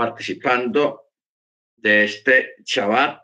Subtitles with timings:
[0.00, 1.10] participando
[1.76, 3.20] de este Shabbat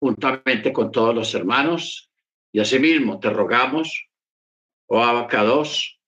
[0.00, 2.10] juntamente con todos los hermanos
[2.50, 4.08] y asimismo te rogamos,
[4.86, 6.00] oh Abacados,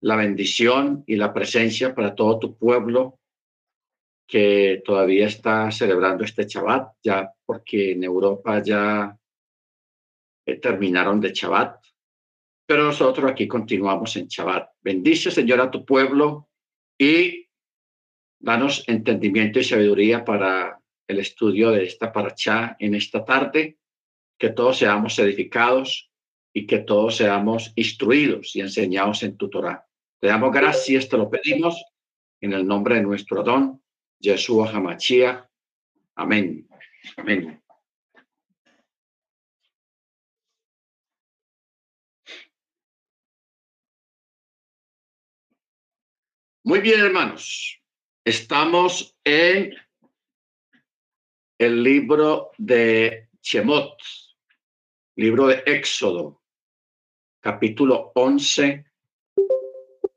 [0.00, 3.20] la bendición y la presencia para todo tu pueblo
[4.26, 9.18] que todavía está celebrando este Shabbat, ya porque en Europa ya
[10.46, 11.84] eh, terminaron de Shabbat,
[12.66, 14.70] pero nosotros aquí continuamos en Shabbat.
[14.80, 16.48] Bendice, Señor, a tu pueblo
[16.98, 17.43] y
[18.44, 23.78] danos entendimiento y sabiduría para el estudio de esta paracha en esta tarde,
[24.38, 26.10] que todos seamos edificados
[26.52, 29.86] y que todos seamos instruidos y enseñados en tu Torah.
[30.20, 31.82] Te damos gracias, te lo pedimos
[32.42, 33.82] en el nombre de nuestro don,
[34.20, 35.48] Yeshua Hamachia.
[36.14, 36.68] Amén.
[37.16, 37.62] Amén.
[46.62, 47.83] Muy bien, hermanos.
[48.26, 49.74] Estamos en
[51.58, 53.98] el libro de Chemot,
[55.16, 56.40] libro de Éxodo,
[57.40, 58.82] capítulo 11.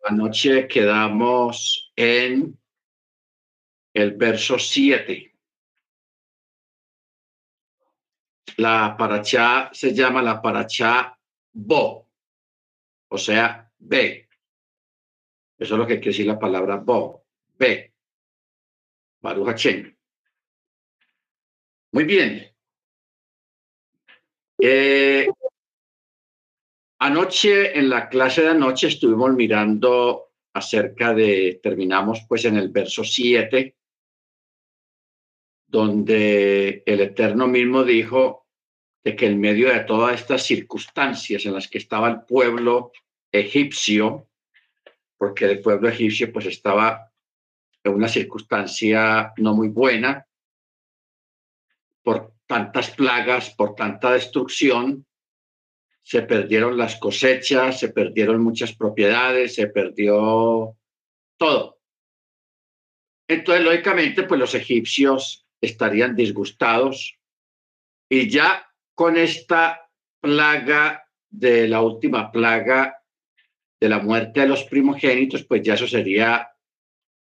[0.06, 2.58] Anoche quedamos en
[3.94, 5.36] el verso 7.
[8.56, 11.20] La paracha se llama la paracha
[11.52, 12.08] Bo,
[13.10, 14.30] o sea, B.
[15.58, 17.26] Eso es lo que quiere decir la palabra Bo,
[17.58, 17.95] B.
[19.28, 19.67] Baruch
[21.92, 22.50] Muy bien.
[24.58, 25.28] Eh,
[27.00, 33.03] anoche, en la clase de anoche, estuvimos mirando acerca de, terminamos pues en el verso
[33.03, 33.75] 7,
[35.67, 38.48] donde el Eterno mismo dijo
[39.03, 42.94] de que en medio de todas estas circunstancias en las que estaba el pueblo
[43.30, 44.30] egipcio,
[45.17, 47.11] porque el pueblo egipcio pues estaba
[47.88, 50.26] una circunstancia no muy buena,
[52.04, 55.06] por tantas plagas, por tanta destrucción,
[56.02, 60.78] se perdieron las cosechas, se perdieron muchas propiedades, se perdió
[61.38, 61.80] todo.
[63.28, 67.20] Entonces, lógicamente, pues los egipcios estarían disgustados
[68.10, 69.90] y ya con esta
[70.22, 73.04] plaga de la última plaga
[73.80, 76.50] de la muerte de los primogénitos, pues ya eso sería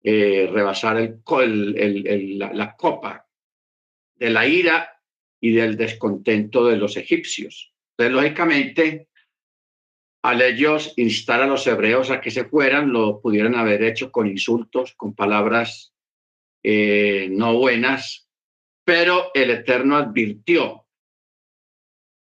[0.08, 3.28] eh, rebasar el, la, copa
[4.14, 5.02] de la ira
[5.42, 7.74] y del descontento de los egipcios.
[7.98, 9.08] Entonces, lógicamente,
[10.22, 14.28] al ellos instar a los hebreos a que se fueran, lo pudieran haber hecho con
[14.28, 15.92] insultos, con palabras
[16.62, 18.30] eh, no buenas,
[18.84, 20.86] pero el Eterno advirtió.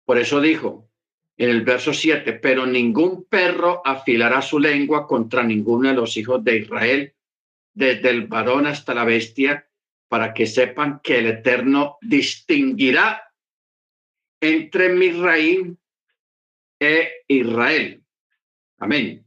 [0.04, 0.90] Por eso dijo
[1.38, 6.44] en el verso 7, pero ningún perro afilará su lengua contra ninguno de los hijos
[6.44, 7.14] de Israel,
[7.74, 9.68] desde el varón hasta la bestia,
[10.08, 13.22] para que sepan que el Eterno distinguirá
[14.40, 15.76] entre Misraim
[16.78, 18.02] e Israel.
[18.78, 19.24] Amén.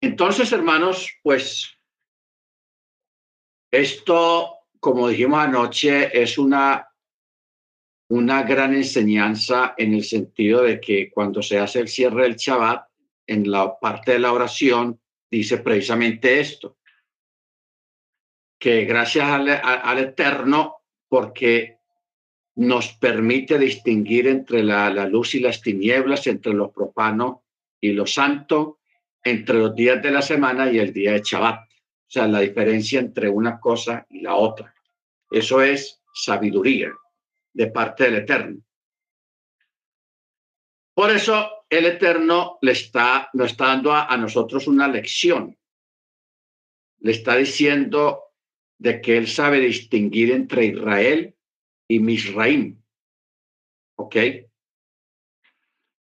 [0.00, 1.78] Entonces, hermanos, pues
[3.70, 6.88] esto, como dijimos anoche, es una,
[8.08, 12.88] una gran enseñanza en el sentido de que cuando se hace el cierre del Shabbat,
[13.26, 15.00] en la parte de la oración,
[15.32, 16.76] dice precisamente esto,
[18.58, 20.76] que gracias al, Eterno,
[21.08, 21.78] porque
[22.56, 27.44] nos permite distinguir entre la, la, luz y las tinieblas, entre lo profano
[27.80, 28.78] y lo santo,
[29.24, 31.60] entre los días de la semana y el día de Shabbat.
[31.60, 34.74] O sea, la diferencia entre una cosa y la otra.
[35.30, 36.92] Eso es sabiduría
[37.54, 38.62] de parte del Eterno.
[40.94, 45.56] Por eso el Eterno le está, nos está dando a, nosotros una lección.
[47.00, 48.24] Le está diciendo
[48.76, 51.34] de que él sabe distinguir entre Israel
[51.88, 52.78] y Misraim.
[53.96, 54.16] ¿Ok?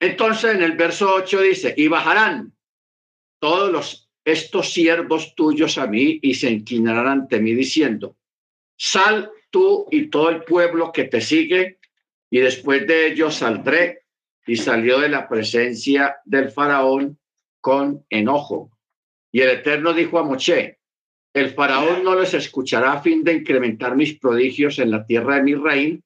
[0.00, 2.52] Entonces en el verso 8 dice, y bajarán
[3.38, 8.16] todos estos siervos tuyos a mí y se inclinarán ante mí diciendo,
[8.76, 11.78] sal tú y todo el pueblo que te sigue,
[12.28, 14.06] y después de ello saldré.
[14.46, 17.18] Y salió de la presencia del faraón
[17.60, 18.70] con enojo.
[19.32, 20.80] Y el Eterno dijo a Moche,
[21.32, 25.42] el faraón no les escuchará a fin de incrementar mis prodigios en la tierra de
[25.42, 26.00] mi reino.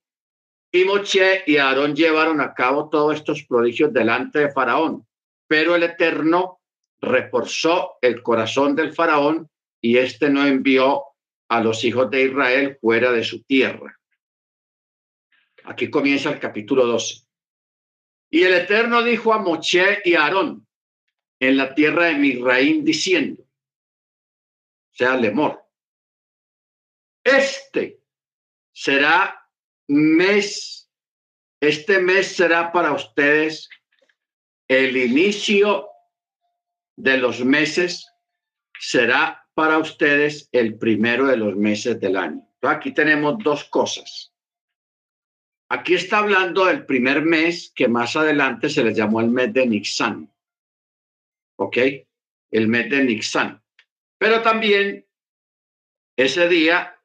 [0.70, 5.06] Y Moche y Aarón llevaron a cabo todos estos prodigios delante de faraón.
[5.46, 6.60] Pero el Eterno
[7.00, 9.48] reforzó el corazón del faraón
[9.81, 11.02] y éste no envió
[11.48, 13.98] a los hijos de Israel fuera de su tierra.
[15.64, 17.24] Aquí comienza el capítulo 12.
[18.34, 20.66] Y el Eterno dijo a Moche y a Aarón
[21.38, 23.44] en la tierra de Misraín diciendo,
[24.90, 25.64] sea, Lemor.
[27.22, 28.00] Este
[28.72, 29.40] será
[29.86, 30.90] mes,
[31.60, 33.69] este mes será para ustedes
[34.66, 35.88] el inicio
[36.96, 38.04] de los meses,
[38.81, 42.44] será para ustedes el primero de los meses del año.
[42.62, 44.33] aquí tenemos dos cosas.
[45.75, 49.67] Aquí está hablando del primer mes que más adelante se le llamó el mes de
[49.67, 50.32] Nixan.
[51.56, 51.79] ¿Ok?
[52.53, 53.61] El mes de Nixan.
[54.17, 55.05] Pero también
[56.17, 56.97] ese día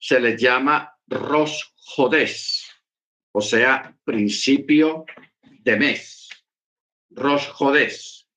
[0.00, 2.68] se le llama Rosh Jodés,
[3.30, 5.06] o sea, principio
[5.44, 6.28] de mes.
[7.10, 8.28] Rosh Jodés.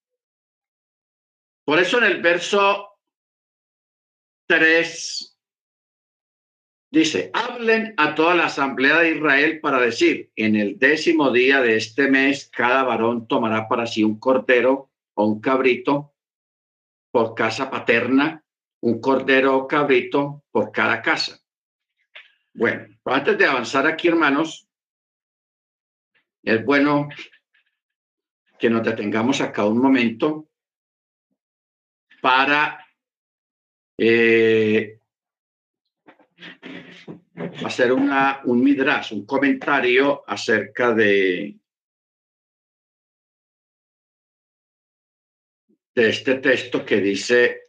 [1.65, 2.99] Por eso en el verso
[4.45, 5.28] 3
[6.91, 11.77] dice, hablen a toda la asamblea de Israel para decir, en el décimo día de
[11.77, 16.13] este mes, cada varón tomará para sí un cordero o un cabrito
[17.11, 18.43] por casa paterna,
[18.81, 21.39] un cordero o cabrito por cada casa.
[22.53, 24.67] Bueno, antes de avanzar aquí, hermanos,
[26.43, 27.09] es bueno
[28.57, 30.49] que nos detengamos acá un momento
[32.21, 32.85] para
[33.97, 34.99] eh,
[37.65, 41.57] hacer una, un midras, un comentario acerca de,
[45.95, 47.61] de este texto que dice,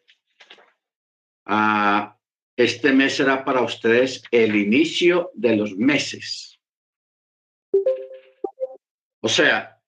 [1.46, 2.16] ah,
[2.56, 6.60] este mes será para ustedes el inicio de los meses.
[9.22, 9.80] O sea,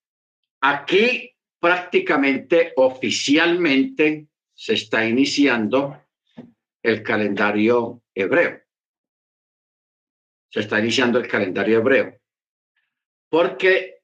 [0.60, 6.02] aquí prácticamente oficialmente se está iniciando
[6.82, 8.61] el calendario hebreo.
[10.52, 12.20] Se está iniciando el calendario hebreo.
[13.30, 14.02] Porque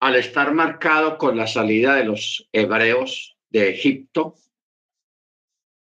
[0.00, 4.36] al estar marcado con la salida de los hebreos de Egipto,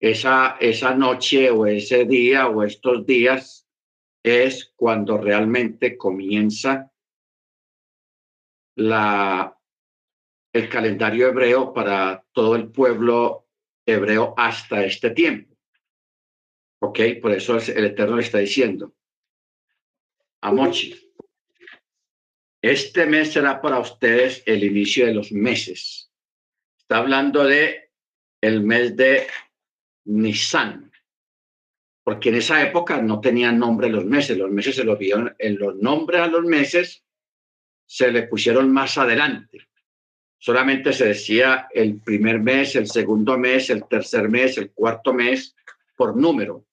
[0.00, 3.66] esa, esa noche o ese día o estos días
[4.22, 6.92] es cuando realmente comienza
[8.76, 9.58] la,
[10.52, 13.48] el calendario hebreo para todo el pueblo
[13.84, 15.56] hebreo hasta este tiempo.
[16.80, 17.00] ¿Ok?
[17.20, 18.94] Por eso el Eterno le está diciendo
[20.42, 20.50] a
[22.62, 26.12] este mes será para ustedes el inicio de los meses.
[26.78, 27.90] Está hablando de
[28.40, 29.26] el mes de
[30.04, 30.92] Nisan,
[32.04, 35.58] porque en esa época no tenían nombre los meses, los meses se los vieron, en
[35.58, 37.04] los nombres a los meses
[37.86, 39.68] se le pusieron más adelante.
[40.38, 45.54] Solamente se decía el primer mes, el segundo mes, el tercer mes, el cuarto mes,
[45.96, 46.64] por número.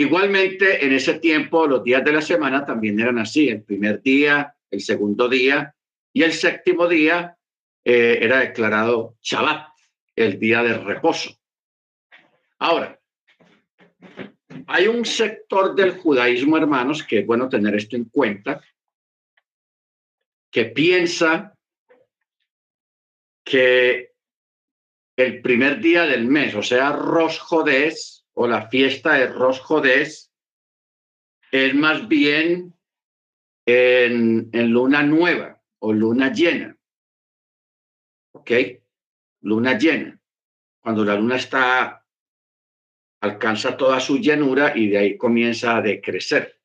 [0.00, 3.48] Igualmente, en ese tiempo, los días de la semana también eran así.
[3.48, 5.74] El primer día, el segundo día
[6.12, 7.36] y el séptimo día
[7.84, 9.70] eh, era declarado Shabbat,
[10.14, 11.36] el día de reposo.
[12.60, 13.00] Ahora,
[14.68, 18.62] hay un sector del judaísmo, hermanos, que es bueno tener esto en cuenta,
[20.48, 21.54] que piensa
[23.44, 24.12] que
[25.16, 27.38] el primer día del mes, o sea, Rosh
[28.40, 30.32] o la fiesta de Rosh Jodés,
[31.50, 32.72] es más bien
[33.66, 36.78] en, luna nueva o luna llena.
[38.30, 38.50] ¿Ok?
[39.40, 40.20] Luna llena.
[40.80, 42.06] Cuando la luna está,
[43.22, 46.60] alcanza toda su llenura y de ahí comienza a decrecer.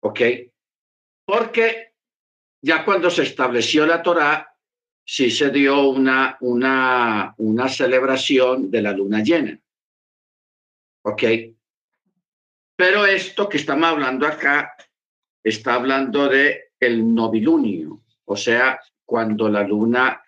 [0.00, 0.20] ¿Ok?
[1.26, 1.96] Porque
[2.62, 4.56] ya cuando se estableció la Torá,
[5.04, 9.60] sí se dio una, una, una celebración de la luna llena.
[11.06, 11.22] ¿Ok?
[12.76, 14.76] Pero esto que estamos hablando acá
[15.42, 20.20] está hablando de el novilunio, o sea, cuando la luna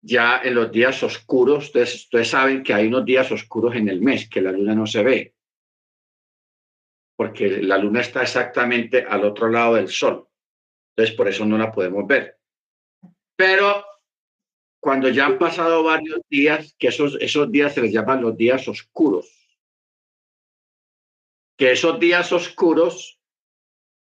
[0.00, 4.00] ya en los días oscuros, ustedes, ustedes, saben que hay unos días oscuros en el
[4.00, 5.34] mes, que la luna no se ve,
[7.16, 10.28] porque la luna está exactamente al otro lado del sol.
[10.94, 12.38] Entonces, por eso no la podemos ver.
[13.36, 13.84] Pero
[14.80, 18.66] cuando ya han pasado varios días, que esos, esos días se les llaman los días
[18.66, 19.28] oscuros,
[21.56, 23.20] que esos días oscuros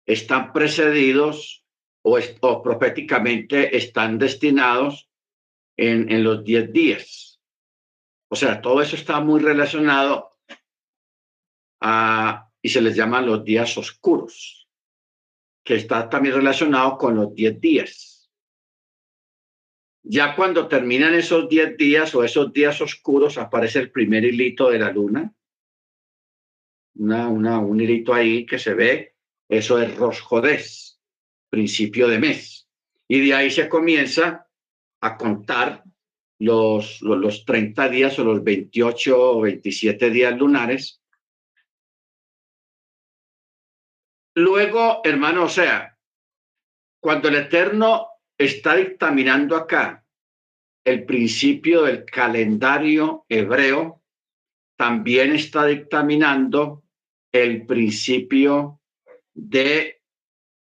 [0.06, 1.64] están precedidos
[2.02, 5.11] o, proféticamente están destinados
[5.76, 7.40] en, en los diez días.
[8.30, 10.30] O sea, todo eso está muy relacionado
[11.80, 14.68] a, y se les llama los días oscuros,
[15.62, 18.13] que está también relacionado con los diez días.
[20.06, 24.78] Ya cuando terminan esos diez días o esos días oscuros, aparece el primer hilito de
[24.78, 25.34] la luna,
[26.96, 29.14] una, una, un hilito ahí que se ve
[29.49, 30.20] eso es Rosh
[31.50, 32.68] principio de mes.
[33.08, 34.49] Y de ahí se comienza
[35.00, 35.84] a contar
[36.38, 41.00] los, los, los 30 días o los 28 o 27 días lunares.
[44.34, 45.96] Luego, hermano, o sea,
[47.00, 48.08] cuando el Eterno
[48.38, 50.05] está dictaminando acá
[50.85, 54.03] el principio del calendario hebreo,
[54.76, 56.85] también está dictaminando
[57.33, 58.81] el principio
[59.33, 60.03] de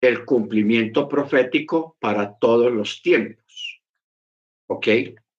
[0.00, 3.82] el cumplimiento profético para todos los tiempos.
[4.66, 4.88] ¿Ok?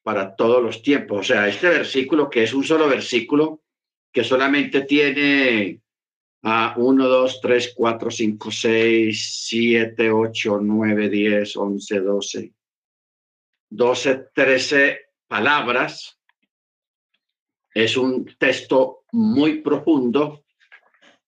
[0.03, 1.19] Para todos los tiempos.
[1.19, 3.61] O sea, este versículo, que es un solo versículo,
[4.11, 5.81] que solamente tiene
[6.43, 12.53] a 1, 2, 3, 4, 5, 6, 7, 8, 9, 10, 11, 12,
[13.69, 16.19] 12, 13 palabras.
[17.73, 20.43] Es un texto muy profundo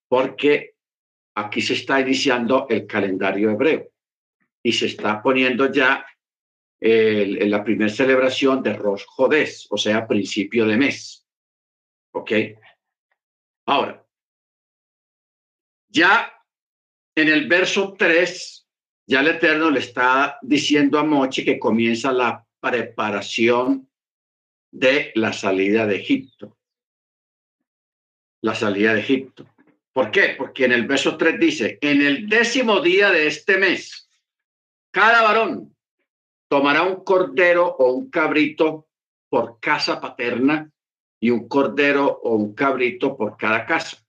[0.08, 0.74] porque
[1.36, 3.88] aquí se está iniciando el calendario hebreo
[4.62, 6.04] y se está poniendo ya
[6.80, 9.04] en la primera celebración de Rosh
[9.70, 11.26] o sea, principio de mes.
[12.12, 12.32] ¿Ok?
[13.66, 14.03] Ahora,
[15.94, 16.32] ya
[17.14, 18.66] en el verso 3,
[19.06, 23.88] ya el Eterno le está diciendo a Moche que comienza la preparación
[24.72, 26.58] de la salida de Egipto.
[28.42, 29.46] La salida de Egipto.
[29.92, 30.34] ¿Por qué?
[30.36, 34.08] Porque en el verso 3 dice, en el décimo día de este mes,
[34.90, 35.76] cada varón
[36.48, 38.88] tomará un cordero o un cabrito
[39.28, 40.68] por casa paterna
[41.20, 44.03] y un cordero o un cabrito por cada casa.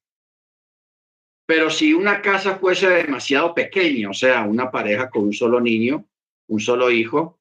[1.45, 6.05] Pero si una casa fuese demasiado pequeña, o sea, una pareja con un solo niño,
[6.47, 7.39] un solo hijo,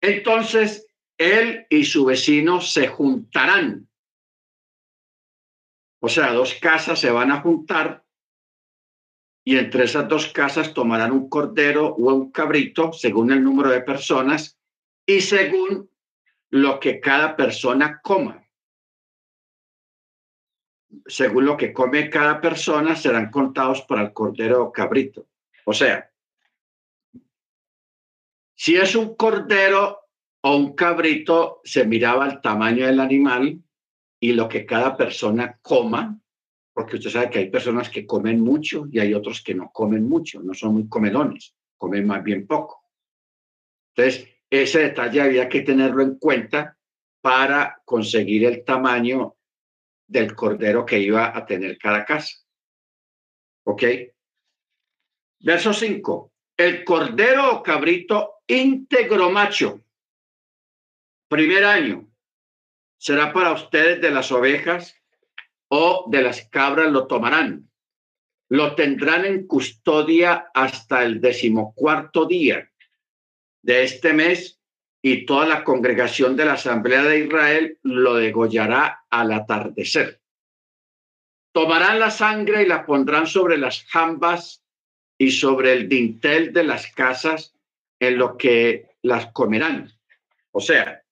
[0.00, 0.86] entonces
[1.18, 3.88] él y su vecino se juntarán.
[6.00, 8.04] O sea, dos casas se van a juntar
[9.44, 13.82] y entre esas dos casas tomarán un cordero o un cabrito según el número de
[13.82, 14.58] personas
[15.06, 15.90] y según
[16.50, 18.41] lo que cada persona coma
[21.06, 25.26] según lo que come cada persona, serán contados para el cordero o cabrito.
[25.64, 26.10] O sea,
[28.54, 30.00] si es un cordero
[30.42, 33.60] o un cabrito, se miraba el tamaño del animal
[34.20, 36.18] y lo que cada persona coma,
[36.72, 40.08] porque usted sabe que hay personas que comen mucho y hay otros que no comen
[40.08, 42.84] mucho, no son muy comedones, comen más bien poco.
[43.94, 46.76] Entonces, ese detalle había que tenerlo en cuenta
[47.20, 49.36] para conseguir el tamaño
[50.12, 52.36] del cordero que iba a tener cada casa.
[53.64, 53.82] ¿Ok?
[55.40, 56.32] Verso 5.
[56.56, 59.80] El cordero o cabrito íntegro macho,
[61.28, 62.12] primer año,
[62.98, 64.94] será para ustedes de las ovejas
[65.68, 67.70] o de las cabras lo tomarán.
[68.50, 72.70] Lo tendrán en custodia hasta el decimocuarto día
[73.62, 74.61] de este mes
[75.02, 80.20] y toda la congregación de la Asamblea de Israel lo degollará al atardecer.
[81.52, 84.64] Tomarán la sangre y la pondrán sobre las jambas
[85.18, 87.54] y sobre el dintel de las casas
[87.98, 89.92] en lo que las comerán.
[90.52, 91.02] O sea,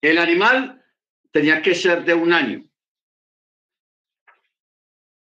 [0.00, 0.84] el animal
[1.30, 2.64] tenía que ser de un año.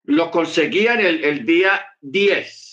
[0.03, 2.71] Lo conseguían el, el día 10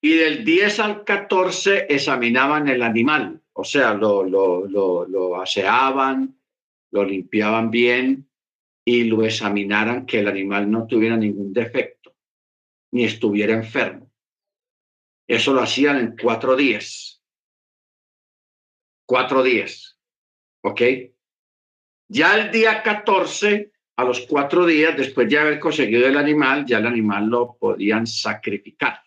[0.00, 6.38] y del 10 al 14 examinaban el animal, o sea, lo, lo, lo, lo aseaban,
[6.90, 8.28] lo limpiaban bien
[8.84, 12.14] y lo examinaran que el animal no tuviera ningún defecto
[12.92, 14.10] ni estuviera enfermo.
[15.28, 17.22] Eso lo hacían en cuatro días.
[19.06, 19.96] Cuatro días.
[20.62, 20.80] ¿Ok?
[22.08, 26.78] Ya el día 14, a los cuatro días, después de haber conseguido el animal, ya
[26.78, 29.00] el animal lo podían sacrificar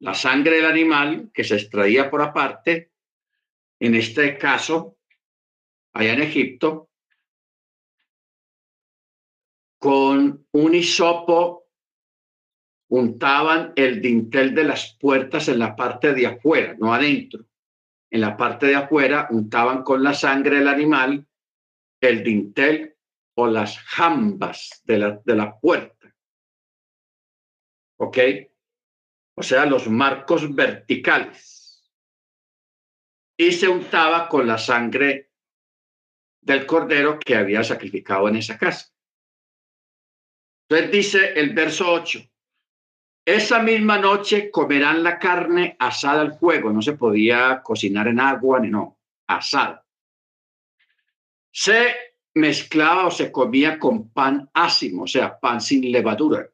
[0.00, 2.92] la sangre del animal que se extraía por aparte,
[3.78, 4.98] en este caso,
[5.92, 6.90] allá en Egipto,
[9.78, 11.68] con un hisopo
[12.88, 17.46] untaban el dintel de las puertas en la parte de afuera, no adentro.
[18.10, 21.26] En la parte de afuera untaban con la sangre del animal
[22.00, 22.96] el dintel
[23.34, 26.14] o las jambas de la, de la puerta.
[27.98, 28.18] ¿Ok?
[29.34, 31.82] O sea, los marcos verticales.
[33.36, 35.30] Y se untaba con la sangre
[36.42, 38.92] del cordero que había sacrificado en esa casa.
[40.68, 42.20] Entonces dice el verso 8,
[43.24, 48.60] esa misma noche comerán la carne asada al fuego, no se podía cocinar en agua,
[48.60, 49.84] ni no, asada.
[51.50, 51.94] Se
[52.34, 56.48] mezclaba o se comía con pan ácimo, o sea, pan sin levadura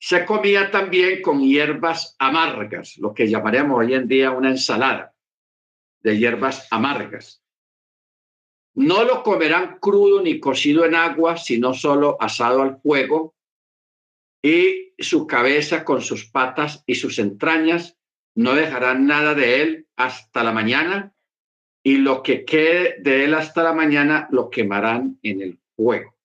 [0.00, 5.14] se comía también con hierbas amargas, lo que llamaríamos hoy en día una ensalada
[6.00, 7.44] de hierbas amargas.
[8.74, 13.34] No lo comerán crudo ni cocido en agua, sino solo asado al fuego,
[14.42, 17.98] y su cabeza con sus patas y sus entrañas
[18.34, 21.14] no dejarán nada de él hasta la mañana,
[21.82, 26.16] y lo que quede de él hasta la mañana lo quemarán en el fuego.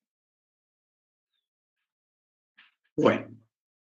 [2.95, 3.34] Bueno,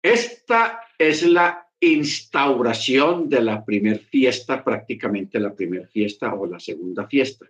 [0.05, 7.07] esta es la instauración de la primer fiesta, prácticamente la primera fiesta o la segunda
[7.07, 7.47] fiesta.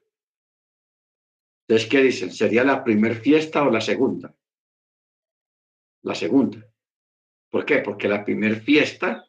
[1.68, 2.32] Entonces, ¿qué dicen?
[2.32, 4.34] ¿Sería la primera fiesta o la segunda?
[6.04, 6.66] La segunda.
[7.50, 7.80] ¿Por qué?
[7.80, 9.28] Porque la primera fiesta,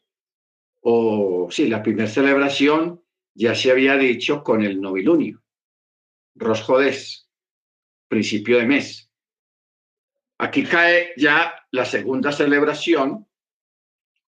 [0.83, 3.03] o sí, la primera celebración
[3.35, 5.43] ya se había dicho con el novilunio,
[6.37, 7.29] Rosjodés,
[8.07, 9.06] principio de mes.
[10.39, 13.27] Aquí cae ya la segunda celebración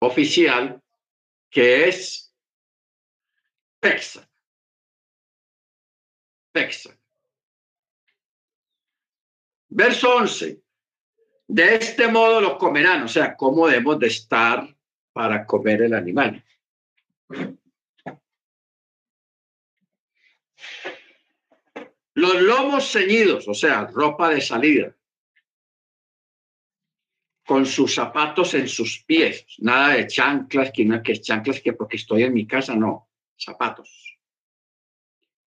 [0.00, 0.82] oficial,
[1.49, 2.35] que es
[3.78, 4.26] Pesach.
[6.50, 6.99] Pesach.
[9.68, 10.61] Verso 11.
[11.47, 14.76] De este modo lo comerán, o sea, cómo debemos de estar
[15.12, 16.44] para comer el animal.
[22.14, 24.94] Los lomos ceñidos, o sea, ropa de salida
[27.44, 31.96] con sus zapatos en sus pies, nada de chanclas, que no que chanclas que porque
[31.96, 34.18] estoy en mi casa, no, zapatos.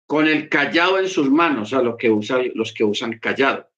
[0.06, 3.70] Con el callado en sus manos, a lo que usan los que usan callado.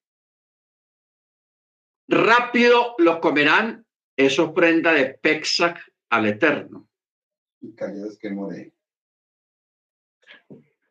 [2.07, 5.79] Rápido lo comerán, es ofrenda de Pexac
[6.09, 6.87] al Eterno.
[7.75, 8.29] callado es que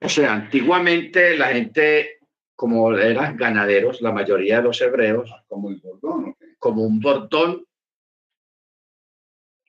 [0.00, 2.18] O sea, antiguamente la gente,
[2.56, 7.66] como eran ganaderos, la mayoría de los hebreos, ah, como el bordón, como un bordón,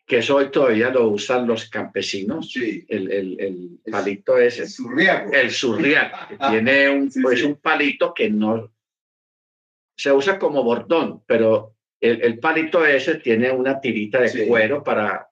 [0.06, 2.52] que eso hoy todavía lo usan los campesinos.
[2.52, 2.86] Sí.
[2.88, 4.62] El, el, el palito ese.
[4.62, 5.34] El surriago.
[5.34, 8.72] El surriago, que tiene un, pues un palito que no
[9.98, 15.30] se usa como bordón, pero el, el palito ese tiene una tirita de cuero para,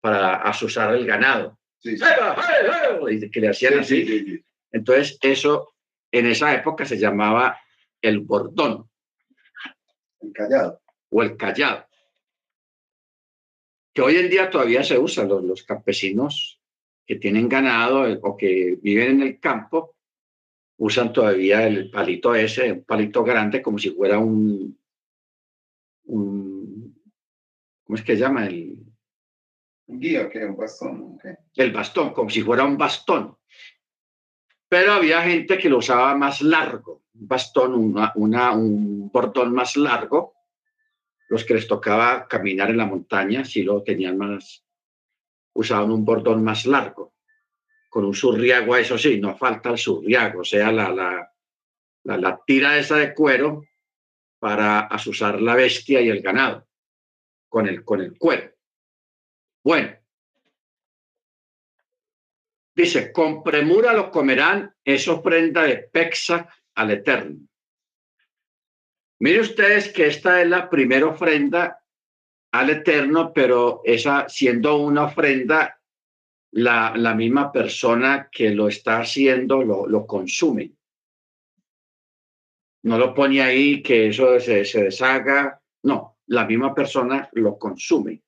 [0.00, 1.58] para asusar el ganado.
[1.84, 4.42] Y que le hacían así.
[4.72, 5.74] Entonces, eso
[6.10, 7.60] en esa época se llamaba
[8.00, 8.89] el bordón.
[10.20, 10.80] El callado.
[11.10, 11.86] O el callado.
[13.92, 15.24] Que hoy en día todavía se usa.
[15.24, 16.60] Los, los campesinos
[17.06, 19.96] que tienen ganado eh, o que viven en el campo
[20.78, 24.78] usan todavía el palito ese, un palito grande, como si fuera un,
[26.04, 27.02] un
[27.84, 28.46] ¿cómo es que se llama?
[28.46, 28.78] El,
[29.86, 30.44] un guía, ¿qué?
[30.44, 31.18] Un bastón.
[31.56, 33.36] El bastón, como si fuera un bastón.
[34.70, 37.74] Pero había gente que lo usaba más largo, un bastón,
[38.14, 40.36] una, un portón más largo.
[41.28, 44.64] Los que les tocaba caminar en la montaña, si lo tenían más,
[45.54, 47.14] usaban un bordón más largo,
[47.88, 51.32] con un surriago, eso sí, no falta el surriago, o sea, la, la,
[52.04, 53.64] la, la tira esa de cuero
[54.38, 56.68] para asusar la bestia y el ganado,
[57.48, 58.52] con el, con el cuero.
[59.64, 59.99] Bueno,
[62.80, 67.46] Dice, con premura lo comerán, es ofrenda de Pexa al Eterno.
[69.18, 71.84] Mire ustedes que esta es la primera ofrenda
[72.52, 75.78] al Eterno, pero esa siendo una ofrenda,
[76.52, 80.72] la, la misma persona que lo está haciendo lo, lo consume.
[82.84, 88.22] No lo pone ahí que eso se, se deshaga, no, la misma persona lo consume.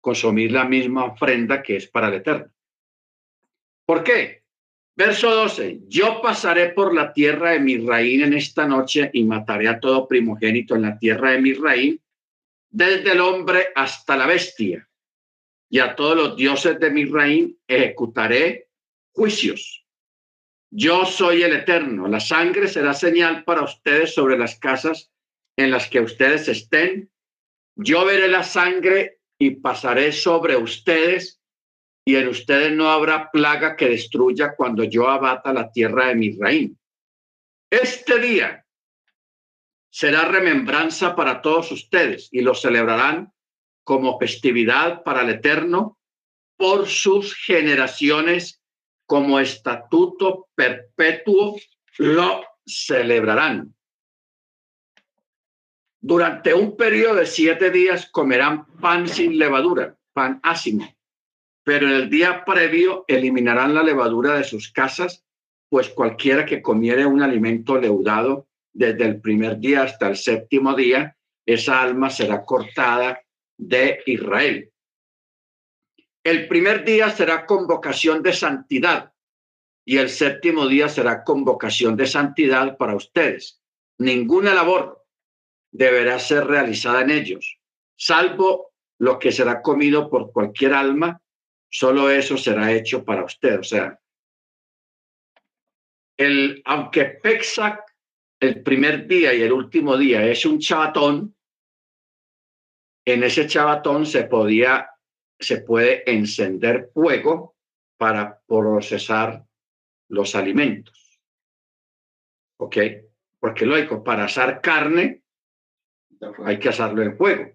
[0.00, 2.55] Consumir la misma ofrenda que es para el Eterno.
[3.86, 4.42] ¿Por qué?
[4.96, 9.78] Verso 12, yo pasaré por la tierra de Misraín en esta noche y mataré a
[9.78, 12.02] todo primogénito en la tierra de Misraín,
[12.68, 14.88] desde el hombre hasta la bestia,
[15.70, 18.70] y a todos los dioses de Misraín ejecutaré
[19.12, 19.86] juicios.
[20.70, 25.12] Yo soy el eterno, la sangre será señal para ustedes sobre las casas
[25.56, 27.10] en las que ustedes estén.
[27.76, 31.40] Yo veré la sangre y pasaré sobre ustedes
[32.08, 36.78] y en ustedes no habrá plaga que destruya cuando yo abata la tierra de Misraín.
[37.68, 38.64] Este día
[39.90, 43.32] será remembranza para todos ustedes y lo celebrarán
[43.82, 45.98] como festividad para el Eterno
[46.56, 48.62] por sus generaciones
[49.04, 51.56] como estatuto perpetuo
[51.98, 53.74] lo celebrarán.
[56.00, 60.95] Durante un periodo de siete días comerán pan sin levadura, pan ácimo
[61.66, 65.26] pero en el día previo eliminarán la levadura de sus casas,
[65.68, 71.16] pues cualquiera que comiere un alimento leudado desde el primer día hasta el séptimo día,
[71.44, 73.20] esa alma será cortada
[73.58, 74.70] de Israel.
[76.22, 79.12] El primer día será convocación de santidad
[79.84, 83.60] y el séptimo día será convocación de santidad para ustedes.
[83.98, 85.04] Ninguna labor
[85.72, 87.58] deberá ser realizada en ellos,
[87.96, 91.20] salvo lo que será comido por cualquier alma,
[91.76, 93.60] solo eso será hecho para usted.
[93.60, 94.00] O sea,
[96.16, 97.84] el, aunque Pexac
[98.40, 101.36] el primer día y el último día es un chabatón,
[103.04, 104.88] en ese chabatón se podía,
[105.38, 107.56] se puede encender fuego
[107.98, 109.44] para procesar
[110.08, 111.20] los alimentos.
[112.58, 112.76] ¿Ok?
[113.38, 115.22] Porque lógico, para asar carne
[116.42, 117.52] hay que asarlo en fuego.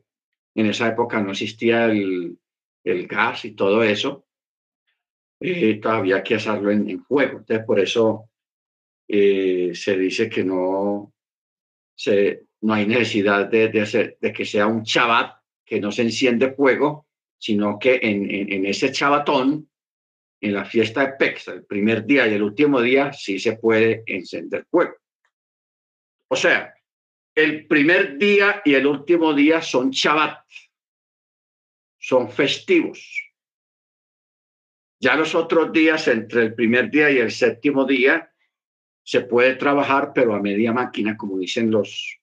[0.53, 2.37] En esa época no existía el,
[2.83, 4.25] el gas y todo eso.
[5.39, 7.39] Eh, todavía hay que asarlo en, en fuego.
[7.39, 8.29] Entonces, por eso
[9.07, 11.13] eh, se dice que no,
[11.95, 16.03] se, no hay necesidad de, de, hacer, de que sea un chabat, que no se
[16.03, 19.69] enciende fuego, sino que en, en, ese chabatón,
[20.39, 24.03] en la fiesta de Pexa, el primer día y el último día, sí se puede
[24.05, 24.95] encender fuego.
[26.27, 26.73] O sea,
[27.33, 30.39] el primer día y el último día son chabat,
[32.01, 33.31] son festivos.
[34.99, 38.33] Ya los otros días, entre el primer día y el séptimo día,
[39.03, 42.19] se puede trabajar, pero a media máquina, como dicen los,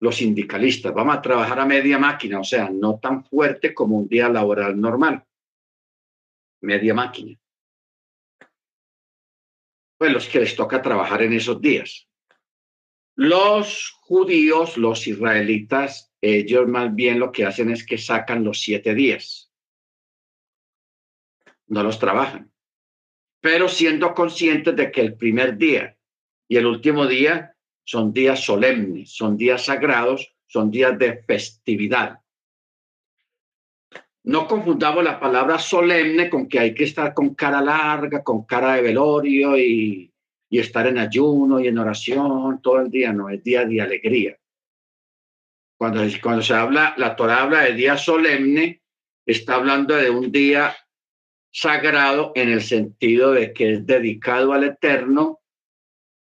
[0.00, 0.92] los sindicalistas.
[0.92, 4.80] Vamos a trabajar a media máquina, o sea, no tan fuerte como un día laboral
[4.80, 5.24] normal.
[6.60, 7.38] Media máquina.
[9.98, 12.08] Pues los que les toca trabajar en esos días.
[13.14, 18.94] Los judíos, los israelitas, ellos más bien lo que hacen es que sacan los siete
[18.94, 19.52] días.
[21.66, 22.52] No los trabajan.
[23.40, 25.98] Pero siendo conscientes de que el primer día
[26.46, 32.20] y el último día son días solemnes, son días sagrados, son días de festividad.
[34.22, 38.74] No confundamos la palabra solemne con que hay que estar con cara larga, con cara
[38.74, 40.12] de velorio y,
[40.48, 43.12] y estar en ayuno y en oración todo el día.
[43.12, 44.38] No, es día de alegría.
[45.82, 48.82] Cuando, cuando se habla, la Torah habla de día solemne,
[49.26, 50.76] está hablando de un día
[51.50, 55.40] sagrado en el sentido de que es dedicado al Eterno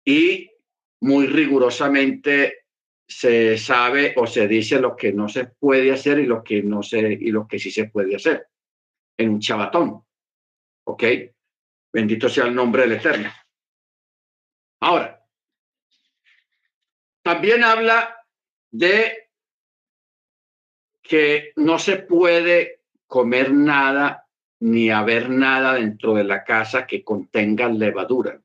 [0.07, 0.51] y
[1.03, 2.65] muy rigurosamente
[3.07, 6.83] se sabe o se dice lo que no se puede hacer y lo que no
[6.83, 8.47] se y lo que sí se puede hacer
[9.19, 10.03] en un chabatón.
[10.85, 11.05] ¿Ok?
[11.93, 13.31] Bendito sea el nombre del Eterno.
[14.81, 15.23] Ahora,
[17.23, 18.17] también habla
[18.71, 19.22] de
[21.03, 24.27] que no se puede comer nada
[24.61, 28.41] ni haber nada dentro de la casa que contenga levadura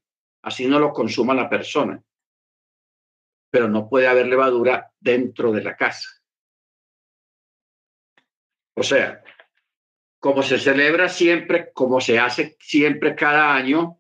[0.48, 2.02] así no lo consuma la persona.
[3.50, 6.10] Pero no puede haber levadura dentro de la casa.
[8.76, 9.22] O sea,
[10.20, 14.00] como se celebra siempre, como se hace siempre cada año,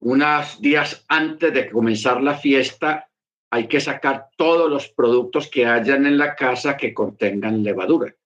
[0.00, 3.10] unos días antes de comenzar la fiesta,
[3.52, 8.16] hay que sacar todos los productos que hayan en la casa que contengan levadura.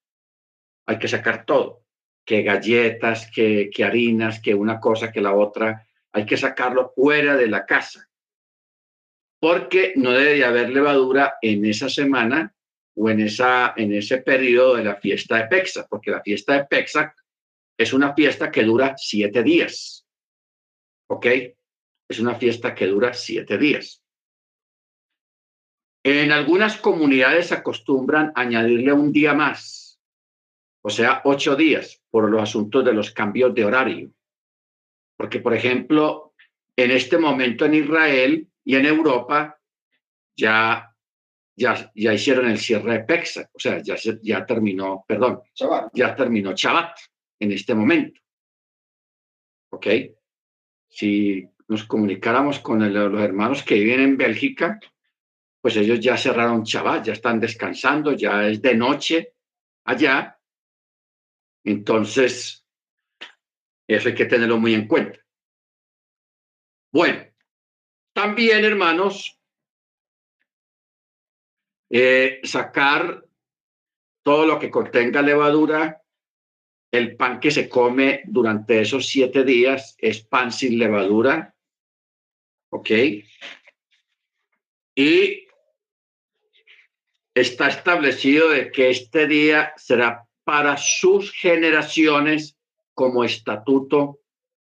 [0.86, 1.82] Hay que sacar todo,
[2.24, 7.48] que galletas, que, harinas, que una cosa, que la otra, hay que sacarlo fuera de
[7.48, 8.08] la casa,
[9.40, 12.54] porque no debe haber levadura en esa semana
[12.94, 16.66] o en, esa, en ese periodo de la fiesta de Pexa, porque la fiesta de
[16.66, 17.16] Pexa
[17.76, 20.06] es una fiesta que dura siete días.
[21.08, 21.26] ¿Ok?
[22.08, 24.05] Es una fiesta que dura siete días.
[26.08, 30.00] En algunas comunidades acostumbran añadirle un día más,
[30.80, 34.12] o sea, ocho días, por los asuntos de los cambios de horario.
[35.16, 36.32] Porque, por ejemplo,
[36.76, 39.58] en este momento en Israel y en Europa
[40.36, 40.94] ya,
[41.56, 45.40] ya, ya hicieron el cierre de Pexa, o sea, ya, ya terminó, perdón,
[45.92, 46.96] ya terminó Chabat
[47.40, 48.20] en este momento.
[49.72, 49.88] ¿Ok?
[50.88, 54.78] Si nos comunicáramos con el, los hermanos que viven en Bélgica,
[55.66, 59.34] pues ellos ya cerraron Chabat, ya están descansando, ya es de noche
[59.82, 60.40] allá.
[61.64, 62.64] Entonces,
[63.84, 65.18] eso hay que tenerlo muy en cuenta.
[66.92, 67.20] Bueno,
[68.12, 69.40] también, hermanos,
[71.90, 73.26] eh, sacar
[74.22, 76.00] todo lo que contenga levadura,
[76.92, 81.56] el pan que se come durante esos siete días es pan sin levadura,
[82.70, 82.90] ¿ok?
[84.94, 85.45] Y
[87.36, 92.56] está establecido de que este día será para sus generaciones
[92.94, 94.20] como estatuto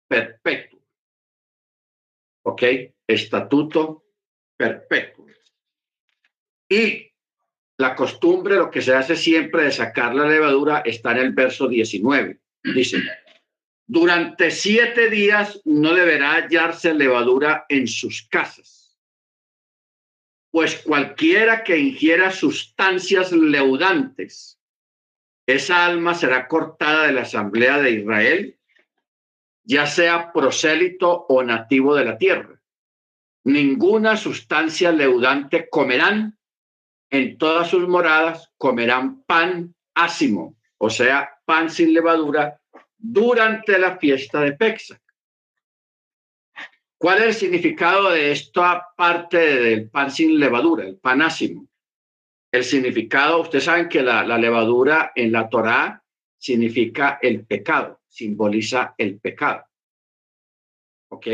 [0.08, 0.80] perpetuo.
[2.44, 2.62] ¿Ok?
[3.06, 4.06] Estatuto
[4.56, 5.26] perpetuo.
[6.66, 7.12] Y
[7.76, 11.68] la costumbre, lo que se hace siempre de sacar la levadura, está en el verso
[11.68, 12.40] 19.
[12.74, 13.02] Dice,
[13.86, 18.81] durante siete días no deberá hallarse levadura en sus casas,
[20.52, 24.60] pues cualquiera que ingiera sustancias leudantes,
[25.46, 28.58] esa alma será cortada de la asamblea de Israel,
[29.64, 32.60] ya sea prosélito o nativo de la tierra.
[33.44, 36.38] Ninguna sustancia leudante comerán
[37.10, 42.60] en todas sus moradas, comerán pan ácimo, o sea, pan sin levadura,
[42.98, 45.01] durante la fiesta de Pexa.
[47.02, 51.66] ¿Cuál es el significado de esta parte del pan sin levadura, el pan ácimo?
[52.52, 56.00] El significado, ustedes saben que la, la levadura en la Torá
[56.38, 59.64] significa el pecado, simboliza el pecado.
[61.08, 61.26] ¿Ok?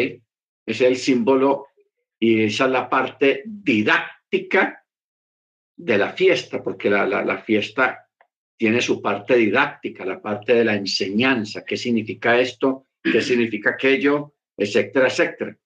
[0.65, 1.67] Es el símbolo
[2.19, 4.83] y esa es la parte didáctica
[5.77, 8.09] de la fiesta, porque la, la, la fiesta
[8.57, 14.33] tiene su parte didáctica, la parte de la enseñanza, qué significa esto, qué significa aquello,
[14.59, 15.57] etcétera, etcétera.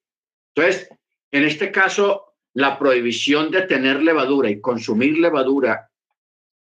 [0.55, 0.89] Entonces,
[1.31, 5.91] en este caso, la prohibición de tener levadura y consumir levadura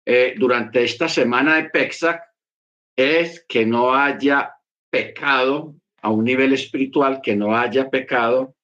[0.04, 2.22] eh, durante esta semana de Pexac
[2.96, 4.54] es que no haya
[4.90, 8.56] pecado a un nivel espiritual, que no haya pecado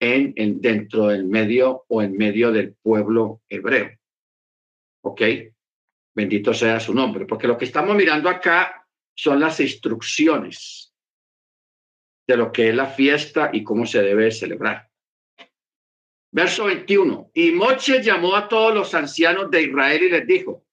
[0.00, 3.90] en, en dentro del medio o en medio del pueblo hebreo.
[5.02, 5.22] ¿Ok?
[6.14, 10.91] Bendito sea su nombre, porque lo que estamos mirando acá son las instrucciones
[12.26, 14.88] de lo que es la fiesta y cómo se debe celebrar.
[16.30, 17.30] Verso 21.
[17.34, 20.64] Y Moche llamó a todos los ancianos de Israel y les dijo,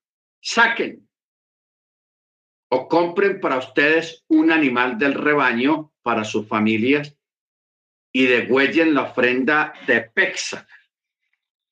[0.42, 1.08] saquen
[2.72, 7.18] o compren para ustedes un animal del rebaño para sus familias
[8.12, 10.68] y degüellen la ofrenda de Pexa.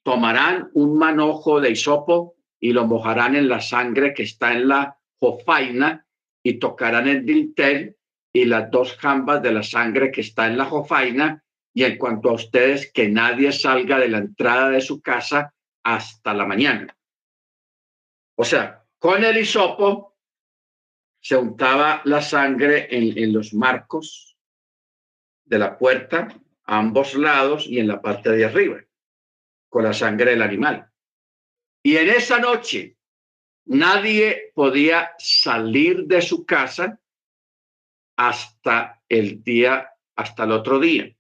[0.04, 4.98] Tomarán un manojo de hisopo y lo mojarán en la sangre que está en la
[5.20, 6.06] jofaina
[6.44, 7.98] y tocarán el dintel
[8.34, 12.30] y las dos jambas de la sangre que está en la jofaina y en cuanto
[12.30, 16.96] a ustedes que nadie salga de la entrada de su casa hasta la mañana.
[18.36, 20.18] O sea, con el hisopo
[21.20, 24.38] se untaba la sangre en, en los marcos
[25.46, 26.28] de la puerta
[26.66, 28.84] a ambos lados y en la parte de arriba,
[29.70, 30.92] con la sangre del animal.
[31.84, 32.98] Y en esa noche
[33.66, 37.00] nadie podía salir de su casa
[38.18, 41.16] hasta el día, hasta el otro día.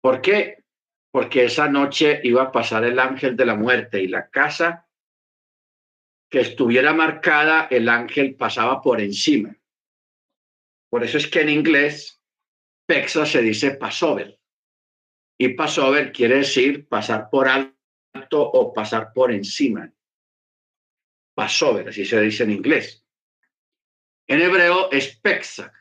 [0.00, 0.64] ¿Por qué?
[1.12, 4.86] Porque esa noche iba a pasar el ángel de la muerte y la casa
[6.30, 9.54] que estuviera marcada, el ángel pasaba por encima.
[10.88, 12.22] Por eso es que en inglés,
[12.86, 14.38] Pexa se dice Passover.
[15.36, 19.92] Y Passover quiere decir pasar por alto o pasar por encima.
[21.34, 23.04] Passover, así se dice en inglés.
[24.28, 25.79] En hebreo es Pexac.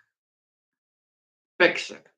[1.59, 2.15] Pexac.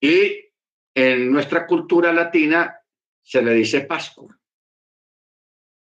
[0.00, 0.52] Y
[0.94, 2.80] en nuestra cultura latina
[3.20, 4.38] se le dice Pascua.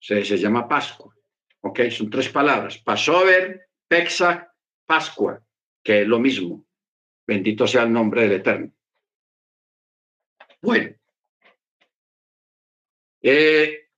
[0.00, 1.14] Se, se llama Pascua.
[1.60, 1.82] ¿Ok?
[1.90, 2.78] Son tres palabras.
[2.78, 4.52] Passover, Pexac,
[4.84, 5.40] Pascua,
[5.80, 6.66] que es lo mismo.
[7.24, 8.72] Bendito sea el nombre del Eterno.
[10.60, 10.96] Bueno,
[13.22, 13.90] eh,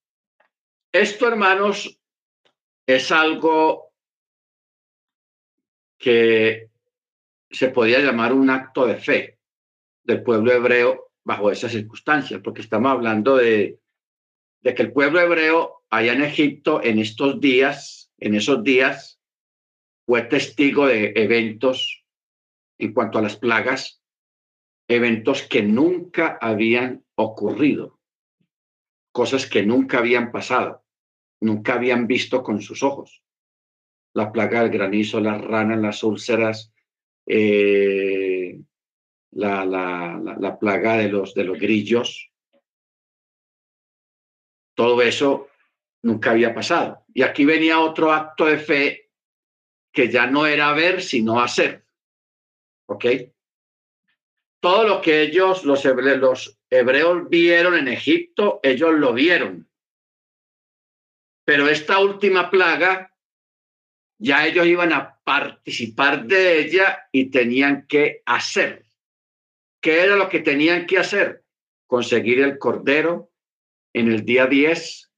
[0.92, 1.98] esto, hermanos,
[2.86, 3.94] es algo
[5.98, 6.75] que
[7.50, 9.38] se podría llamar un acto de fe
[10.04, 13.80] del pueblo hebreo bajo esas circunstancias, porque estamos hablando de,
[14.62, 19.20] de que el pueblo hebreo allá en Egipto en estos días, en esos días,
[20.06, 22.04] fue testigo de eventos
[22.78, 24.02] en cuanto a las plagas,
[24.88, 27.96] eventos que nunca habían ocurrido
[29.16, 30.84] cosas que nunca habían pasado,
[31.40, 33.24] nunca habían visto con sus ojos.
[34.12, 36.74] La plaga del granizo, las ranas, las úlceras,
[37.26, 38.58] eh,
[39.32, 42.30] la, la, la, la, plaga de los, de los grillos.
[44.74, 45.48] Todo eso
[46.02, 47.04] nunca había pasado.
[47.12, 49.10] Y aquí venía otro acto de fe
[49.92, 51.86] que ya no era ver, sino hacer.
[52.88, 53.06] ¿Ok?
[54.60, 59.68] Todo lo que ellos, los, los hebreos vieron en Egipto, ellos lo vieron.
[61.44, 63.15] Pero esta última plaga,
[64.18, 68.86] ya ellos iban a participar de ella y tenían que hacer.
[69.80, 71.44] ¿Qué era lo que tenían que hacer?
[71.86, 73.30] Conseguir el cordero
[73.92, 75.10] en el día 10,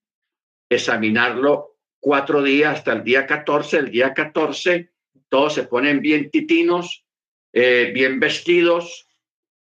[0.69, 3.79] examinarlo cuatro días hasta el día 14.
[3.79, 4.93] El día 14
[5.29, 7.05] todos se ponen bien titinos,
[7.53, 9.09] eh, bien vestidos,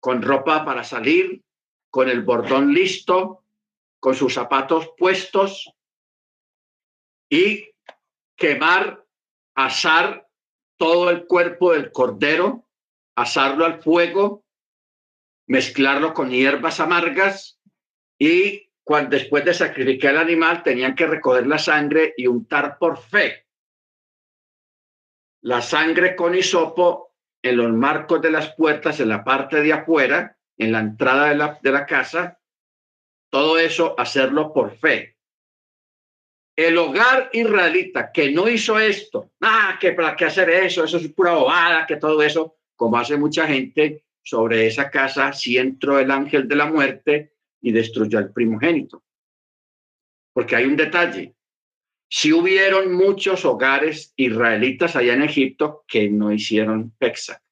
[0.00, 1.42] con ropa para salir,
[1.90, 3.44] con el bordón listo,
[4.00, 5.72] con sus zapatos puestos,
[7.30, 7.70] y
[8.36, 9.01] quemar,
[9.54, 10.28] asar
[10.76, 12.66] todo el cuerpo del cordero,
[13.16, 14.44] asarlo al fuego,
[15.46, 17.60] mezclarlo con hierbas amargas
[18.18, 22.98] y cuando después de sacrificar el animal tenían que recoger la sangre y untar por
[22.98, 23.42] fe
[25.42, 30.38] la sangre con hisopo en los marcos de las puertas, en la parte de afuera,
[30.56, 32.38] en la entrada de la, de la casa,
[33.30, 35.11] todo eso hacerlo por fe.
[36.54, 41.08] El hogar israelita que no hizo esto, ah, que para qué hacer eso, eso es
[41.08, 46.10] pura bobada, que todo eso, como hace mucha gente, sobre esa casa si entró el
[46.10, 49.02] ángel de la muerte y destruyó al primogénito.
[50.32, 51.34] Porque hay un detalle.
[52.08, 57.42] Si hubieron muchos hogares israelitas allá en Egipto que no hicieron Pexa,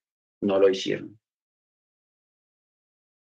[0.43, 1.19] no lo hicieron.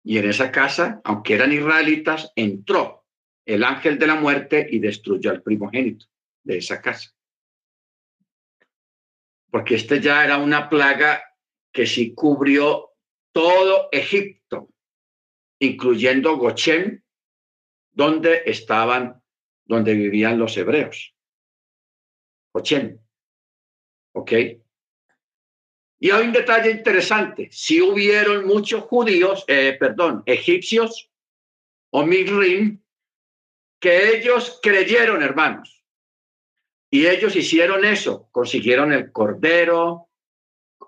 [0.04, 3.01] Y en esa casa, aunque eran israelitas, entró
[3.44, 6.06] el ángel de la muerte y destruyó al primogénito
[6.44, 7.10] de esa casa.
[9.50, 11.22] Porque este ya era una plaga
[11.72, 12.90] que sí cubrió
[13.32, 14.68] todo Egipto,
[15.58, 17.02] incluyendo Gochem,
[17.90, 19.22] donde estaban,
[19.64, 21.14] donde vivían los hebreos.
[22.52, 22.98] Gochem.
[24.14, 24.32] ¿Ok?
[25.98, 27.48] Y hay un detalle interesante.
[27.52, 31.10] Si hubieron muchos judíos, eh, perdón, egipcios
[31.90, 32.81] o migrim,
[33.82, 35.84] que ellos creyeron, hermanos.
[36.88, 40.08] Y ellos hicieron eso, consiguieron el cordero,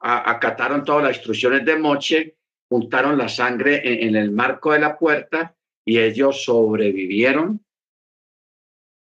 [0.00, 2.37] acataron todas las instrucciones de Moche,
[2.68, 7.64] juntaron la sangre en, el marco de la puerta y ellos sobrevivieron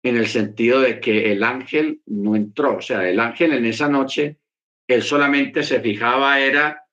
[0.03, 2.79] en el sentido de que el ángel no entró.
[2.79, 4.38] O sea, el ángel en esa noche,
[4.88, 6.88] él solamente se fijaba era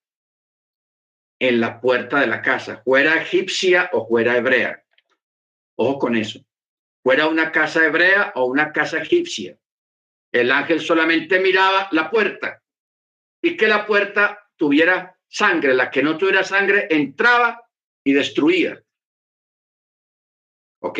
[1.39, 4.83] en la puerta de la casa, fuera egipcia o fuera hebrea.
[5.75, 6.45] Ojo con eso.
[7.03, 9.57] Fuera una casa hebrea o una casa egipcia.
[10.31, 12.63] El ángel solamente miraba la puerta
[13.41, 15.73] y que la puerta tuviera sangre.
[15.73, 17.61] La que no tuviera sangre entraba
[18.03, 18.81] y destruía.
[20.79, 20.99] ¿Ok?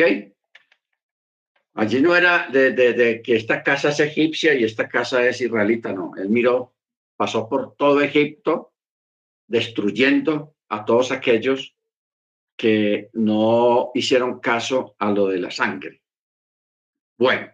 [1.74, 6.12] Allí no era de, que esta casa es egipcia y esta casa es israelita, no.
[6.16, 6.74] Él miró,
[7.16, 8.72] pasó por todo Egipto,
[9.48, 11.73] destruyendo a todos aquellos
[12.56, 16.02] que no hicieron caso a lo de la sangre.
[17.18, 17.50] Bueno,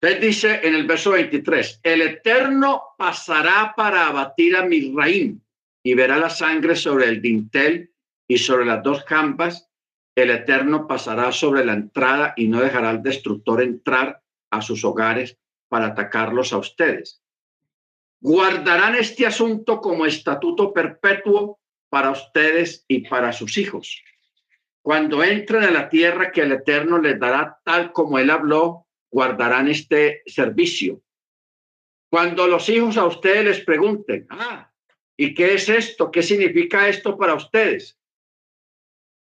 [0.00, 5.40] entonces dice en el verso 23, el Eterno pasará para abatir a Misraim
[5.82, 7.92] y verá la sangre sobre el dintel
[8.28, 9.68] y sobre las dos campas.
[10.14, 15.36] El Eterno pasará sobre la entrada y no dejará al destructor entrar a sus hogares
[15.68, 17.20] para atacarlos a ustedes.
[18.20, 21.57] Guardarán este asunto como estatuto perpetuo
[21.88, 24.02] para ustedes y para sus hijos.
[24.82, 29.68] Cuando entren a la tierra que el Eterno les dará tal como él habló, guardarán
[29.68, 31.02] este servicio.
[32.10, 34.72] Cuando los hijos a ustedes les pregunten, ah,
[35.16, 36.10] ¿y qué es esto?
[36.10, 37.98] ¿Qué significa esto para ustedes?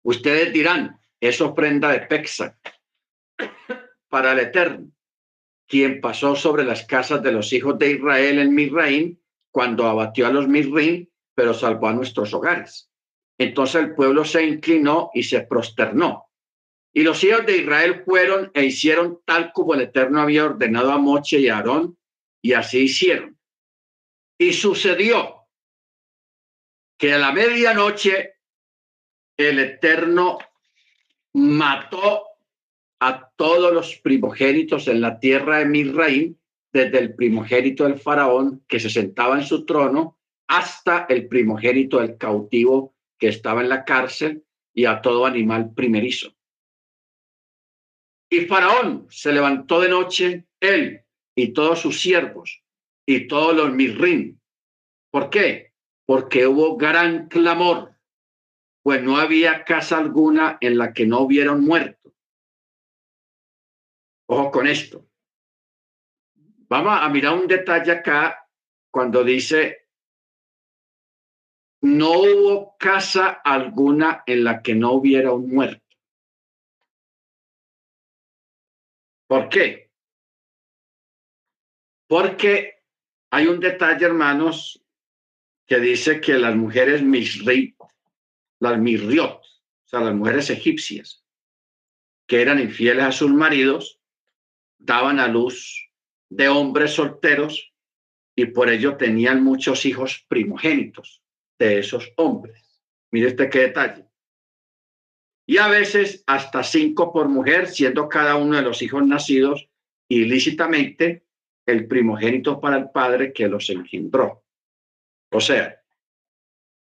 [0.04, 2.60] Ustedes dirán, es ofrenda de Pexa
[4.10, 4.92] para el Eterno,
[5.68, 9.20] quien pasó sobre las casas de los hijos de Israel en Misraín
[9.52, 12.89] cuando abatió a los Misraín, pero salvó a nuestros hogares.
[13.38, 16.30] Entonces el pueblo se inclinó y se prosternó.
[16.93, 21.00] Y los hijos de Israel fueron e hicieron tal como el Eterno había ordenado a
[21.00, 21.98] Moche y a Aarón,
[22.41, 23.38] y así hicieron.
[24.38, 25.48] Y sucedió
[26.98, 28.36] que a la medianoche
[29.38, 30.38] el Eterno
[31.34, 32.26] mató
[33.00, 36.36] a todos los primogénitos en la tierra de Misraim,
[36.72, 42.17] desde el primogénito del faraón que se sentaba en su trono hasta el primogénito del
[42.17, 46.36] cautivo que estaba en la cárcel y a todo animal primerizo.
[48.29, 52.63] Y Faraón se levantó de noche, él y todos sus siervos
[53.06, 54.39] y todos los mirrim.
[55.12, 55.73] ¿Por qué?
[56.06, 57.95] Porque hubo gran clamor,
[58.82, 62.13] pues no había casa alguna en la que no hubiera un muerto.
[64.28, 65.07] Ojo con esto.
[66.68, 68.49] Vamos a mirar un detalle acá
[68.89, 69.82] cuando dice,
[71.84, 75.84] no hubo casa alguna en la que no hubiera un muerto.
[79.27, 79.91] ¿Por qué?
[82.07, 82.84] Porque
[83.31, 84.81] hay un detalle, hermanos,
[85.67, 87.75] que dice que las mujeres misri,
[88.59, 91.25] las mirriot, o sea, las mujeres egipcias,
[92.25, 93.99] que eran infieles a sus maridos,
[94.77, 95.89] daban a luz
[96.29, 97.73] de hombres solteros
[98.38, 101.22] y por ello tenían muchos hijos primogénitos
[101.60, 102.82] de esos hombres.
[103.12, 104.06] Mire este qué detalle.
[105.45, 109.70] y a veces hasta cinco por mujer, siendo cada uno de los hijos nacidos
[110.08, 111.26] ilícitamente
[111.66, 114.43] el primogénito para el padre que los engendró.
[115.32, 115.82] O sea,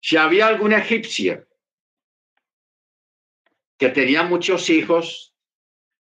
[0.01, 1.47] si había alguna egipcia
[3.79, 5.35] que tenía muchos hijos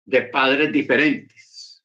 [0.06, 1.82] de padres diferentes,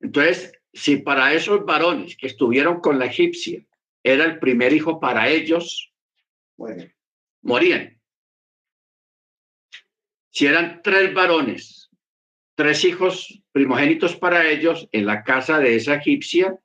[0.00, 3.66] entonces, si para esos varones que estuvieron con la egipcia
[4.06, 5.92] era el primer hijo para ellos,
[6.56, 6.84] Bueno,
[7.42, 8.00] morían.
[10.30, 11.90] Si eran tres varones,
[12.54, 16.56] tres hijos primogénitos para ellos, en la casa de esa egipcia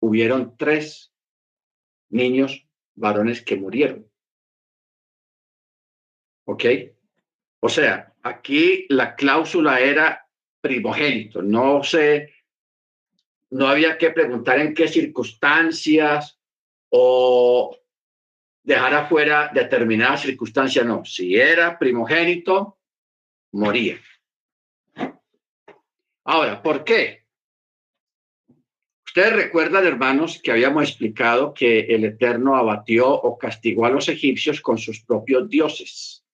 [0.00, 1.12] hubieron tres
[2.10, 2.64] niños
[2.94, 4.08] varones que murieron.
[6.44, 6.64] ¿Ok?
[7.60, 10.26] O sea, aquí la cláusula era
[10.60, 11.42] primogénito.
[11.42, 12.32] No sé,
[13.50, 16.37] no había que preguntar en qué circunstancias
[16.90, 17.76] o
[18.62, 21.04] dejar afuera determinadas circunstancias, no.
[21.04, 22.78] Si era primogénito,
[23.52, 23.98] moría.
[26.24, 27.24] Ahora, ¿por qué?
[29.06, 34.60] Ustedes recuerdan, hermanos, que habíamos explicado que el Eterno abatió o castigó a los egipcios
[34.60, 36.24] con sus propios dioses.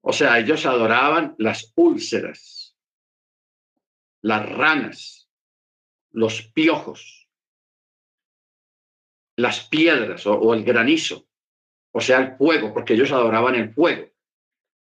[0.00, 2.76] O sea, ellos adoraban las úlceras,
[4.22, 5.28] las ranas,
[6.12, 7.25] los piojos,
[9.36, 11.26] las piedras o, el granizo,
[11.92, 14.10] o sea, el fuego, porque ellos adoraban el fuego.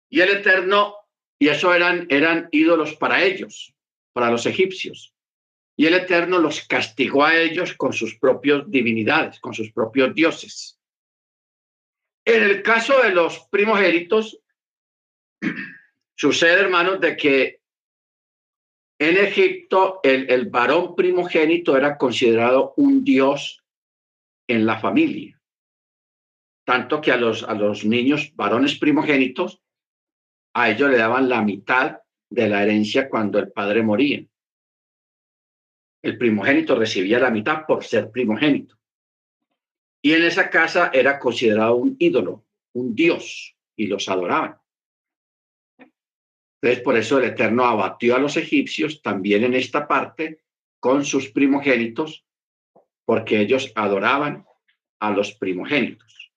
[0.10, 0.96] Y el Eterno,
[1.40, 3.74] y eso eran, eran ídolos para ellos,
[4.14, 5.14] para los egipcios.
[5.76, 10.80] Y el Eterno los castigó a ellos con sus propios divinidades, con sus propios dioses.
[12.26, 14.40] En el caso de los primogénitos,
[16.16, 17.60] sucede, hermanos, de que
[19.00, 23.63] en Egipto el, el varón primogénito era considerado un dios
[24.48, 25.40] en la familia.
[26.66, 29.62] Tanto que a los, a los niños varones primogénitos,
[30.54, 34.26] a ellos le daban la mitad de la herencia cuando el padre moría.
[36.02, 38.78] El primogénito recibía la mitad por ser primogénito.
[40.02, 44.58] Y en esa casa era considerado un ídolo, un dios, y los adoraban.
[46.62, 50.44] Entonces, por eso el Eterno abatió a los egipcios también en esta parte
[50.80, 52.26] con sus primogénitos,
[53.06, 54.46] porque ellos adoraban
[55.00, 56.32] a los primogénitos.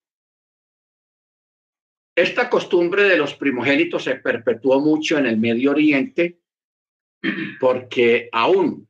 [2.17, 6.39] Esta costumbre de los primogénitos se perpetuó mucho en el Medio Oriente
[7.61, 8.89] porque aún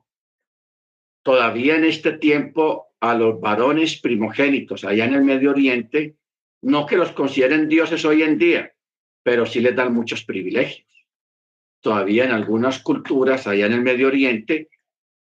[1.22, 6.16] todavía en este tiempo a los varones primogénitos allá en el Medio Oriente,
[6.62, 8.72] no que los consideren dioses hoy en día,
[9.22, 10.86] pero sí les dan muchos privilegios.
[11.80, 14.68] Todavía en algunas culturas allá en el Medio Oriente,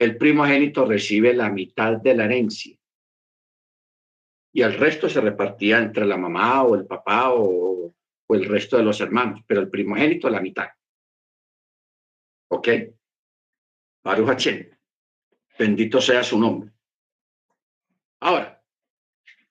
[0.02, 2.76] el primogénito recibe la mitad de la herencia
[4.52, 7.93] y el resto se repartía entre la mamá o el papá o,
[8.30, 10.70] el resto de los hermanos, pero el primogénito la mitad.
[12.49, 12.68] ¿Ok?
[14.04, 14.72] Baruch Hashem.
[15.60, 16.72] Bendito sea su nombre.
[18.22, 18.64] Ahora,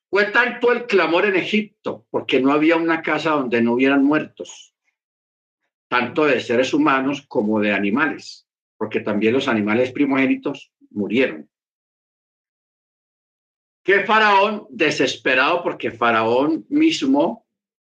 [0.09, 4.74] fue tanto el clamor en Egipto, porque no había una casa donde no hubieran muertos,
[5.88, 8.49] tanto de seres humanos como de animales,
[8.80, 11.50] porque también los animales primogénitos murieron.
[13.84, 17.46] Que Faraón, desesperado porque Faraón mismo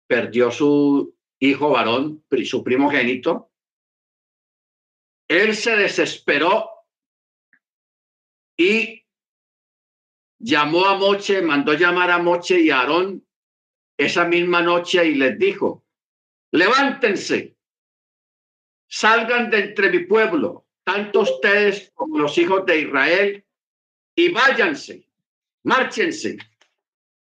[0.07, 3.51] perdió su hijo varón, su primogénito,
[5.27, 6.69] él se desesperó
[8.57, 9.05] y
[10.39, 13.27] llamó a Moche, mandó llamar a Moche y a Aarón
[13.97, 15.85] esa misma noche y les dijo,
[16.53, 17.57] levántense,
[18.87, 23.43] salgan de entre mi pueblo, tanto ustedes como los hijos de Israel,
[24.15, 25.05] y váyanse,
[25.63, 26.37] márchense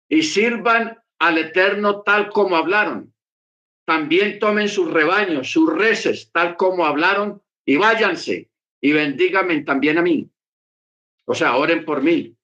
[0.06, 3.10] y sirvan al Eterno tal como hablaron.
[3.86, 8.50] También tomen sus rebaños, sus reces, tal como hablaron, y váyanse
[8.82, 10.30] y bendíganme también a mí.
[11.24, 12.36] O sea, oren por mí.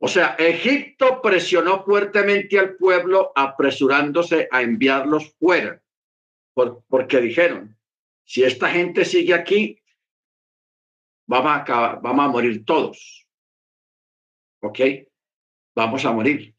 [0.00, 5.80] O sea, Egipto presionó fuertemente al pueblo apresurándose a enviarlos fuera,
[6.54, 7.76] por, porque dijeron,
[8.30, 9.82] si esta gente sigue aquí,
[11.26, 13.26] vamos a, acabar, vamos a morir todos.
[14.62, 14.78] ¿Ok?
[15.74, 16.54] Vamos a morir.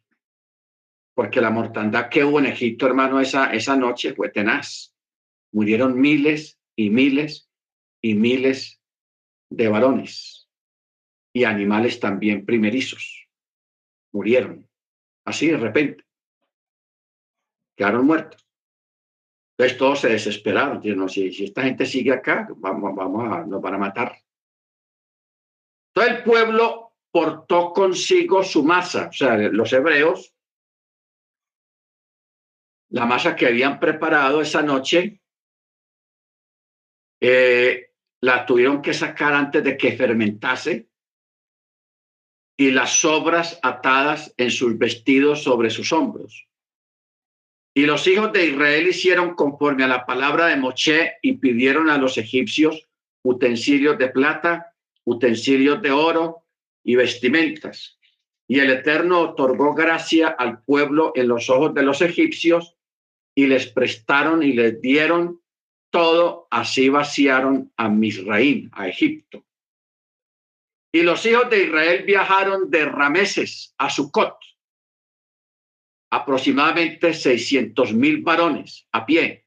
[1.13, 4.93] Porque la mortandad que hubo en Egipto, hermano, esa, esa noche fue tenaz.
[5.53, 7.49] Murieron miles y miles
[8.01, 8.81] y miles
[9.49, 10.49] de varones
[11.31, 13.29] y animales también primerizos.
[14.11, 14.69] Murieron
[15.23, 16.03] así de repente.
[17.77, 18.45] Quedaron muertos.
[19.61, 20.81] Entonces todos se desesperaron.
[20.81, 24.17] Dijeron, si, si esta gente sigue acá, vamos, vamos a, nos van a matar.
[25.93, 30.33] Todo el pueblo portó consigo su masa, o sea, los hebreos
[32.91, 35.21] la masa que habían preparado esa noche,
[37.21, 40.89] eh, la tuvieron que sacar antes de que fermentase
[42.57, 46.47] y las sobras atadas en sus vestidos sobre sus hombros.
[47.73, 51.97] Y los hijos de Israel hicieron conforme a la palabra de Moche y pidieron a
[51.97, 52.87] los egipcios
[53.23, 54.73] utensilios de plata,
[55.05, 56.43] utensilios de oro
[56.83, 57.97] y vestimentas.
[58.47, 62.75] Y el Eterno otorgó gracia al pueblo en los ojos de los egipcios
[63.33, 65.39] y les prestaron y les dieron
[65.89, 69.45] todo, así vaciaron a Misraín, a Egipto.
[70.93, 74.37] Y los hijos de Israel viajaron de Rameses a Sucot,
[76.11, 79.45] aproximadamente 600 mil varones a pie,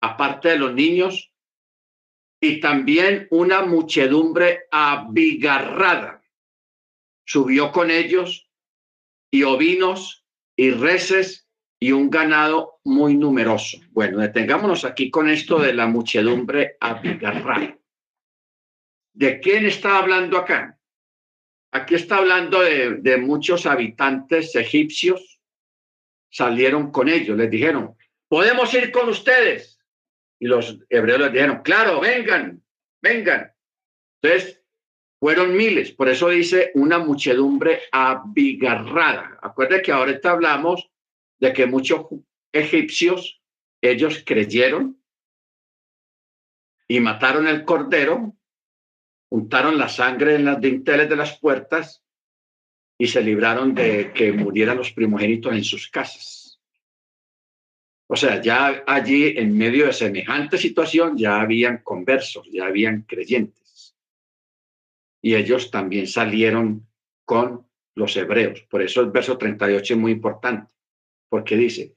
[0.00, 1.32] aparte de los niños,
[2.40, 6.22] y también una muchedumbre abigarrada.
[7.26, 8.50] Subió con ellos
[9.30, 11.48] y ovinos y reses
[11.80, 13.78] y un ganado muy numeroso.
[13.90, 17.78] Bueno, detengámonos aquí con esto de la muchedumbre abigarrada.
[19.14, 20.78] ¿De quién está hablando acá?
[21.72, 25.33] Aquí está hablando de, de muchos habitantes egipcios.
[26.34, 29.78] Salieron con ellos, les dijeron, podemos ir con ustedes.
[30.40, 32.60] Y los hebreos les dijeron, claro, vengan,
[33.00, 33.52] vengan.
[34.20, 34.60] Entonces,
[35.20, 39.38] fueron miles, por eso dice una muchedumbre abigarrada.
[39.42, 40.90] Acuérdense que ahorita hablamos
[41.38, 42.06] de que muchos
[42.52, 43.40] egipcios,
[43.80, 45.00] ellos creyeron
[46.88, 48.34] y mataron el cordero,
[49.30, 52.03] untaron la sangre en las dinteles de las puertas
[52.98, 56.60] y se libraron de que murieran los primogénitos en sus casas.
[58.06, 63.96] O sea, ya allí, en medio de semejante situación, ya habían conversos, ya habían creyentes.
[65.22, 66.86] Y ellos también salieron
[67.24, 68.60] con los hebreos.
[68.70, 70.74] Por eso el verso 38 es muy importante
[71.28, 71.96] porque dice,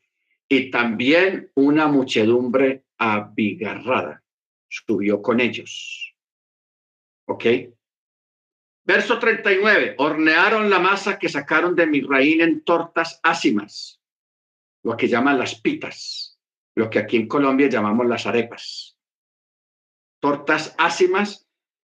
[0.50, 4.24] y también una muchedumbre abigarrada
[4.68, 6.16] subió con ellos.
[7.28, 7.45] ¿Ok?
[8.88, 14.00] Verso 39, hornearon la masa que sacaron de mi raíz en tortas ácimas,
[14.82, 16.40] lo que llaman las pitas,
[16.74, 18.98] lo que aquí en Colombia llamamos las arepas.
[20.22, 21.50] Tortas ácimas,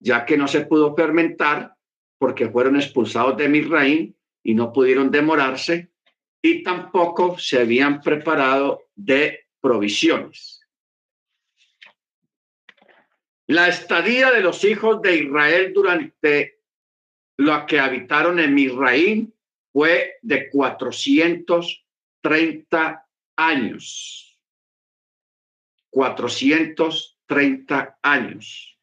[0.00, 1.76] ya que no se pudo fermentar
[2.16, 5.92] porque fueron expulsados de mi raíz y no pudieron demorarse
[6.40, 10.62] y tampoco se habían preparado de provisiones.
[13.46, 16.57] La estadía de los hijos de Israel durante
[17.38, 19.34] lo que habitaron en Misraín
[19.72, 24.24] fue de 430 años.
[25.90, 28.76] 430 años.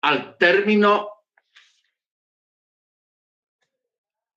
[0.00, 1.10] Al término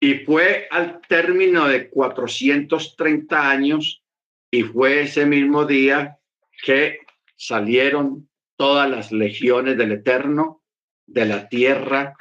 [0.01, 4.01] Y fue al término de 430 años
[4.49, 6.17] y fue ese mismo día
[6.63, 6.99] que
[7.35, 8.28] salieron
[8.59, 10.65] todas las legiones del Eterno
[11.07, 12.13] de la tierra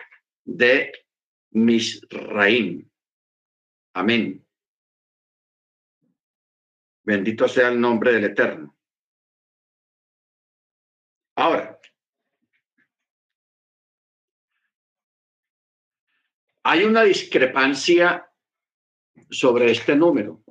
[0.45, 0.93] de
[1.51, 2.89] Misraim.
[3.95, 4.47] Amén.
[7.03, 8.77] Bendito sea el nombre del Eterno.
[11.35, 11.79] Ahora,
[16.71, 18.31] Hay una discrepancia
[19.31, 20.45] sobre este número,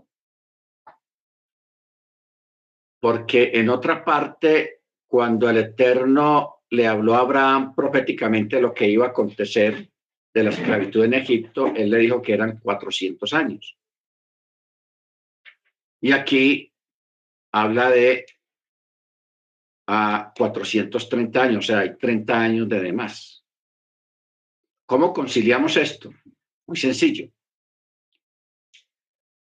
[2.99, 4.76] porque en otra parte,
[5.07, 9.89] cuando el Eterno le habló a Abraham proféticamente lo que iba a acontecer
[10.33, 13.77] de la esclavitud en Egipto, él le dijo que eran 400 años.
[16.01, 16.73] Y aquí
[17.51, 18.25] habla de
[19.87, 23.45] a 430 años, o sea, hay 30 años de demás.
[24.85, 26.13] ¿Cómo conciliamos esto?
[26.67, 27.29] Muy sencillo.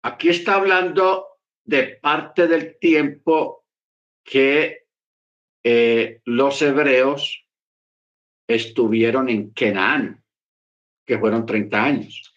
[0.03, 1.27] Aquí está hablando
[1.65, 3.65] de parte del tiempo
[4.23, 4.86] que
[5.69, 7.45] eh, los hebreos
[8.47, 10.23] estuvieron en Canaán,
[11.05, 12.33] que fueron 30 años.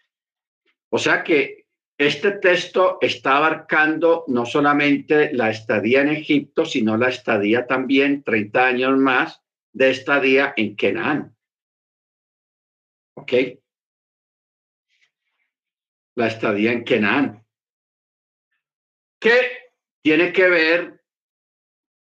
[0.89, 7.09] O sea que este texto está abarcando no solamente la estadía en Egipto, sino la
[7.09, 9.39] estadía también 30 años más
[9.73, 11.37] de estadía en Canaán.
[13.13, 13.33] ¿Ok?
[16.15, 17.45] La estadía en Kenan.
[19.19, 19.69] ¿Qué
[20.01, 21.03] tiene que ver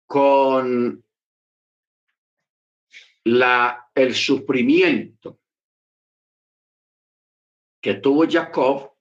[0.07, 1.03] con
[3.95, 5.41] el sufrimiento
[7.83, 8.93] que tuvo Jacob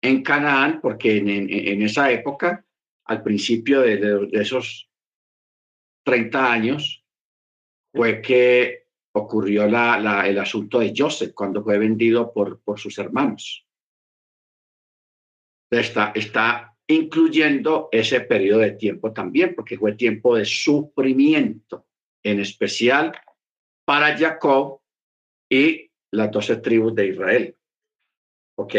[0.00, 2.64] en Canaán, porque en, esa época,
[3.04, 4.88] al principio de, esos
[6.04, 7.04] 30 años,
[7.92, 13.66] fue que ocurrió el asunto de Joseph cuando fue vendido por, por sus hermanos.
[15.70, 21.86] Está, está incluyendo ese periodo de tiempo también, porque fue tiempo de sufrimiento,
[22.22, 23.12] en especial
[23.84, 24.80] para Jacob
[25.48, 27.56] y las doce tribus de Israel.
[28.56, 28.74] ¿Ok?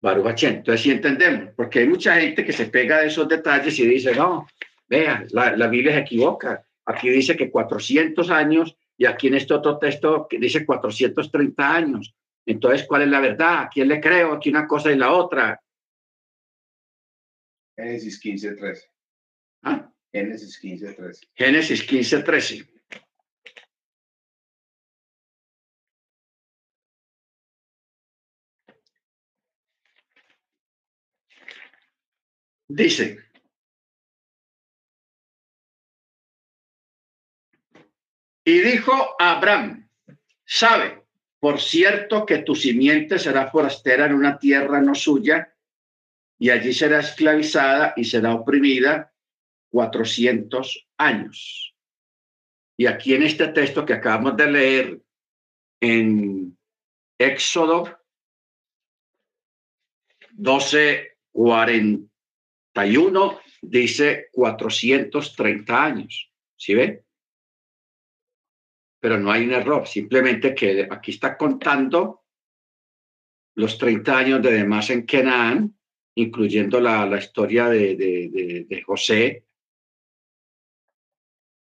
[0.00, 3.86] Baruch Entonces, sí entendemos, porque hay mucha gente que se pega de esos detalles y
[3.86, 4.46] dice, no,
[4.86, 6.64] vea, la, la Biblia se equivoca.
[6.84, 12.14] Aquí dice que 400 años y aquí en este otro texto dice 430 años.
[12.46, 13.62] Entonces, ¿cuál es la verdad?
[13.62, 14.32] ¿A quién le creo?
[14.32, 15.60] Aquí una cosa y la otra.
[17.76, 18.90] Génesis 15, 13.
[19.62, 19.92] ¿Ah?
[20.10, 21.26] Génesis 15, 13.
[21.34, 22.77] Génesis 15, 13.
[32.68, 33.18] Dice,
[38.44, 39.88] y dijo Abraham,
[40.44, 41.02] sabe,
[41.40, 45.54] por cierto que tu simiente será forastera en una tierra no suya,
[46.38, 49.14] y allí será esclavizada y será oprimida
[49.70, 51.74] cuatrocientos años.
[52.76, 55.02] Y aquí en este texto que acabamos de leer
[55.80, 56.56] en
[57.18, 57.98] Éxodo
[60.32, 61.18] 12,
[62.78, 66.32] 41, dice 430 años.
[66.56, 67.04] ¿Sí ve?
[69.00, 72.22] Pero no hay un error, simplemente que aquí está contando
[73.56, 75.76] los 30 años de demás en Canaán,
[76.14, 79.44] incluyendo la, la historia de, de, de, de José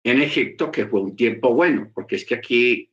[0.04, 2.90] en Egipto, que fue un tiempo bueno, porque es que aquí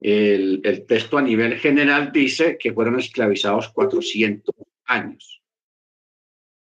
[0.00, 4.54] el, el, texto a nivel general dice que fueron esclavizados 400
[4.84, 5.42] años.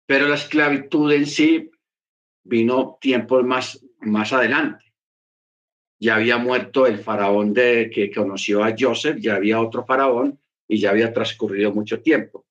[0.09, 1.69] Pero la esclavitud en sí
[2.43, 4.83] vino tiempos más, más adelante.
[5.99, 10.79] Ya había muerto el faraón de, que conoció a Joseph, ya había otro faraón y
[10.79, 12.43] ya había transcurrido mucho tiempo.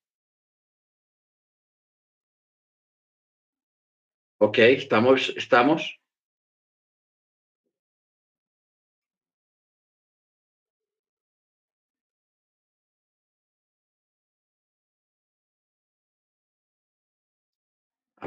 [4.38, 5.97] Ok, estamos, estamos.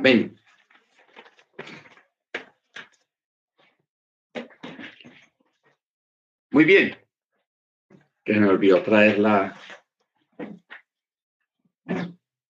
[0.02, 0.36] Amén.
[6.49, 6.97] Muy bien.
[8.26, 9.56] Que me olvidó traerla.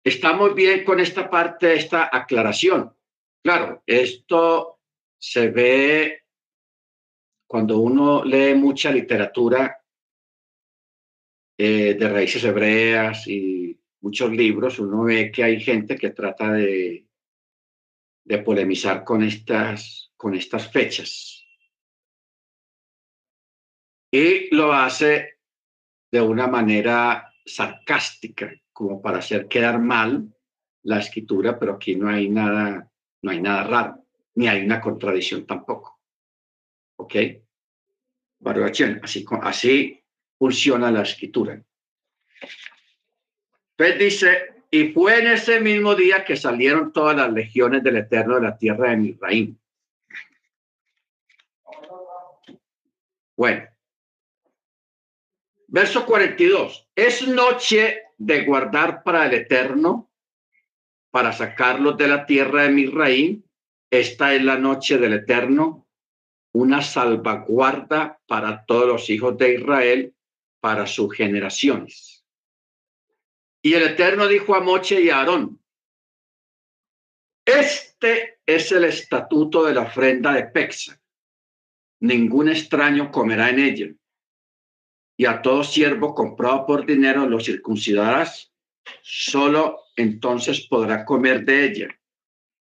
[0.02, 2.96] Estamos bien con esta parte, esta aclaración.
[3.44, 4.80] Claro, esto
[5.18, 6.24] se ve
[7.48, 9.78] cuando uno lee mucha literatura
[11.58, 17.11] eh, de raíces hebreas y muchos libros, uno ve que hay gente que trata de,
[18.24, 21.46] de polemizar con estas, con estas fechas.
[24.12, 25.40] Y lo hace
[26.12, 30.34] de una manera sarcástica, como para hacer quedar mal
[30.84, 32.92] la escritura, pero aquí no hay nada
[33.22, 34.06] no hay nada raro,
[34.36, 36.00] ni hay una contradicción tampoco.
[36.98, 37.16] ¿Ok?
[38.44, 40.04] Así, así
[40.38, 41.64] funciona la escritura.
[43.78, 48.36] Entonces dice, y fue en ese mismo día que salieron todas las legiones del Eterno
[48.36, 49.58] de la tierra de Misraim.
[53.36, 53.68] Bueno.
[55.68, 56.90] Verso 42.
[56.96, 60.10] Es noche de guardar para el Eterno
[61.12, 63.46] para sacarlos de la tierra de Misraín.
[63.90, 65.86] Esta es la noche del Eterno,
[66.54, 70.16] una salvaguarda para todos los hijos de Israel,
[70.62, 72.21] para sus generaciones.
[73.62, 75.62] Y el Eterno dijo a Moche y a Aarón,
[77.46, 81.00] este es el estatuto de la ofrenda de Pexa.
[82.00, 83.88] Ningún extraño comerá en ella.
[85.18, 88.54] Y a todo siervo comprado por dinero lo circuncidarás.
[89.02, 92.00] Solo entonces podrá comer de ella.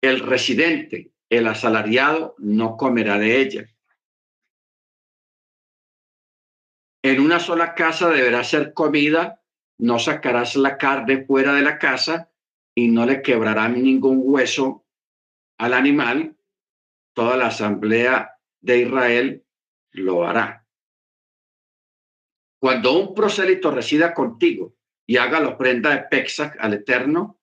[0.02, 3.70] El residente, el asalariado, no comerá de ella.
[7.04, 9.42] En una sola casa deberá ser comida,
[9.80, 12.32] no sacarás la carne fuera de la casa
[12.76, 14.86] y no le quebrarán ningún hueso
[15.58, 16.36] al animal.
[17.14, 19.46] Toda la asamblea de Israel
[19.92, 20.66] lo hará.
[22.60, 24.76] Cuando un prosélito resida contigo
[25.06, 27.40] y haga la ofrenda de Pexac al Eterno,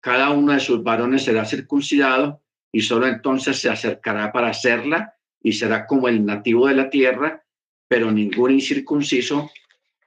[0.00, 5.52] cada uno de sus varones será circuncidado y solo entonces se acercará para hacerla y
[5.52, 7.44] será como el nativo de la tierra,
[7.88, 9.50] pero ningún incircunciso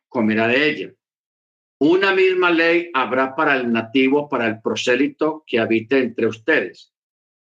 [0.10, 0.94] comerá de ella.
[1.88, 6.92] Una misma ley habrá para el nativo, para el prosélito que habite entre ustedes.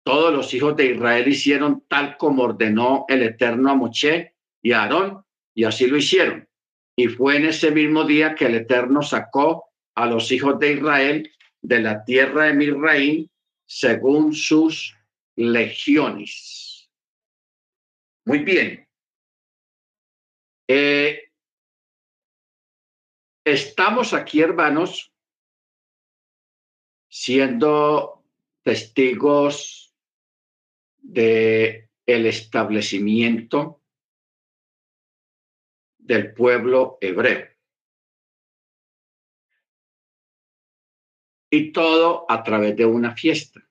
[0.04, 4.82] Todos los hijos de Israel hicieron tal como ordenó el Eterno a Moche y a
[4.82, 5.24] Aarón,
[5.56, 6.46] y así lo hicieron.
[6.94, 11.32] Y fue en ese mismo día que el Eterno sacó a los hijos de Israel
[11.62, 13.30] de la tierra de Misraim
[13.66, 14.94] según sus
[15.38, 16.92] legiones.
[18.26, 18.86] Muy bien.
[20.68, 21.32] Eh,
[23.46, 25.14] estamos aquí, hermanos,
[27.10, 28.24] siendo
[28.64, 29.94] testigos
[30.98, 33.82] de el establecimiento
[35.98, 37.50] del pueblo hebreo.
[41.50, 43.62] Y todo a través de una fiesta.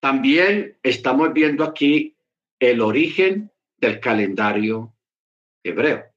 [0.00, 2.16] También estamos viendo aquí
[2.60, 4.95] el origen del calendario
[5.68, 6.12] hebreo.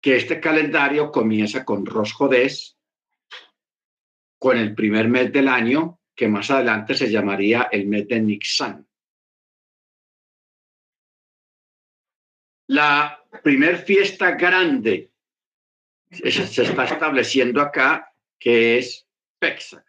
[0.00, 2.78] Que este calendario comienza con Rosh Hodés,
[4.38, 8.86] con el primer mes del año, que más adelante se llamaría el mes de Nixán.
[12.68, 15.12] La primer fiesta grande
[16.10, 19.06] se está estableciendo acá, que es
[19.38, 19.84] Pesach.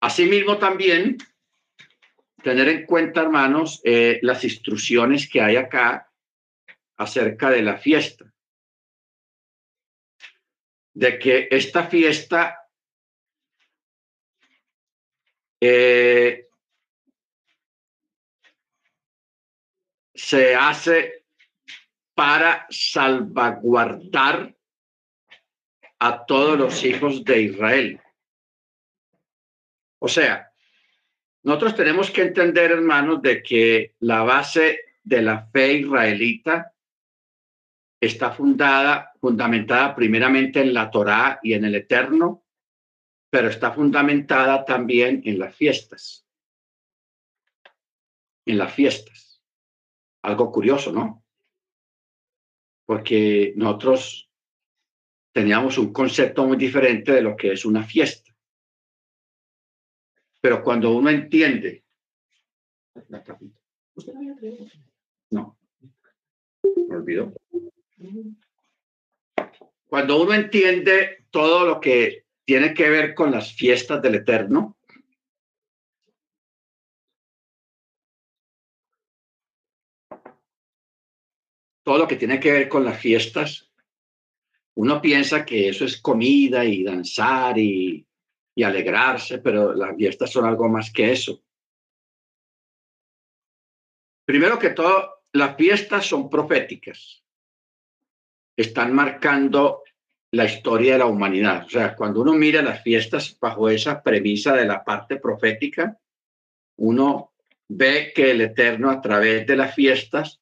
[0.00, 1.18] Asimismo, también
[2.42, 6.10] tener en cuenta, hermanos, eh, las instrucciones que hay acá
[6.96, 8.32] acerca de la fiesta.
[10.94, 12.68] De que esta fiesta
[15.60, 16.48] eh,
[20.14, 21.24] se hace
[22.14, 24.56] para salvaguardar
[26.00, 28.00] a todos los hijos de Israel.
[30.00, 30.47] O sea,
[31.44, 36.74] nosotros tenemos que entender, hermanos, de que la base de la fe israelita
[38.00, 42.44] está fundada, fundamentada primeramente en la Torá y en el Eterno,
[43.30, 46.26] pero está fundamentada también en las fiestas.
[48.46, 49.42] En las fiestas.
[50.22, 51.24] Algo curioso, ¿no?
[52.86, 54.30] Porque nosotros
[55.32, 58.27] teníamos un concepto muy diferente de lo que es una fiesta.
[60.40, 61.84] Pero cuando uno entiende,
[65.30, 65.58] no,
[66.62, 67.32] me olvidó.
[69.86, 74.76] Cuando uno entiende todo lo que tiene que ver con las fiestas del Eterno,
[81.82, 83.72] todo lo que tiene que ver con las fiestas,
[84.74, 88.07] uno piensa que eso es comida y danzar y
[88.58, 91.40] y alegrarse, pero las fiestas son algo más que eso.
[94.26, 97.22] Primero que todo, las fiestas son proféticas.
[98.56, 99.84] Están marcando
[100.32, 101.66] la historia de la humanidad.
[101.66, 105.96] O sea, cuando uno mira las fiestas bajo esa premisa de la parte profética,
[106.78, 107.34] uno
[107.68, 110.40] ve que el Eterno a través de las fiestas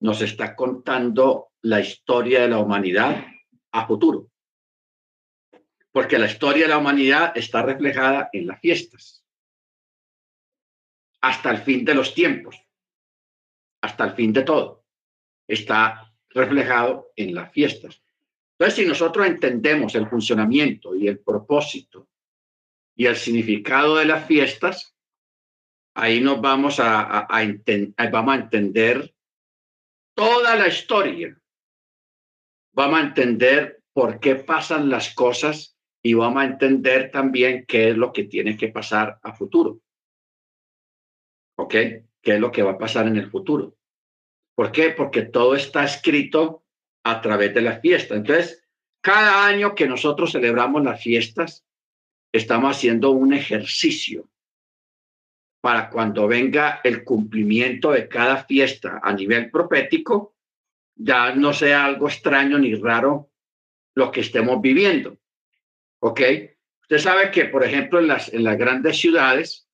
[0.00, 3.24] nos está contando la historia de la humanidad
[3.70, 4.33] a futuro
[5.94, 9.24] porque la historia de la humanidad está reflejada en las fiestas,
[11.20, 12.60] hasta el fin de los tiempos,
[13.80, 14.84] hasta el fin de todo,
[15.46, 18.02] está reflejado en las fiestas.
[18.58, 22.08] Entonces, si nosotros entendemos el funcionamiento y el propósito
[22.96, 24.96] y el significado de las fiestas,
[25.94, 27.28] ahí nos vamos a,
[28.10, 29.14] vamos a entender
[30.12, 31.40] toda la historia.
[32.72, 35.73] Vamos a entender por qué pasan las cosas
[36.06, 39.80] y vamos a entender también qué es lo que tiene que pasar a futuro.
[41.56, 41.72] ¿Ok?
[41.72, 43.74] ¿Qué es lo que va a pasar en el futuro?
[44.54, 44.90] ¿Por qué?
[44.90, 46.62] Porque todo está escrito
[47.04, 48.18] a través de las fiestas.
[48.18, 48.68] Entonces,
[49.00, 51.64] cada año que nosotros celebramos las fiestas,
[52.32, 54.28] estamos haciendo un ejercicio
[55.62, 60.36] para cuando venga el cumplimiento de cada fiesta a nivel profético,
[60.94, 63.30] ya no sea algo extraño ni raro
[63.94, 65.16] lo que estemos viviendo.
[66.06, 66.20] ¿Ok?
[66.82, 69.66] Usted sabe que, por ejemplo, en las, en las grandes ciudades,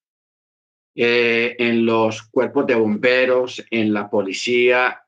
[0.95, 5.05] eh, en los cuerpos de bomberos, en la policía,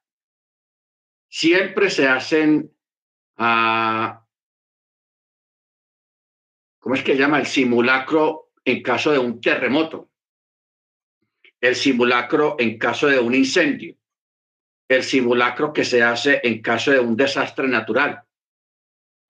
[1.28, 2.74] siempre se hacen,
[3.38, 4.18] uh,
[6.80, 7.38] ¿cómo es que llama?
[7.38, 10.10] El simulacro en caso de un terremoto,
[11.60, 13.94] el simulacro en caso de un incendio,
[14.88, 18.24] el simulacro que se hace en caso de un desastre natural.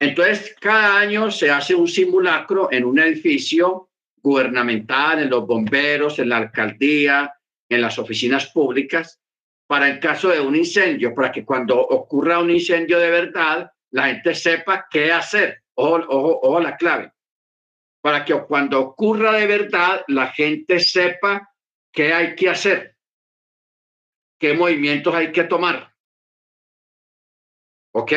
[0.03, 3.89] Entonces, cada año se hace un simulacro en un edificio
[4.21, 7.33] gubernamental, en los bomberos, en la alcaldía,
[7.69, 9.21] en las oficinas públicas,
[9.65, 14.07] para en caso de un incendio, para que cuando ocurra un incendio de verdad, la
[14.07, 15.63] gente sepa qué hacer.
[15.75, 17.13] Ojo, ojo, ojo la clave.
[18.01, 21.49] Para que cuando ocurra de verdad, la gente sepa
[21.93, 22.97] qué hay que hacer,
[24.37, 25.93] qué movimientos hay que tomar.
[27.93, 28.11] ¿Ok?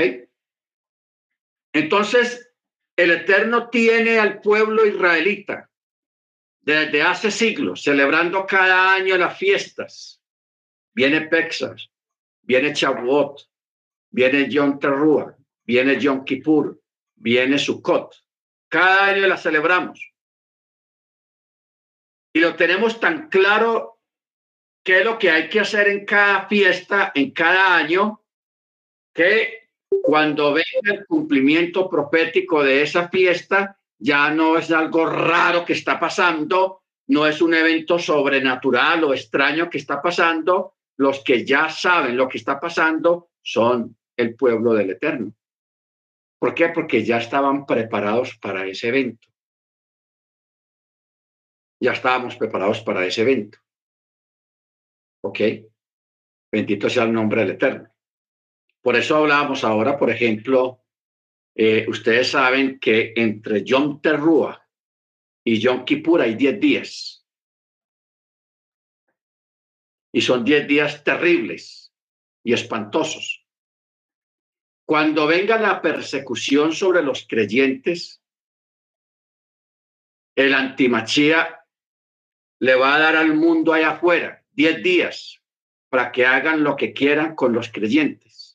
[1.76, 2.50] Entonces,
[2.96, 5.70] el Eterno tiene al pueblo israelita
[6.62, 10.22] desde hace siglos celebrando cada año las fiestas.
[10.94, 11.90] Viene Pexas,
[12.40, 13.42] viene Shavuot,
[14.10, 16.80] viene Yom Teruah, viene Yom Kippur,
[17.14, 18.24] viene Sukkot.
[18.68, 20.00] Cada año la celebramos.
[22.32, 24.00] Y lo tenemos tan claro
[24.82, 28.24] qué es lo que hay que hacer en cada fiesta, en cada año,
[29.12, 29.65] que
[30.02, 35.98] cuando venga el cumplimiento profético de esa fiesta, ya no es algo raro que está
[35.98, 40.74] pasando, no es un evento sobrenatural o extraño que está pasando.
[40.98, 45.34] Los que ya saben lo que está pasando son el pueblo del Eterno.
[46.38, 46.70] ¿Por qué?
[46.70, 49.28] Porque ya estaban preparados para ese evento.
[51.80, 53.58] Ya estábamos preparados para ese evento.
[55.22, 55.40] ¿Ok?
[56.50, 57.95] Bendito sea el nombre del Eterno.
[58.86, 60.84] Por eso hablábamos ahora, por ejemplo,
[61.56, 64.64] eh, ustedes saben que entre Yom Teruah
[65.44, 67.26] y Yom Kippur hay 10 días.
[70.12, 71.92] Y son 10 días terribles
[72.44, 73.44] y espantosos.
[74.86, 78.22] Cuando venga la persecución sobre los creyentes,
[80.36, 81.58] el antimachía
[82.60, 85.42] le va a dar al mundo allá afuera 10 días
[85.88, 88.45] para que hagan lo que quieran con los creyentes.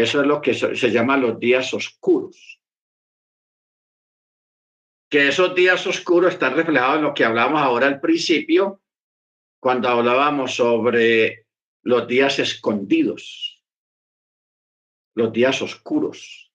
[0.00, 2.58] Eso es lo que se llama los días oscuros.
[5.10, 8.80] Que esos días oscuros están reflejados en lo que hablamos ahora al principio,
[9.60, 11.46] cuando hablábamos sobre
[11.82, 13.62] los días escondidos,
[15.14, 16.50] los días oscuros,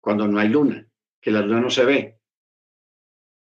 [0.00, 0.86] cuando no hay luna,
[1.20, 2.18] que la luna no se ve.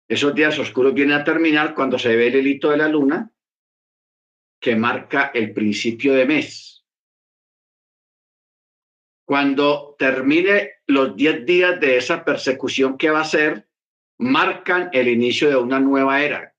[0.08, 3.30] Esos días oscuros vienen a terminar cuando se ve el hilito de la luna
[4.58, 6.69] que marca el principio de mes.
[9.30, 13.68] Cuando termine los 10 días de esa persecución que va a ser,
[14.18, 16.56] marcan el inicio de una nueva era,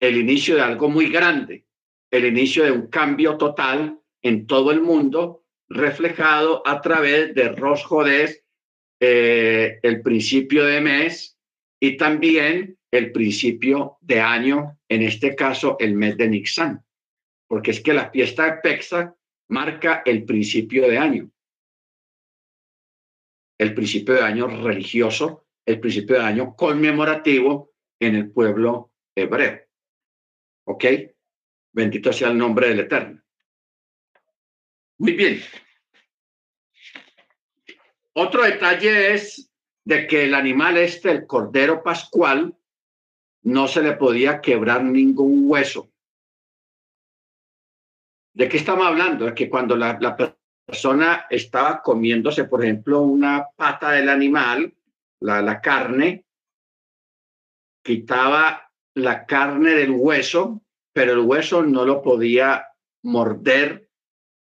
[0.00, 1.66] el inicio de algo muy grande,
[2.10, 7.84] el inicio de un cambio total en todo el mundo, reflejado a través de Rosh
[8.98, 11.38] eh, el principio de mes
[11.78, 16.82] y también el principio de año, en este caso el mes de Nixán
[17.46, 19.14] porque es que la fiesta de Pexa
[19.48, 21.30] marca el principio de año.
[23.60, 29.60] El principio de año religioso, el principio de año conmemorativo en el pueblo hebreo.
[30.64, 30.84] ¿Ok?
[31.70, 33.22] Bendito sea el nombre del Eterno.
[34.96, 35.42] Muy bien.
[38.14, 39.52] Otro detalle es
[39.84, 42.56] de que el animal este, el cordero pascual,
[43.42, 45.92] no se le podía quebrar ningún hueso.
[48.32, 49.28] ¿De qué estamos hablando?
[49.28, 49.98] Es que cuando la,
[50.70, 54.72] persona estaba comiéndose, por ejemplo, una pata del animal,
[55.18, 56.24] la, carne,
[57.82, 60.62] quitaba la carne del hueso,
[60.92, 62.68] pero el hueso no lo podía
[63.02, 63.88] morder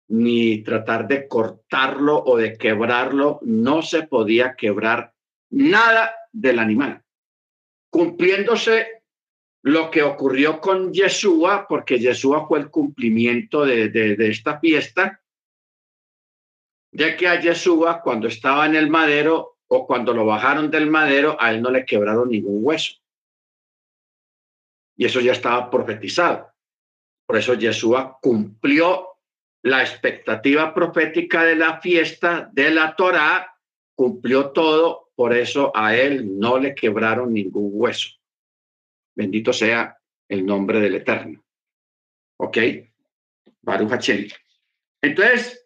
[0.10, 5.14] ni tratar de cortarlo o de quebrarlo, no se podía quebrar
[5.52, 7.02] nada del animal,
[7.90, 9.04] cumpliéndose
[9.62, 15.19] lo que ocurrió con Yeshua, porque Yeshua fue el cumplimiento de, esta fiesta,
[16.92, 21.38] de que a Yeshua cuando estaba en el madero o cuando lo bajaron del madero,
[21.40, 22.94] a él no le quebraron ningún hueso.
[24.98, 26.52] Y eso ya estaba profetizado.
[27.26, 29.10] Por eso Yeshua cumplió
[29.62, 33.56] la expectativa profética de la fiesta de la Torá,
[33.96, 38.10] cumplió todo, por eso a él no le quebraron ningún hueso.
[39.16, 41.44] Bendito sea el nombre del Eterno.
[42.38, 42.58] ¿Ok?
[43.62, 44.30] Baruch Hachem.
[45.02, 45.59] Entonces,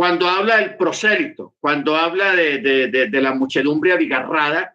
[0.00, 4.74] cuando habla del prosélito, cuando habla de, de, de, la muchedumbre abigarrada,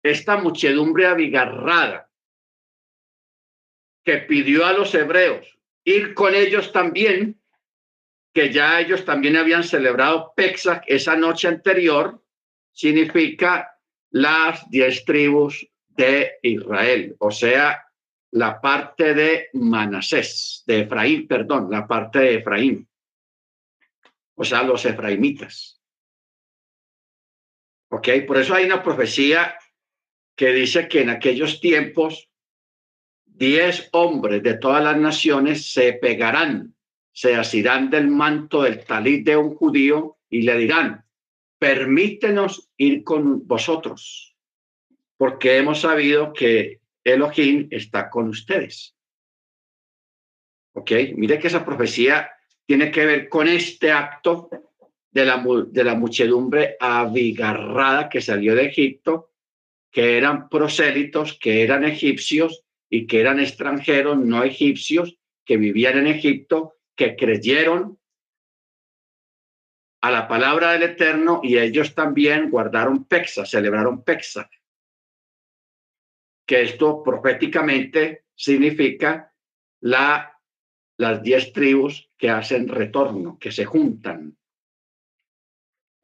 [0.00, 2.08] esta muchedumbre abigarrada
[4.04, 7.42] que pidió a los hebreos ir con ellos también,
[8.32, 12.22] que ya ellos también habían celebrado Pexac esa noche anterior,
[12.70, 13.76] significa
[14.10, 17.84] las diez tribus de Israel, o sea,
[18.30, 22.88] la parte de Manasés, de Efraín, perdón, la parte de Efraín,
[24.34, 25.80] o sea, los efraimitas.
[27.90, 28.08] ¿Ok?
[28.26, 29.56] Por eso hay una profecía
[30.34, 32.30] que dice que en aquellos tiempos
[33.24, 36.74] diez hombres de todas las naciones se pegarán,
[37.12, 41.04] se asirán del manto del talit de un judío y le dirán,
[41.58, 44.32] permítenos ir con vosotros
[45.22, 48.96] porque hemos sabido que Elohim está con ustedes.
[50.72, 50.90] ¿Ok?
[51.14, 52.28] Mire que esa profecía
[52.72, 54.48] tiene que ver con este acto
[55.10, 59.34] de la, muchedumbre abigarrada que salió de Egipto,
[59.90, 66.06] que eran prosélitos, que eran egipcios y que eran extranjeros, no egipcios, que vivían en
[66.06, 67.98] Egipto, que creyeron
[70.00, 74.48] a la palabra del Eterno y ellos también guardaron Pexa, celebraron Pexa,
[76.46, 79.30] que esto proféticamente significa
[79.80, 80.31] la,
[80.98, 84.36] las diez tribus que hacen retorno, que se juntan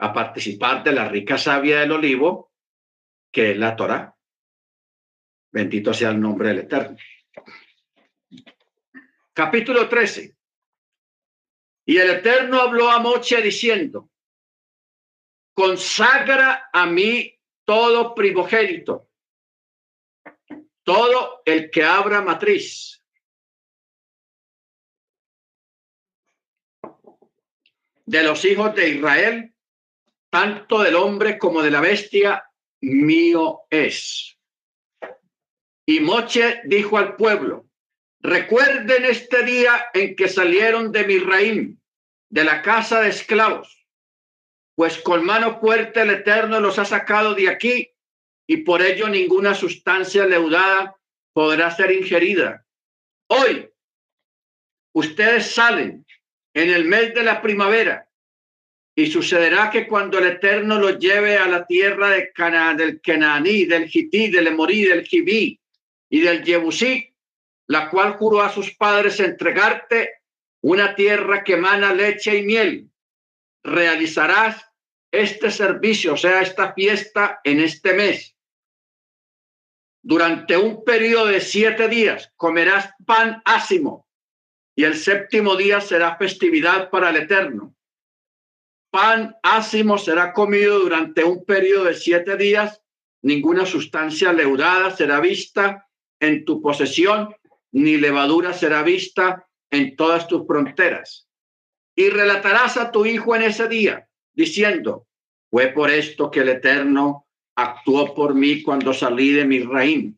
[0.01, 2.53] a participar de la rica savia del olivo,
[3.32, 4.14] que es la Torah.
[5.51, 6.97] Bendito sea el nombre del Eterno.
[9.32, 10.36] Capítulo 13.
[11.86, 14.11] Y el Eterno habló a Moche diciendo,
[15.55, 17.34] consagra a mí
[17.64, 19.09] todo primogénito,
[20.82, 22.97] todo el que abra matriz.
[28.09, 29.54] De los hijos de Israel,
[30.30, 32.42] tanto del hombre como de la bestia,
[32.80, 34.38] mío es.
[35.84, 37.68] Y Moche dijo al pueblo,
[38.20, 41.78] recuerden este día en que salieron de Misraim,
[42.30, 43.86] de la casa de esclavos,
[44.74, 47.94] pues con mano fuerte el Eterno los ha sacado de aquí
[48.46, 50.96] y por ello ninguna sustancia leudada
[51.34, 52.64] podrá ser ingerida.
[53.26, 53.68] Hoy
[54.94, 56.06] ustedes salen
[56.55, 58.09] en el mes de la primavera
[58.99, 63.64] y sucederá que cuando el Eterno los lleve a la tierra de Cana, del Kenaní,
[63.64, 65.61] del Hití, del Emorí, del Jibí
[66.11, 67.14] y del Jebusí,
[67.68, 70.14] la cual juró a sus padres entregarte
[70.62, 72.90] una tierra que emana leche y miel,
[73.62, 74.64] realizarás
[75.12, 78.34] este servicio, o sea, esta fiesta en este mes.
[80.03, 84.07] Durante un periodo de siete días comerás pan ácimo
[84.79, 87.74] y el séptimo día será festividad para el Eterno
[88.91, 92.83] pan ácimo será comido durante un periodo de siete días,
[93.22, 95.89] ninguna sustancia leudada será vista
[96.20, 97.35] en tu posesión,
[97.72, 101.29] ni levadura será vista en todas tus fronteras.
[101.95, 105.07] Y relatarás a tu hijo en ese día, diciendo,
[105.51, 107.26] fue por esto que el Eterno
[107.57, 110.14] actuó por mí cuando salí de mi reino.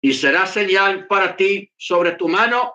[0.00, 2.74] Y será señal para ti sobre tu mano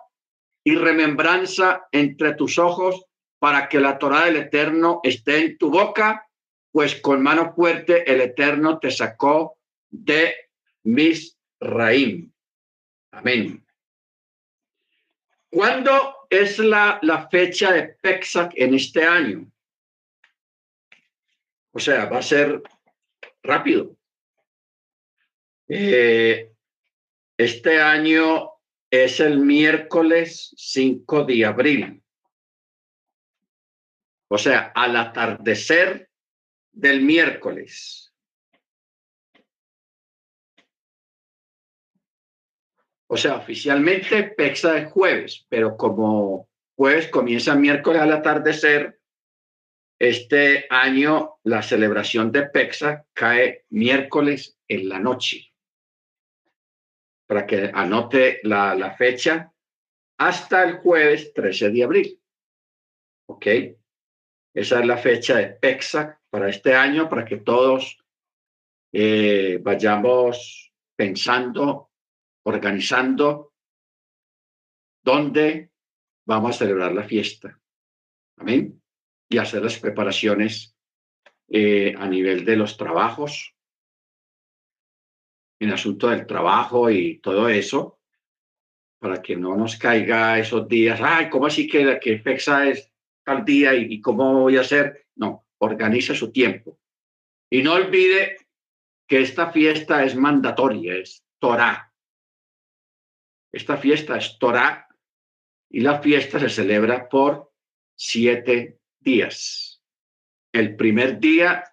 [0.64, 3.06] y remembranza entre tus ojos
[3.40, 6.28] para que la Torah del Eterno esté en tu boca,
[6.72, 9.58] pues con mano fuerte el Eterno te sacó
[9.90, 10.36] de
[10.84, 12.32] Misraim.
[13.12, 13.66] Amén.
[15.50, 19.52] ¿Cuándo es la, la fecha de Pexac en este año?
[21.74, 22.62] O sea, va a ser
[23.44, 23.96] rápido.
[25.68, 26.52] Eh,
[27.38, 28.51] este año
[28.92, 32.04] es el miércoles 5 de abril.
[34.28, 36.10] O sea, al atardecer
[36.74, 38.14] del miércoles.
[43.08, 49.00] O sea, oficialmente Pexa es jueves, pero como jueves comienza miércoles al atardecer,
[50.00, 55.51] este año la celebración de Pexa cae miércoles en la noche.
[57.32, 59.50] Para que anote la, fecha
[60.18, 62.22] hasta el jueves 13 de abril.
[63.30, 63.46] ¿Ok?
[64.54, 68.04] Esa es la fecha de PEXAC para este año, para que todos
[68.92, 71.92] eh, vayamos pensando,
[72.44, 73.54] organizando
[75.02, 75.72] dónde
[76.28, 77.58] vamos a celebrar la fiesta.
[78.40, 78.84] Amén.
[79.30, 80.76] Y hacer las preparaciones
[81.48, 83.56] eh, a nivel de los trabajos,
[85.62, 88.00] en asunto del trabajo y todo eso,
[89.00, 92.92] para que no nos caiga esos días, ay, ¿cómo así que, que FEXA es
[93.24, 95.08] tal día y, cómo voy a hacer.
[95.16, 96.80] No, organiza su tiempo.
[97.50, 98.38] Y no olvide
[99.08, 101.94] que esta fiesta es mandatoria, es Torah.
[103.52, 104.88] Esta fiesta es Torah
[105.70, 107.52] y la fiesta se celebra por
[107.96, 109.82] siete días.
[110.54, 111.64] El primer día,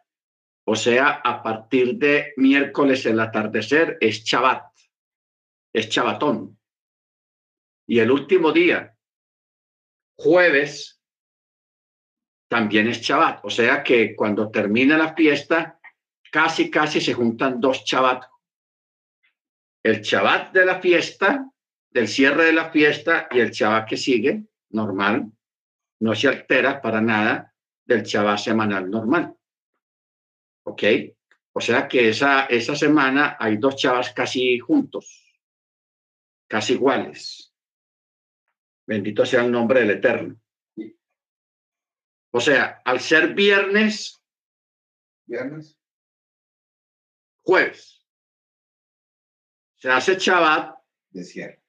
[0.71, 4.71] o sea, a partir de miércoles el atardecer, es Shabbat,
[5.73, 6.59] es Chabatón.
[7.87, 8.95] Y el último día,
[10.15, 11.01] jueves,
[12.49, 13.47] también es Shabbat.
[13.47, 15.81] O sea que cuando termina la fiesta,
[16.31, 18.25] casi, casi se juntan dos Shabbat.
[19.83, 21.51] El Shabbat de la fiesta,
[21.89, 25.33] del cierre de la fiesta y el Shabbat que sigue, normal,
[26.01, 27.55] no se altera para nada
[27.87, 29.38] del Shabbat semanal normal.
[30.69, 30.83] ¿Ok?
[31.53, 35.35] O sea que esa, esa semana hay dos Shabbats casi juntos,
[36.47, 37.53] casi iguales.
[38.87, 40.41] Bendito sea el nombre del Eterno.
[42.31, 44.23] O sea, al ser viernes,
[45.27, 45.79] Viernes.
[47.43, 48.07] jueves,
[49.77, 50.79] se hace Shabbat.
[51.11, 51.63] Desierto.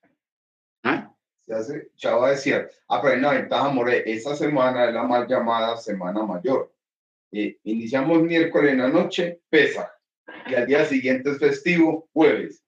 [0.84, 1.16] ¿ah?
[1.46, 2.76] Se hace Chava desierto.
[2.88, 4.04] Ah, pero hay una ventaja, More.
[4.06, 6.72] Esta semana es la mal llamada Semana Mayor.
[7.32, 9.92] Eh, iniciamos miércoles en la noche, pesa.
[10.48, 12.64] Y al día siguiente es festivo, jueves.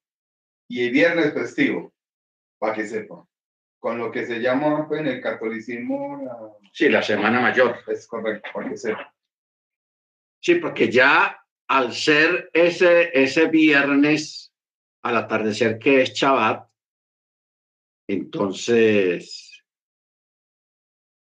[0.68, 1.93] Y el viernes festivo,
[2.59, 3.24] para que sepan.
[3.80, 7.78] Con lo que se llama pues, en el catolicismo, la- Sí, la semana mayor.
[7.88, 9.07] es correcto, para que sepan.
[10.39, 11.38] Sí, porque ya
[11.68, 14.53] al ser ese, ese viernes
[15.03, 16.70] al atardecer que es Shabbat,
[18.07, 19.64] entonces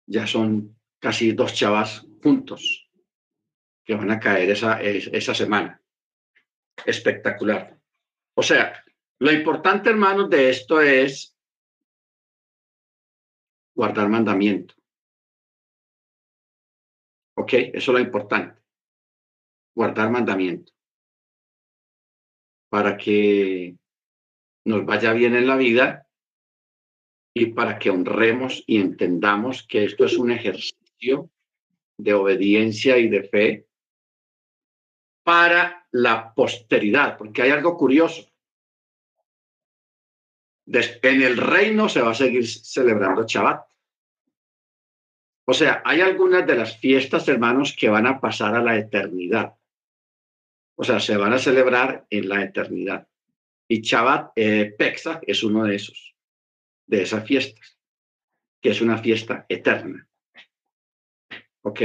[0.06, 2.90] ya son casi dos chavas juntos
[3.84, 5.80] que van a caer esa, es- esa semana.
[6.86, 7.78] Espectacular.
[8.34, 8.82] O sea,
[9.18, 11.36] lo importante, hermanos, de esto es
[13.74, 14.74] guardar mandamiento.
[17.36, 17.52] ¿Ok?
[17.54, 18.60] Eso es lo importante
[19.74, 20.70] guardar mandamiento
[22.68, 23.74] para que
[24.66, 26.06] nos vaya bien en la vida
[27.34, 31.30] y para que honremos y entendamos que esto es un ejercicio
[31.96, 33.66] de obediencia y de fe
[35.22, 38.28] para la posteridad, porque hay algo curioso.
[40.66, 43.66] En el reino se va a seguir celebrando Shabbat.
[45.44, 49.54] O sea, hay algunas de las fiestas, hermanos, que van a pasar a la eternidad.
[50.76, 53.06] O sea, se van a celebrar en la eternidad.
[53.68, 56.14] Y Shabbat, eh, Pesach es uno de esos,
[56.86, 57.78] de esas fiestas,
[58.60, 60.08] que es una fiesta eterna.
[61.62, 61.80] ¿Ok?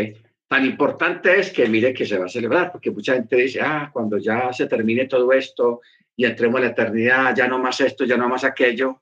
[0.48, 3.90] Tan importante es que mire que se va a celebrar, porque mucha gente dice, ah,
[3.92, 5.82] cuando ya se termine todo esto
[6.16, 9.02] y entremos en la eternidad, ya no más esto, ya no más aquello.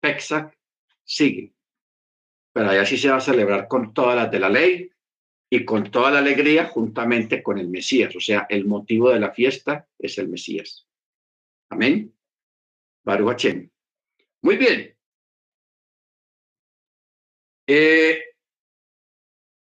[0.00, 0.54] Pesach
[1.04, 1.52] sigue.
[2.52, 4.90] Pero allá sí se va a celebrar con todas las de la ley
[5.50, 8.14] y con toda la alegría juntamente con el Mesías.
[8.14, 10.86] O sea, el motivo de la fiesta es el Mesías.
[11.68, 12.14] Amén.
[13.04, 13.46] Baruch.
[14.42, 14.96] Muy bien.
[17.66, 18.29] Eh,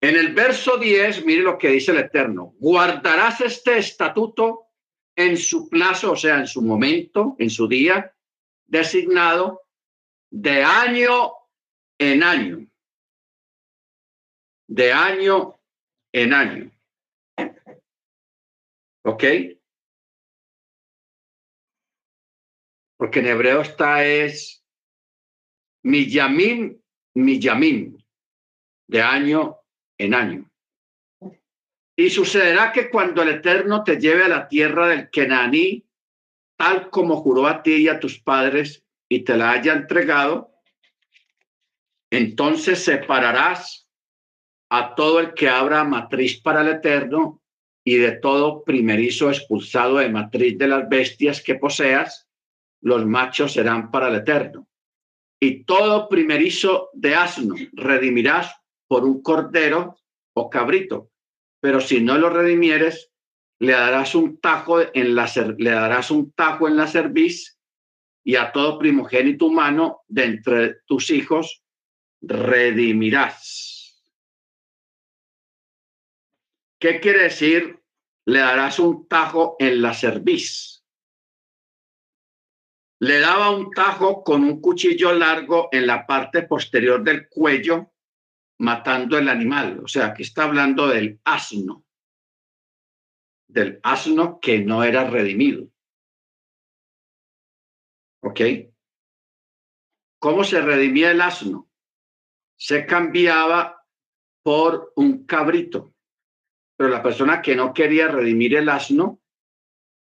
[0.02, 2.56] en el verso 10, mire lo que dice el Eterno.
[2.60, 4.66] Guardarás este estatuto
[5.16, 8.16] en su plazo, o sea, en su momento, en su día
[8.66, 9.62] designado,
[10.32, 11.34] de año
[11.99, 12.68] en año.
[14.68, 15.60] De año
[16.12, 16.72] en año.
[19.04, 19.24] ¿Ok?
[22.97, 24.66] Porque en hebreo está es
[25.84, 26.82] Miyamim,
[27.16, 27.97] Miyamim,
[28.88, 29.61] de año
[30.02, 30.49] en año.
[31.95, 35.86] Y sucederá que cuando el Eterno te lleve a la tierra del Kenaní,
[36.58, 40.52] tal como juró a ti y a tus padres, y te la haya entregado,
[42.10, 43.88] entonces separarás
[44.70, 47.41] a todo el que abra matriz para el Eterno
[47.84, 52.28] y de todo primerizo expulsado de matriz de las bestias que poseas,
[52.82, 54.68] los machos serán para el Eterno.
[55.39, 58.61] Y todo primerizo de asno redimirás
[58.92, 59.96] por un cordero
[60.34, 61.12] o cabrito,
[61.62, 63.10] pero si no lo redimieres,
[63.62, 67.58] le darás un tajo en la le darás un tajo en la cerviz
[68.22, 71.64] y a todo primogénito humano de entre tus hijos
[72.20, 74.03] redimirás.
[76.78, 77.80] ¿Qué quiere decir?
[78.26, 80.84] Le darás un tajo en la cerviz.
[82.99, 87.90] Le daba un tajo con un cuchillo largo en la parte posterior del cuello,
[88.62, 89.82] matando el animal.
[89.84, 91.86] O sea, aquí está hablando del asno,
[93.48, 95.68] del asno que no era redimido.
[98.24, 98.42] ¿Ok?
[100.20, 101.70] ¿Cómo se redimía el asno?
[102.58, 103.84] Se cambiaba
[104.44, 105.92] por un cabrito
[106.82, 109.22] pero la persona que no quería redimir el asno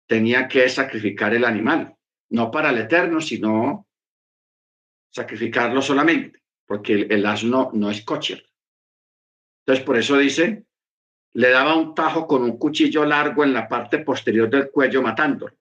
[0.09, 1.97] tenía que sacrificar el animal,
[2.31, 3.87] no para el eterno, sino
[5.09, 8.45] sacrificarlo solamente, porque el, asno no es cocher.
[9.65, 10.65] Entonces, por eso dice,
[11.35, 15.55] le daba un tajo con un cuchillo largo en la parte posterior del cuello matándolo.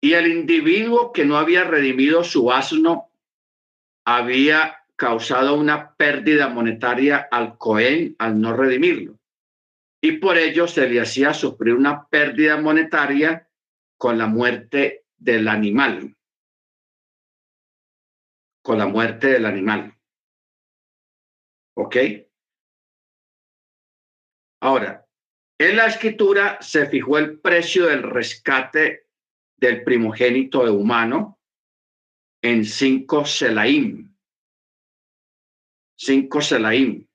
[0.00, 3.10] Y el individuo que no había redimido su asno
[4.04, 9.18] había causado una pérdida monetaria al Cohen al no redimirlo.
[10.00, 13.48] Y por ello se le hacía sufrir una pérdida monetaria
[13.96, 16.15] con la muerte del animal.
[18.66, 19.96] Con la muerte del animal.
[21.76, 21.96] ¿Ok?
[24.60, 25.06] Ahora,
[25.56, 29.06] en la escritura se fijó el precio del rescate
[29.56, 31.38] del primogénito de humano
[32.42, 34.12] en cinco selaim
[35.96, 37.06] cinco selaim.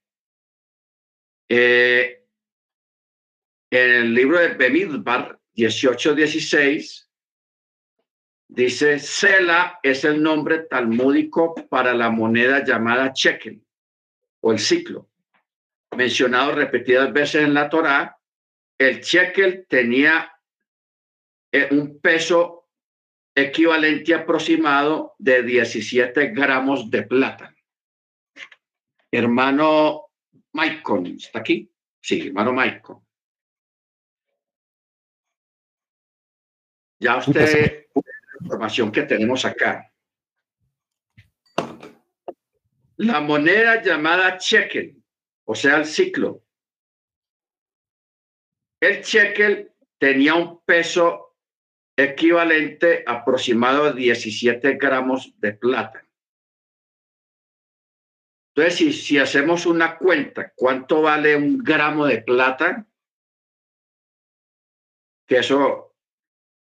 [1.50, 2.26] Eh,
[3.70, 7.10] en el libro de Bemidbar 18-16
[8.54, 13.62] dice, Sela es el nombre talmúdico para la moneda llamada shekel
[14.40, 15.08] o el ciclo.
[15.96, 18.18] Mencionado repetidas veces en la Torá,
[18.78, 20.32] el shekel tenía
[21.50, 22.68] eh, un peso
[23.34, 27.54] equivalente aproximado de 17 gramos de plata.
[29.10, 30.10] Hermano
[30.52, 31.70] Maicon, ¿está aquí?
[32.00, 33.02] Sí, hermano Maicon.
[36.98, 37.86] Ya usted,
[38.42, 39.92] información que tenemos acá.
[42.96, 45.02] La moneda llamada shekel,
[45.44, 46.44] o sea, el ciclo.
[48.80, 51.36] El shekel tenía un peso
[51.96, 56.06] equivalente aproximado a 17 gramos de plata.
[58.54, 62.86] Entonces, si, si hacemos una cuenta, ¿cuánto vale un gramo de plata?
[65.26, 65.94] Que eso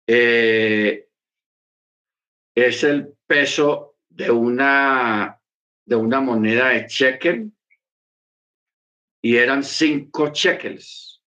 [0.06, 1.09] eh,
[2.54, 5.40] es el peso de una,
[5.84, 7.52] de una moneda de shekel
[9.22, 11.22] y eran cinco shekels.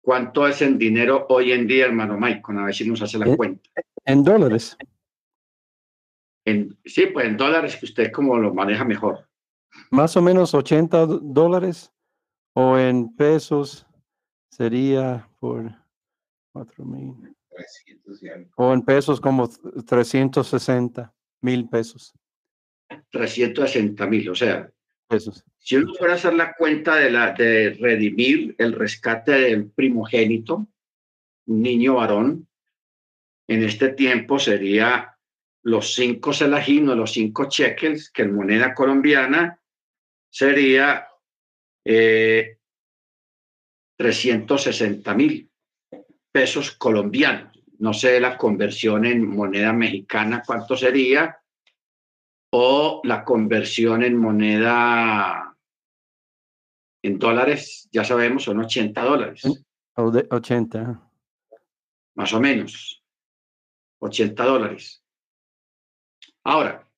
[0.00, 2.42] ¿Cuánto es en dinero hoy en día, hermano Mike?
[2.46, 3.68] A ver si nos hace la cuenta.
[4.04, 4.76] En dólares.
[6.46, 9.28] En, sí, pues en dólares que usted como lo maneja mejor.
[9.90, 11.92] Más o menos 80 dólares
[12.54, 13.86] o en pesos
[14.50, 15.70] sería por
[16.52, 17.36] 4 mil.
[18.56, 22.14] O en pesos como 360 mil pesos.
[23.10, 24.70] 360 mil, o sea,
[25.06, 25.44] pesos.
[25.58, 30.68] Si uno fuera a hacer la cuenta de, la, de redimir el rescate del primogénito,
[31.46, 32.48] un niño varón,
[33.48, 35.16] en este tiempo sería
[35.62, 39.60] los cinco selajín o los cinco shekels, que en moneda colombiana
[40.30, 41.08] sería
[41.84, 42.58] eh,
[43.96, 45.47] 360 mil
[46.32, 47.58] pesos colombianos.
[47.78, 51.38] No sé la conversión en moneda mexicana cuánto sería,
[52.52, 55.56] o la conversión en moneda
[57.02, 59.42] en dólares, ya sabemos, son 80 dólares.
[59.94, 61.10] O de 80.
[62.16, 63.02] Más o menos.
[64.00, 65.04] 80 dólares.
[66.44, 66.88] Ahora,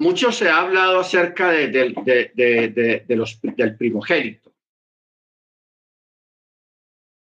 [0.00, 4.47] mucho se ha hablado acerca de, de, los, del primogénito.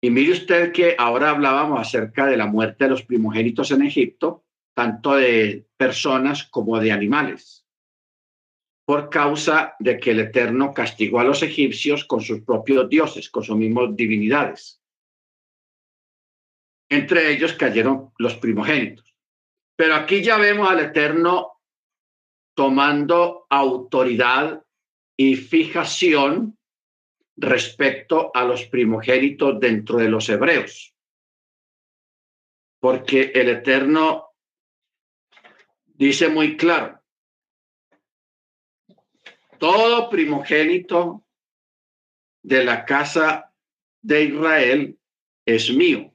[0.05, 4.45] Y mire usted que ahora hablábamos acerca de la muerte de los primogénitos en Egipto,
[4.75, 7.65] tanto de personas como de animales,
[8.85, 13.41] por causa de que el Eterno castigó a los egipcios con sus propios dioses, con
[13.41, 14.79] sus mismos divinidades.
[16.87, 19.15] Entre ellos cayeron los primogénitos.
[19.75, 21.63] Pero aquí ya vemos al Eterno
[22.55, 24.63] tomando autoridad
[25.17, 26.59] y fijación
[27.37, 30.93] respecto a los primogénitos dentro de los hebreos.
[32.79, 34.29] Porque el Eterno
[35.85, 37.01] dice muy claro,
[39.57, 41.25] todo primogénito
[42.43, 43.53] de la casa
[44.01, 44.99] de Israel
[45.45, 46.13] es mío.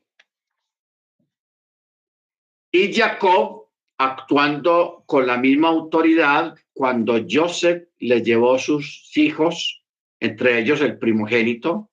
[2.73, 3.61] Y Jacob
[3.99, 9.80] actuando con la misma autoridad cuando Joseph le llevó sus hijos,
[10.21, 11.91] entre ellos el primogénito.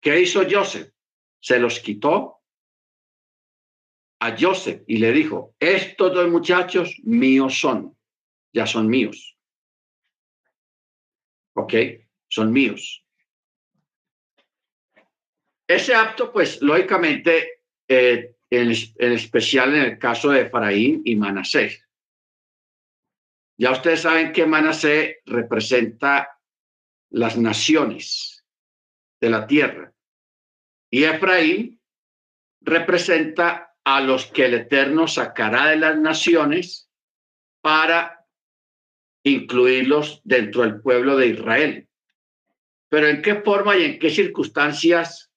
[0.00, 0.92] ¿Qué hizo Joseph?
[1.40, 2.42] Se los quitó
[4.20, 7.96] a Joseph y le dijo, estos dos muchachos míos son,
[8.52, 9.36] ya son míos.
[11.54, 11.74] ¿Ok?
[12.28, 13.04] Son míos.
[15.66, 18.70] Ese acto, pues, lógicamente, eh, en,
[19.12, 21.86] especial en el caso de Efraín y Manasés.
[23.56, 26.33] Ya ustedes saben que Manasés representa
[27.14, 28.44] las naciones
[29.20, 29.92] de la tierra
[30.90, 31.80] y Efraín
[32.60, 36.90] representa a los que el Eterno sacará de las naciones
[37.60, 38.26] para
[39.24, 41.88] incluirlos dentro del pueblo de Israel.
[42.88, 45.30] Pero ¿en qué forma y en qué circunstancias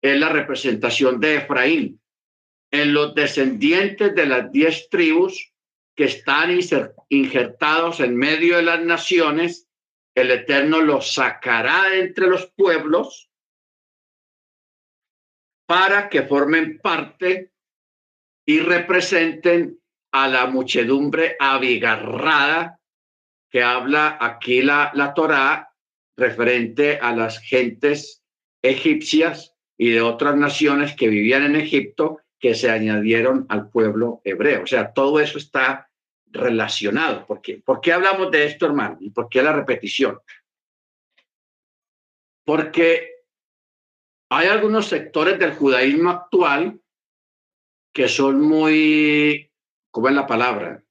[0.00, 2.00] es la representación de Efraín?
[2.74, 5.52] en los descendientes de las diez tribus
[5.94, 6.50] que están
[7.08, 9.63] injertados en medio de las naciones,
[10.14, 13.30] el Eterno los sacará entre los pueblos
[15.66, 17.52] para que formen parte
[18.46, 19.80] y representen
[20.12, 22.78] a la muchedumbre abigarrada
[23.50, 25.72] que habla aquí la, la Torá
[26.16, 28.22] referente a las gentes
[28.62, 34.62] egipcias y de otras naciones que vivían en Egipto que se añadieron al pueblo hebreo.
[34.62, 35.88] O sea, todo eso está
[36.34, 37.26] relacionado.
[37.26, 37.62] ¿Por qué?
[37.64, 38.98] ¿Por qué hablamos de esto, hermano?
[39.00, 40.20] ¿Y por qué la repetición?
[42.44, 43.22] Porque
[44.30, 46.80] hay algunos sectores del judaísmo actual
[47.92, 49.50] que son muy,
[49.90, 50.84] ¿cómo es la palabra?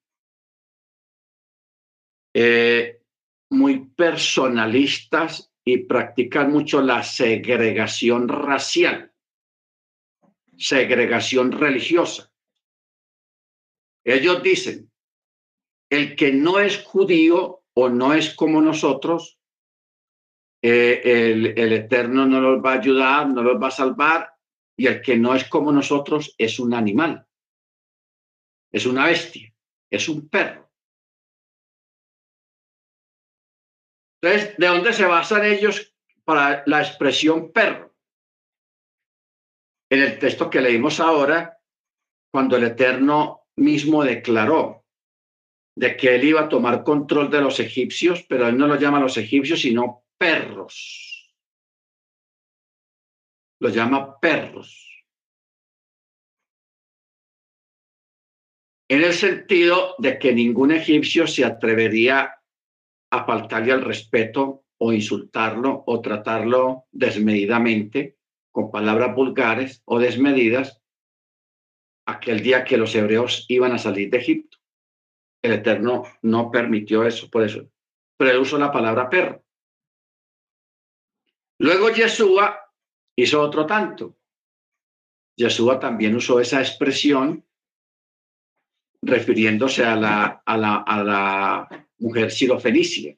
[2.34, 3.02] Eh,
[3.50, 9.14] muy personalistas y practican mucho la segregación racial,
[10.58, 12.32] segregación religiosa.
[14.06, 14.93] Ellos dicen,
[15.94, 19.40] el que no es judío o no es como nosotros,
[20.64, 24.34] eh, el, el Eterno no los va a ayudar, no los va a salvar,
[24.76, 27.28] y el que no es como nosotros es un animal,
[28.72, 29.54] es una bestia,
[29.92, 30.72] es un perro.
[34.20, 35.94] Entonces, ¿de dónde se basan ellos
[36.24, 37.94] para la expresión perro?
[39.92, 41.60] En el texto que leímos ahora,
[42.32, 44.83] cuando el Eterno mismo declaró
[45.76, 49.00] de que él iba a tomar control de los egipcios, pero él no lo llama
[49.00, 51.34] los egipcios, sino perros.
[53.60, 54.84] Los llama perros.
[58.90, 62.36] En el sentido de que ningún egipcio se atrevería
[63.12, 68.18] a faltarle al respeto o insultarlo o tratarlo desmedidamente
[68.52, 70.82] con palabras vulgares o desmedidas
[72.06, 74.58] aquel día que los hebreos iban a salir de Egipto.
[75.44, 77.70] El Eterno no permitió eso, por eso.
[78.18, 79.44] Pero él usó la palabra perro.
[81.60, 82.72] Luego Yeshua
[83.16, 84.18] hizo otro tanto.
[85.38, 87.46] Yeshua también usó esa expresión
[89.02, 93.18] refiriéndose a la, a la, a la mujer sirofenicia.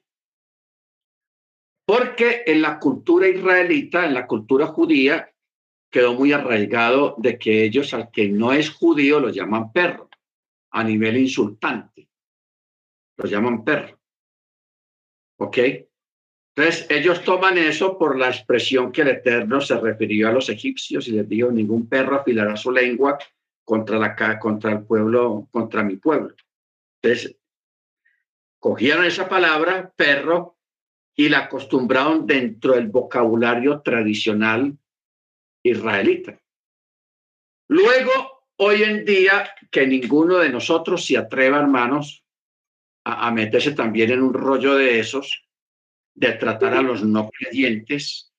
[1.86, 5.32] Porque en la cultura israelita, en la cultura judía,
[5.92, 10.10] quedó muy arraigado de que ellos al que no es judío lo llaman perro,
[10.72, 12.05] a nivel insultante.
[13.26, 14.00] Lo llaman perro.
[15.40, 15.58] ¿Ok?
[16.56, 21.08] Entonces, ellos toman eso por la expresión que el Eterno se refirió a los egipcios
[21.08, 23.18] y les dijo, ningún perro afilará su lengua
[23.64, 26.36] contra, la, contra el pueblo, contra mi pueblo.
[27.02, 27.36] Entonces,
[28.60, 30.60] cogieron esa palabra, perro,
[31.16, 34.78] y la acostumbraron dentro del vocabulario tradicional
[35.64, 36.40] israelita.
[37.70, 42.25] Luego, hoy en día, que ninguno de nosotros se atreva, hermanos,
[43.06, 45.48] a, meterse también en un rollo de esos,
[46.16, 48.34] de tratar a los no creyentes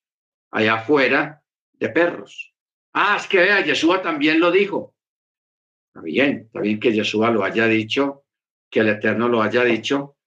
[0.51, 1.41] allá afuera
[1.71, 2.53] de perros.
[2.93, 4.93] Ah, es que vea, Yeshua también lo dijo.
[5.87, 8.25] Está bien, está bien que Yeshua lo haya dicho,
[8.69, 10.17] que el Eterno lo haya dicho,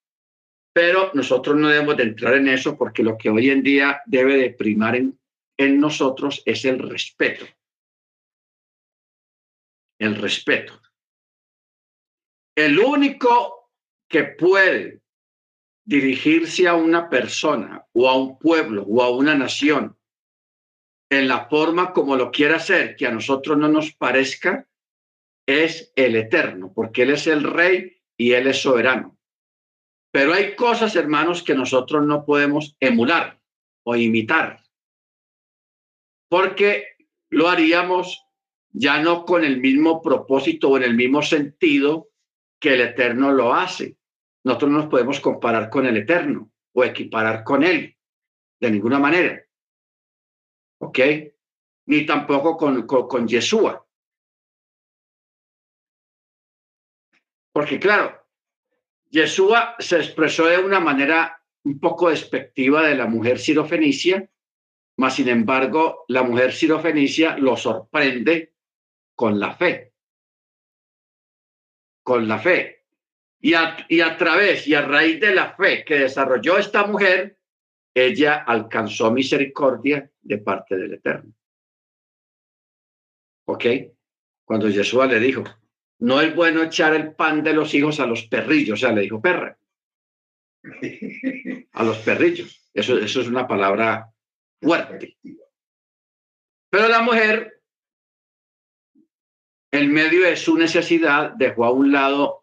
[0.72, 4.36] pero nosotros no debemos de entrar en eso porque lo que hoy en día debe
[4.36, 5.18] de primar en,
[5.58, 7.44] en nosotros es el respeto.
[9.98, 10.80] El respeto.
[12.56, 13.59] El único
[14.10, 15.00] que puede
[15.86, 19.96] dirigirse a una persona o a un pueblo o a una nación
[21.08, 24.68] en la forma como lo quiera hacer, que a nosotros no nos parezca,
[25.46, 29.16] es el eterno, porque Él es el rey y Él es soberano.
[30.12, 33.40] Pero hay cosas, hermanos, que nosotros no podemos emular
[33.84, 34.62] o imitar,
[36.28, 36.84] porque
[37.30, 38.24] lo haríamos
[38.72, 42.10] ya no con el mismo propósito o en el mismo sentido
[42.60, 43.96] que el Eterno lo hace.
[44.44, 47.96] Nosotros no nos podemos comparar con el Eterno o equiparar con Él
[48.60, 49.42] de ninguna manera.
[50.78, 50.98] ¿Ok?
[51.86, 53.86] Ni tampoco con, con, con Yeshua.
[57.52, 58.26] Porque claro,
[59.10, 64.30] Yeshua se expresó de una manera un poco despectiva de la mujer sirofenicia,
[64.96, 68.54] mas sin embargo la mujer sirofenicia lo sorprende
[69.14, 69.92] con la fe.
[72.02, 72.79] Con la fe.
[73.40, 77.38] Y a, y a través y a raíz de la fe que desarrolló esta mujer,
[77.94, 81.32] ella alcanzó misericordia de parte del Eterno.
[83.46, 83.64] ¿Ok?
[84.44, 85.44] Cuando Yeshua le dijo,
[86.00, 89.02] no es bueno echar el pan de los hijos a los perrillos, o sea, le
[89.02, 89.56] dijo perra.
[91.72, 92.68] A los perrillos.
[92.74, 94.12] Eso, eso es una palabra
[94.60, 95.16] fuerte.
[96.68, 97.62] Pero la mujer,
[99.72, 102.39] en medio de su necesidad, dejó a un lado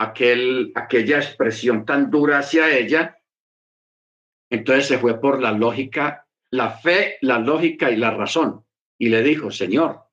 [0.00, 3.22] aquel, aquella expresión tan dura hacia ella.
[4.50, 8.64] Entonces se fue por la lógica, la fe, la lógica y la razón.
[8.98, 10.06] Y le dijo, Señor,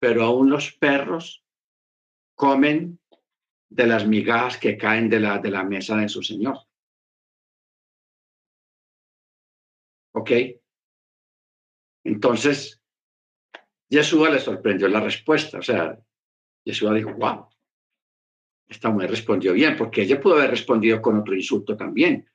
[0.00, 1.44] pero aún los perros
[2.34, 2.98] comen
[3.70, 6.58] de las migajas que caen de la, de la mesa de su Señor.
[10.12, 10.30] ¿Ok?
[12.04, 12.82] Entonces,
[13.88, 15.58] Yeshua le sorprendió la respuesta.
[15.58, 15.96] O sea,
[16.64, 17.50] Yeshua dijo, wow.
[18.70, 22.26] Esta mujer respondió bien, porque ella pudo haber respondido con otro insulto también.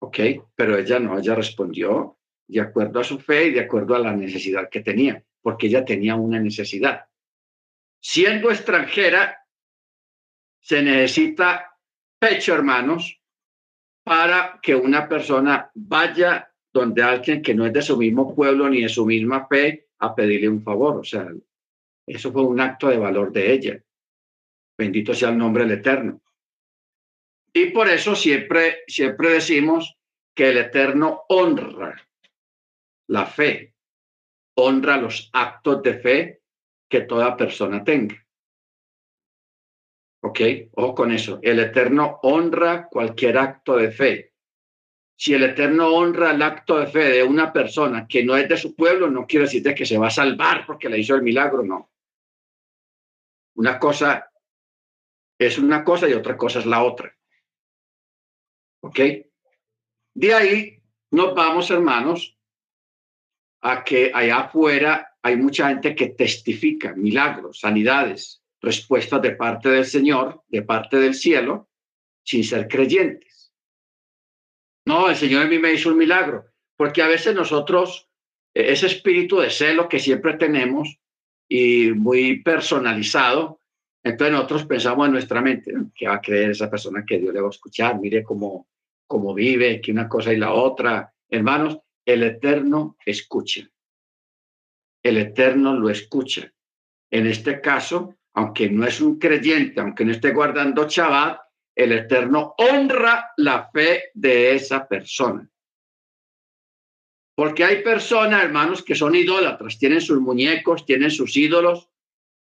[0.00, 0.18] ¿Ok?
[0.54, 4.12] Pero ella no, ella respondió de acuerdo a su fe y de acuerdo a la
[4.12, 7.06] necesidad que tenía, porque ella tenía una necesidad.
[8.00, 9.38] Siendo extranjera,
[10.60, 11.78] se necesita
[12.18, 13.20] pecho, hermanos,
[14.02, 18.82] para que una persona vaya donde alguien que no es de su mismo pueblo ni
[18.82, 20.96] de su misma fe a pedirle un favor.
[20.96, 21.28] O sea,
[22.06, 23.82] eso fue un acto de valor de ella.
[24.76, 26.20] Bendito sea el nombre del Eterno.
[27.52, 29.96] Y por eso siempre, siempre decimos
[30.34, 31.96] que el Eterno honra
[33.06, 33.74] la fe,
[34.56, 36.42] honra los actos de fe
[36.88, 38.16] que toda persona tenga.
[40.22, 40.40] ¿Ok?
[40.72, 41.38] Ojo con eso.
[41.42, 44.32] El Eterno honra cualquier acto de fe.
[45.16, 48.56] Si el Eterno honra el acto de fe de una persona que no es de
[48.56, 51.62] su pueblo, no quiere decir que se va a salvar porque le hizo el milagro,
[51.62, 51.92] no.
[53.56, 54.28] Una cosa
[55.46, 57.16] es una cosa y otra cosa es la otra.
[58.80, 59.00] ¿Ok?
[60.14, 60.78] De ahí
[61.10, 62.38] nos vamos, hermanos,
[63.62, 69.86] a que allá afuera hay mucha gente que testifica milagros, sanidades, respuestas de parte del
[69.86, 71.68] Señor, de parte del cielo,
[72.22, 73.52] sin ser creyentes.
[74.86, 76.46] No, el Señor a mí me hizo un milagro,
[76.76, 78.08] porque a veces nosotros,
[78.52, 80.98] e, ese espíritu de celo que siempre tenemos
[81.48, 83.60] y muy personalizado,
[84.04, 87.40] entonces nosotros pensamos en nuestra mente, que va a creer esa persona que Dios le
[87.40, 87.98] va a escuchar?
[87.98, 88.68] Mire cómo,
[89.06, 91.10] cómo vive, que una cosa y la otra.
[91.26, 93.66] Hermanos, el Eterno escucha.
[95.02, 96.52] El Eterno lo escucha.
[97.10, 101.40] En este caso, aunque no es un creyente, aunque no esté guardando Shabbat,
[101.74, 105.48] el Eterno honra la fe de esa persona.
[107.34, 111.88] Porque hay personas, hermanos, que son idólatras, tienen sus muñecos, tienen sus ídolos,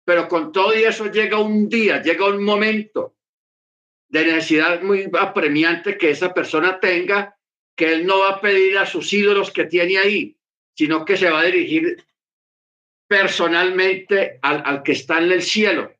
[0.07, 3.17] pero con todo y eso llega un día, llega un momento
[4.07, 7.37] de necesidad muy apremiante que esa persona tenga,
[7.75, 10.37] que él no va a pedir a sus ídolos que tiene ahí,
[10.77, 12.07] sino que se va a dirigir
[13.05, 15.93] personalmente al, al que está en el cielo.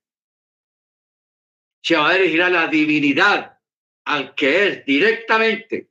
[1.84, 3.60] Se va a dirigir a la divinidad,
[4.06, 5.90] al que es directamente,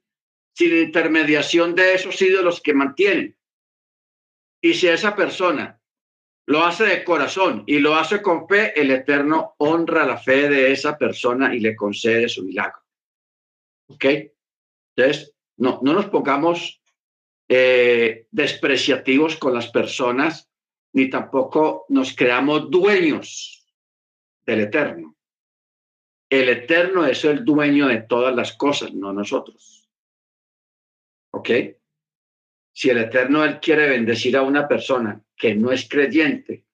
[0.55, 3.36] sin intermediación de esos ídolos que mantienen.
[4.62, 5.76] Y si esa persona
[6.47, 10.73] lo hace de corazón y lo hace con fe, el Eterno honra la fe de
[10.73, 12.81] esa persona y le concede su milagro.
[13.89, 14.05] ¿Ok?
[14.97, 16.81] Entonces, no, no nos pongamos
[17.48, 20.51] eh, despreciativos con las personas
[20.93, 23.68] ni tampoco nos creamos dueños
[24.47, 25.14] del eterno.
[26.31, 29.90] El eterno es el dueño de todas las cosas, no nosotros.
[31.32, 31.51] ¿Ok?
[32.73, 36.64] Si el eterno él quiere bendecir a una persona que no es creyente,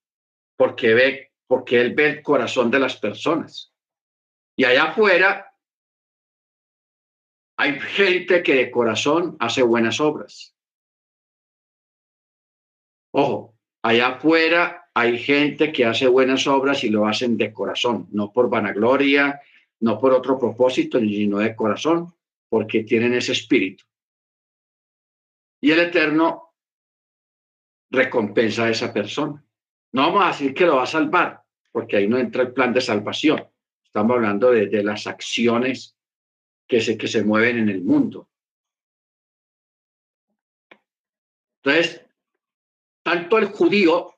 [0.57, 3.73] porque ve, porque él ve el corazón de las personas.
[4.57, 5.55] Y allá afuera
[7.57, 10.55] hay gente que de corazón hace buenas obras.
[13.13, 13.53] Ojo,
[13.83, 18.49] Allá afuera hay gente que hace buenas obras y lo hacen de corazón, no por
[18.49, 19.41] vanagloria,
[19.81, 22.15] no por otro propósito, sino de corazón,
[22.49, 23.85] porque tienen ese espíritu.
[25.61, 26.52] Y el Eterno
[27.93, 29.45] recompensa a esa persona.
[29.93, 32.73] No vamos a decir que lo va a salvar, porque ahí no entra el plan
[32.73, 33.47] de salvación.
[33.85, 35.95] Estamos hablando de, las acciones
[36.67, 38.29] que se, que se mueven en el mundo.
[41.63, 42.05] Entonces,
[43.05, 44.15] tanto el judío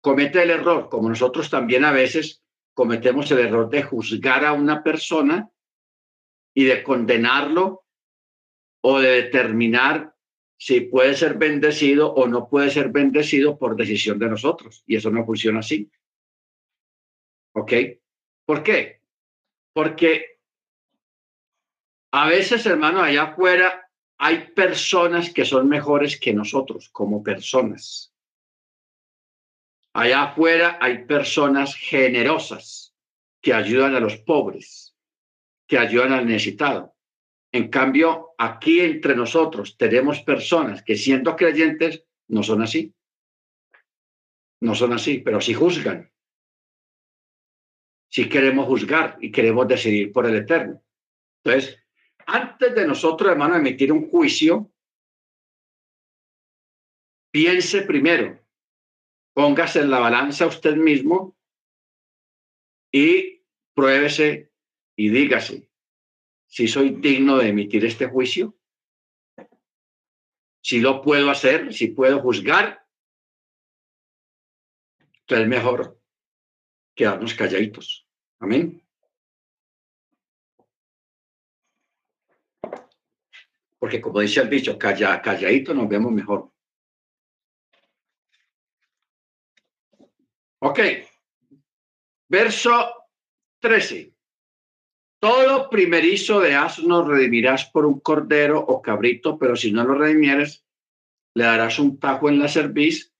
[0.00, 2.42] comete el error, como nosotros también a veces
[2.72, 5.50] cometemos el error de juzgar a una persona
[6.54, 7.84] y de condenarlo
[8.80, 10.13] o de determinar
[10.56, 14.82] si puede ser bendecido o no puede ser bendecido por decisión de nosotros.
[14.86, 15.90] Y eso no funciona así.
[17.52, 17.72] ¿Ok?
[18.44, 19.00] ¿Por qué?
[19.72, 20.38] Porque
[22.12, 28.14] a veces, hermano, allá afuera hay personas que son mejores que nosotros como personas.
[29.92, 32.94] Allá afuera hay personas generosas
[33.40, 34.96] que ayudan a los pobres,
[35.66, 36.93] que ayudan al necesitado.
[37.54, 42.92] En cambio, aquí entre nosotros tenemos personas que siendo creyentes no son así.
[44.60, 46.10] No son así, pero sí juzgan.
[48.10, 50.82] Sí queremos juzgar y queremos decidir por el eterno.
[51.44, 51.78] Entonces,
[52.26, 54.72] antes de nosotros, hermano, emitir un juicio,
[57.30, 58.44] piense primero,
[59.32, 61.36] póngase en la balanza usted mismo
[62.90, 63.44] y
[63.74, 64.50] pruébese
[64.96, 65.68] y dígase
[66.54, 68.56] si soy digno de emitir este juicio,
[70.62, 72.86] si lo puedo hacer, si puedo juzgar,
[75.00, 76.00] entonces es mejor
[76.94, 78.06] quedarnos calladitos.
[78.38, 78.80] Amén.
[83.80, 86.52] Porque como dice el dicho, calla, calladito nos vemos mejor.
[90.60, 90.78] Ok.
[92.28, 92.94] Verso
[93.58, 94.13] 13.
[95.24, 100.66] Todo primerizo de asno redimirás por un cordero o cabrito, pero si no lo redimieres,
[101.34, 103.10] le darás un tajo en la cerviz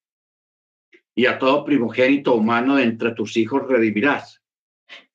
[1.15, 4.43] y a todo primogénito humano de entre tus hijos redimirás.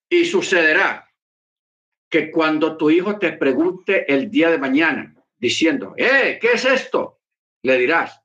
[0.10, 1.08] Y sucederá
[2.10, 7.20] que cuando tu hijo te pregunte el día de mañana, diciendo, ¡eh, qué es esto!
[7.62, 8.20] Le dirás,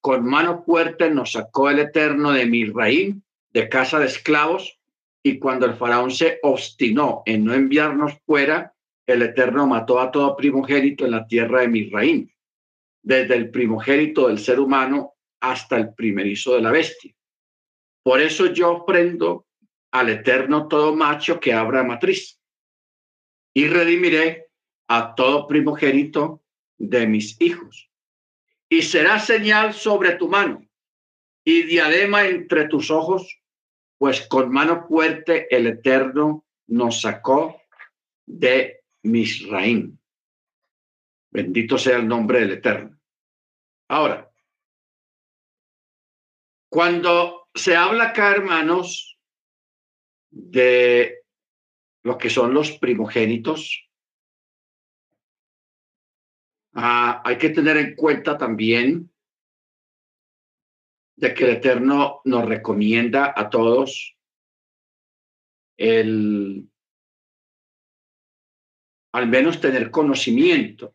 [0.00, 3.22] con mano fuerte nos sacó el Eterno de Misraín
[3.52, 4.79] de casa de esclavos,
[5.22, 8.74] y cuando el faraón se obstinó en no enviarnos fuera,
[9.06, 12.32] el Eterno mató a todo primogénito en la tierra de Misraín,
[13.02, 17.14] desde el primogénito del ser humano hasta el primerizo de la bestia.
[18.02, 19.46] Por eso yo prendo
[19.90, 22.40] al Eterno todo macho que abra matriz,
[23.54, 24.46] y redimiré
[24.88, 26.42] a todo primogénito
[26.78, 27.90] de mis hijos.
[28.68, 30.64] Y será señal sobre tu mano
[31.44, 33.39] y diadema entre tus ojos
[34.00, 37.60] pues con mano fuerte el Eterno nos sacó
[38.24, 40.00] de Misraín.
[41.30, 42.98] Bendito sea el nombre del Eterno.
[43.88, 44.32] Ahora,
[46.70, 49.18] cuando se habla acá, hermanos,
[50.30, 51.18] de
[52.02, 53.86] lo que son los primogénitos,
[56.72, 59.09] ah, hay que tener en cuenta también
[61.20, 64.16] de que el Eterno nos recomienda a todos
[65.76, 66.66] el
[69.12, 70.94] al menos tener conocimiento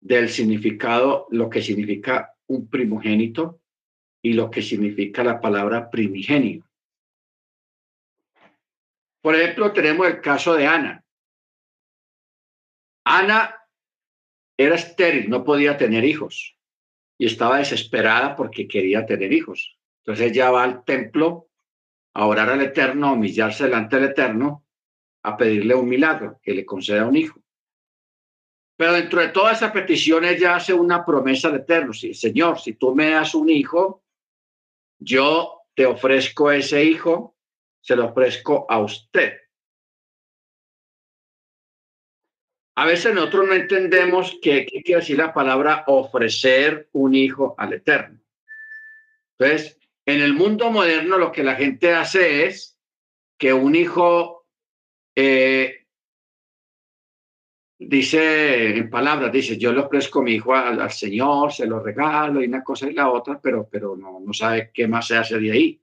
[0.00, 3.60] del significado, lo que significa un primogénito
[4.20, 6.68] y lo que significa la palabra primigenio.
[9.22, 11.04] Por ejemplo, tenemos el caso de Ana.
[13.04, 13.54] Ana
[14.58, 16.56] era estéril, no podía tener hijos
[17.22, 19.78] y estaba desesperada porque quería tener hijos.
[19.98, 21.50] Entonces ella va al templo
[22.14, 24.66] a orar al Eterno, a humillarse delante del Eterno,
[25.22, 27.38] a pedirle un milagro, que le conceda un hijo.
[28.76, 31.92] Pero dentro de toda esa petición ella hace una promesa al Eterno.
[31.92, 34.02] Sí, Señor, si tú me das un hijo,
[34.98, 37.36] yo te ofrezco ese hijo,
[37.80, 39.41] se lo ofrezco a usted.
[42.74, 48.18] A veces nosotros no entendemos qué, quiere decir la palabra ofrecer un hijo al Eterno.
[49.38, 52.78] Entonces, en el mundo moderno lo que la gente hace es
[53.38, 54.46] que un hijo
[55.14, 55.86] eh,
[57.78, 62.46] dice en palabras, dice, yo le ofrezco mi hijo al, Señor, se lo regalo y
[62.46, 65.52] una cosa y la otra, pero, pero no, no sabe qué más se hace de
[65.52, 65.82] ahí.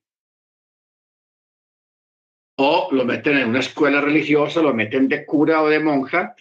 [2.58, 6.36] O lo meten en una escuela religiosa, lo meten de cura o de monja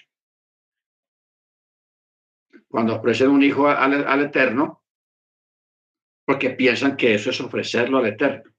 [2.69, 4.83] cuando ofrecen un hijo al, Eterno,
[6.25, 8.53] porque piensan que eso es ofrecerlo al Eterno.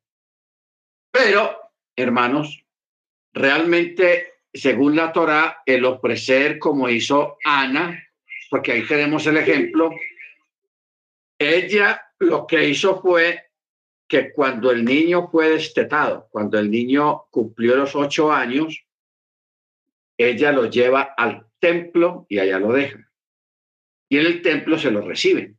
[1.11, 1.57] Pero,
[1.95, 2.65] hermanos,
[3.33, 8.03] realmente, según la Torah, el ofrecer como hizo Ana,
[8.49, 9.91] porque ahí tenemos el ejemplo,
[11.37, 13.45] ella lo que hizo fue
[14.07, 18.83] que cuando el niño fue destetado, cuando el niño cumplió los ocho años,
[20.17, 23.08] ella lo lleva al templo y allá lo deja
[24.09, 25.57] y en el templo se lo reciben,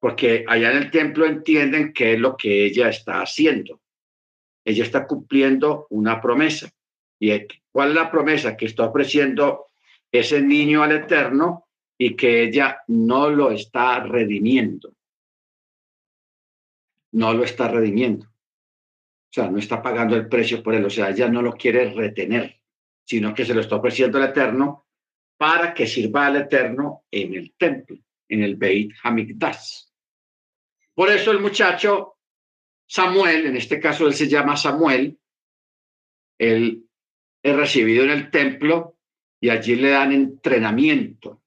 [0.00, 3.80] porque allá en el templo entienden qué es lo que ella está haciendo.
[4.64, 6.68] Ella está cumpliendo una promesa.
[7.20, 7.30] ¿Y
[7.70, 8.56] cuál es la promesa?
[8.56, 9.66] Que está ofreciendo
[10.10, 14.92] ese niño al Eterno y que ella no lo está redimiendo.
[17.12, 18.26] No lo está redimiendo.
[18.26, 20.84] O sea, no está pagando el precio por él.
[20.84, 22.60] O sea, ella no lo quiere retener,
[23.04, 24.85] sino que se lo está ofreciendo al Eterno
[25.36, 27.98] para que sirva al Eterno en el templo,
[28.28, 29.84] en el Beit Hamikdash.
[30.94, 32.16] Por eso el muchacho
[32.86, 35.18] Samuel, en este caso él se llama Samuel,
[36.38, 36.88] él
[37.42, 38.96] es recibido en el templo
[39.40, 41.42] y allí le dan entrenamiento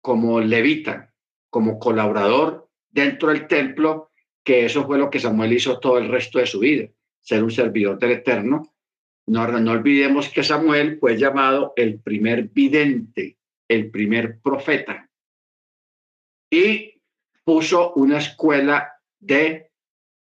[0.00, 1.14] como levita,
[1.50, 4.10] como colaborador dentro del templo,
[4.42, 6.88] que eso fue lo que Samuel hizo todo el resto de su vida,
[7.20, 8.75] ser un servidor del Eterno
[9.26, 13.38] no, olvidemos que Samuel fue llamado el primer vidente,
[13.68, 15.10] el primer profeta,
[16.50, 17.02] y
[17.42, 19.72] puso una escuela de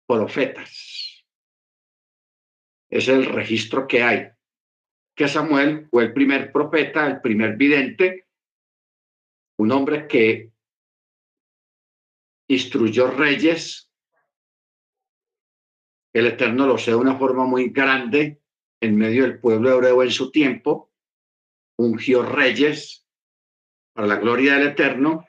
[0.06, 1.24] profetas.
[2.88, 4.28] Es el registro que hay,
[5.16, 8.28] que Samuel fue el primer profeta, el primer vidente,
[9.58, 10.52] un hombre que
[12.48, 13.90] instruyó reyes.
[16.12, 18.43] El Eterno lo sé de una forma muy grande
[18.84, 20.92] en medio del pueblo hebreo en su tiempo,
[21.76, 23.04] ungió reyes,
[23.94, 25.26] para la gloria del Eterno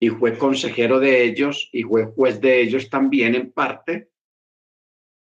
[0.00, 4.10] y fue consejero de ellos y fue juez de ellos también en parte,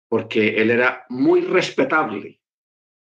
[0.09, 2.41] porque él era muy respetable.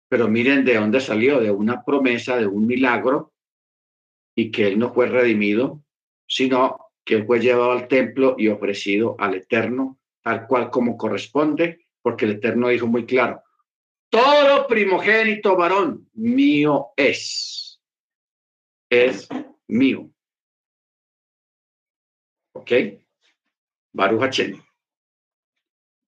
[0.10, 3.34] Pero miren de dónde salió, de una promesa, de un milagro,
[4.36, 5.84] y que él no fue redimido,
[6.28, 11.86] sino que él fue llevado al templo y ofrecido al Eterno, tal cual como corresponde,
[12.02, 13.44] porque el Eterno dijo muy claro,
[14.12, 17.82] todo primogénito varón mío es,
[18.90, 19.28] es
[19.68, 20.12] mío.
[22.54, 22.72] ¿Ok?
[23.94, 24.42] Baruch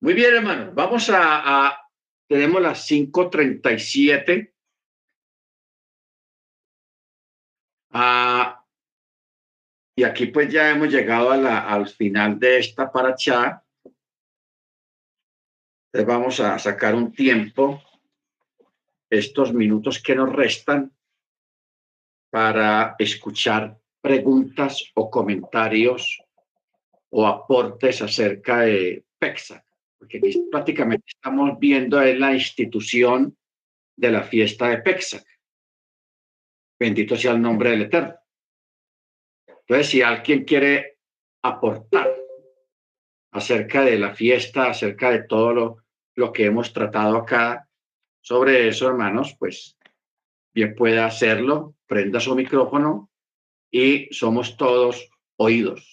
[0.02, 0.76] Muy bien, hermanos.
[0.76, 1.90] Vamos a, a
[2.28, 4.54] tenemos las 5.37.
[7.92, 8.66] Ah,
[9.96, 13.64] y aquí pues ya hemos llegado a la, al final de esta paracha.
[15.86, 17.82] Entonces vamos a sacar un tiempo,
[19.18, 20.92] estos minutos que nos restan,
[22.34, 26.20] para escuchar preguntas o comentarios
[27.12, 29.64] o aportes acerca de PEXA,
[30.00, 30.20] porque
[30.50, 33.38] prácticamente estamos viendo en la institución
[33.96, 35.24] de la fiesta de PEXA.
[36.80, 38.16] Bendito sea el nombre del Eterno.
[39.48, 40.98] Entonces, si alguien quiere
[41.44, 42.14] aportar
[43.32, 45.78] acerca de la fiesta, acerca de todo lo,
[46.16, 47.70] lo que hemos tratado acá
[48.24, 49.78] sobre eso, hermanos, pues
[50.54, 53.12] bien puede hacerlo, prenda su micrófono
[53.70, 55.86] y somos todos oídos.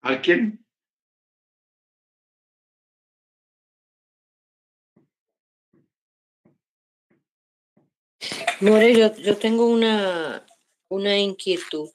[0.00, 0.64] ¿Alguien?
[8.60, 10.46] More, yo, yo tengo una,
[10.88, 11.90] una inquietud.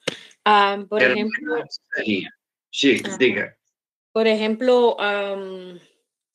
[0.46, 1.66] Ah, por ejemplo.
[2.70, 3.58] Sí, diga.
[4.12, 4.98] Por ejemplo,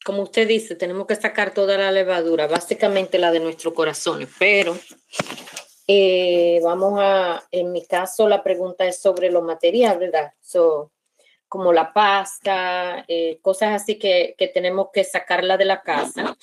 [0.04, 4.76] como usted dice, tenemos que sacar toda la levadura, básicamente la de nuestro corazón, pero
[5.86, 10.32] eh, vamos a, en mi caso, la pregunta es sobre lo material, ¿verdad?
[10.40, 10.92] So,
[11.48, 16.36] como la pasta, eh, cosas así que, que tenemos que sacarla de la casa.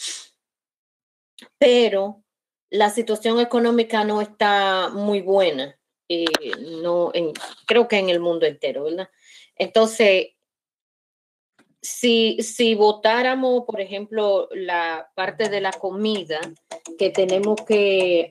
[1.57, 2.23] Pero
[2.69, 5.77] la situación económica no está muy buena,
[6.07, 6.25] eh,
[6.81, 7.33] no, en,
[7.65, 9.09] creo que en el mundo entero, ¿verdad?
[9.55, 10.27] Entonces,
[11.81, 16.39] si, si votáramos, por ejemplo, la parte de la comida
[16.97, 18.29] que tenemos que,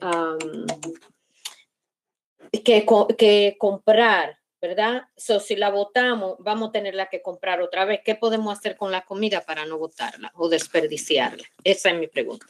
[2.63, 5.03] que, comprar ¿verdad?
[5.15, 8.01] So, si la botamos, vamos a tenerla que comprar otra vez.
[8.03, 11.45] ¿Qué podemos hacer con la comida para no botarla o desperdiciarla?
[11.63, 12.45] Esa es mi pregunta.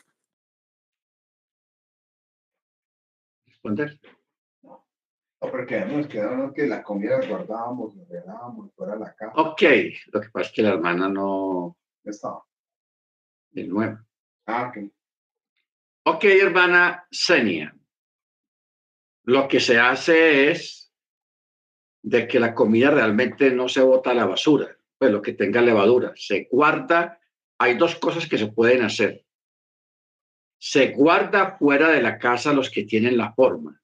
[3.46, 4.00] ¿Responder?
[5.40, 9.34] Porque nos quedaron que la comida guardábamos, la regalábamos fuera de la casa.
[9.36, 9.62] Ok,
[10.12, 11.78] lo que pasa es que la hermana no...
[12.04, 12.44] Estaba.
[13.52, 14.00] De nuevo.
[14.46, 14.92] Ah, ok.
[16.04, 17.74] Ok, hermana Senia.
[19.24, 20.92] Lo que se hace es
[22.02, 25.62] de que la comida realmente no se bota a la basura, pues lo que tenga
[25.62, 27.20] levadura, se guarda.
[27.58, 29.26] Hay dos cosas que se pueden hacer.
[30.58, 33.79] Se guarda fuera de la casa los que tienen la forma.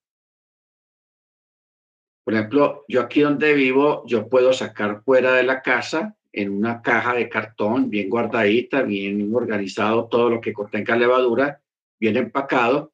[2.25, 6.81] Por ejemplo, yo aquí donde vivo, yo puedo sacar fuera de la casa en una
[6.81, 11.61] caja de cartón bien guardadita, bien organizado, todo lo que contenga levadura,
[11.99, 12.91] bien empacado,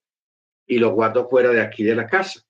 [0.67, 2.41] y lo guardo fuera de aquí de la casa.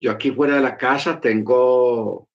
[0.00, 2.28] Yo aquí fuera de la casa tengo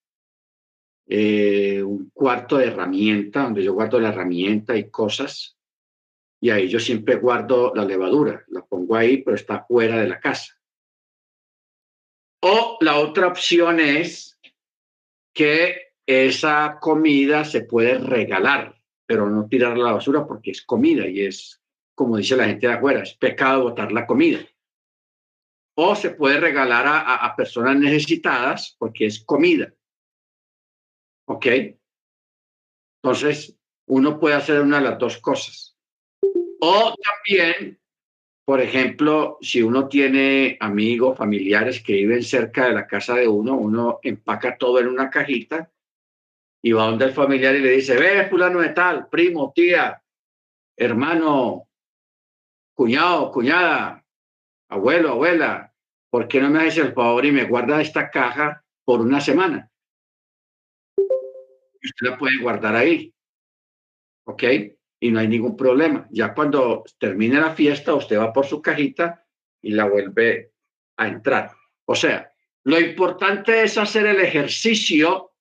[1.07, 5.57] eh, un cuarto de herramienta donde yo guardo la herramienta y cosas.
[6.41, 10.19] Y ahí yo siempre guardo la levadura, la pongo ahí, pero está fuera de la
[10.19, 10.58] casa.
[12.41, 14.39] O la otra opción es
[15.33, 21.07] que esa comida se puede regalar, pero no tirar a la basura porque es comida
[21.07, 21.61] y es,
[21.95, 24.39] como dice la gente de afuera, es pecado botar la comida
[25.81, 29.73] o se puede regalar a, personas necesitadas porque es comida.
[31.25, 31.45] ¿Ok?
[33.01, 33.57] Entonces,
[33.87, 35.77] uno puede hacer una de las dos cosas.
[36.59, 37.78] O también,
[38.49, 43.53] por ejemplo, si uno tiene amigos, familiares que viven cerca de la casa de uno,
[43.53, 45.71] uno empaca todo en una cajita
[46.59, 50.01] y va donde el familiar y le dice, ve, fulano de tal, primo, tía,
[50.75, 51.67] hermano,
[52.73, 54.03] cuñado, cuñada,
[54.67, 55.71] abuelo, abuela,
[56.09, 59.69] ¿por qué no me haces el favor y me guarda esta caja por una semana?
[60.97, 63.13] Usted la puede guardar ahí.
[64.23, 64.43] ¿Ok?
[64.99, 66.07] Y no hay ningún problema.
[66.11, 69.25] Ya cuando termine la fiesta, usted va por su cajita
[69.61, 70.51] y la vuelve
[70.97, 71.51] a entrar.
[71.85, 72.31] O sea,
[72.63, 75.31] lo importante es hacer el ejercicio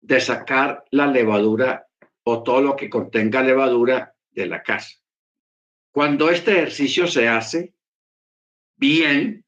[0.00, 1.86] de sacar la levadura
[2.24, 4.96] o todo lo que contenga levadura de la casa.
[5.92, 7.74] Cuando este ejercicio se hace,
[8.76, 9.44] bien,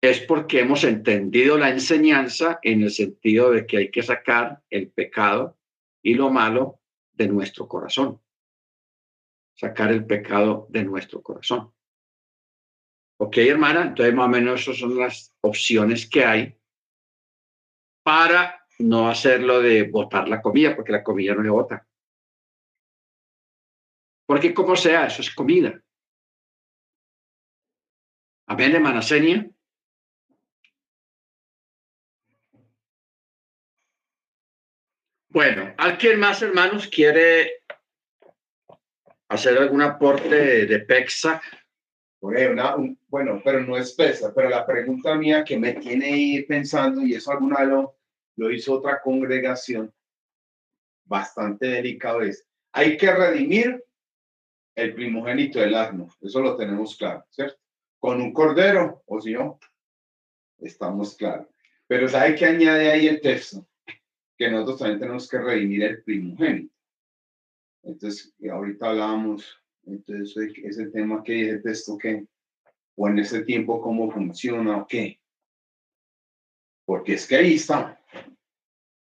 [0.00, 4.90] es porque hemos entendido la enseñanza en el sentido de que hay que sacar el
[4.90, 5.56] pecado
[6.02, 6.80] y lo malo
[7.16, 8.20] de nuestro corazón.
[9.54, 11.72] Sacar el pecado de nuestro corazón.
[13.18, 16.58] Ok, hermana, entonces más o menos esas son las opciones que hay
[18.02, 21.86] para no hacerlo de botar la comida, porque la comida no le bota.
[24.26, 25.80] Porque como sea, eso es comida.
[28.48, 29.50] Amén, hermana Senia.
[35.36, 37.62] Bueno, ¿alguien más, hermanos, quiere
[39.28, 41.42] hacer algún aporte de PEXA?
[42.22, 47.32] bueno, pero no es PEXA, pero la pregunta mía que me tiene pensando, y eso
[47.32, 47.98] alguna lo,
[48.36, 49.92] lo hizo otra congregación,
[51.04, 53.84] bastante delicado es, hay que redimir
[54.74, 57.58] el primogénito del asno, eso lo tenemos claro, ¿cierto?
[57.98, 59.60] Con un cordero, o si no,
[60.60, 61.46] estamos claros.
[61.86, 63.66] Pero ¿sabe qué añade ahí el texto?
[64.36, 66.74] Que nosotros también tenemos que redimir el primogénito.
[67.82, 72.26] Entonces, ahorita hablábamos, entonces, ese tema que el texto, que,
[72.96, 75.20] o en ese tiempo, cómo funciona, o qué.
[76.84, 78.00] Porque es que ahí está.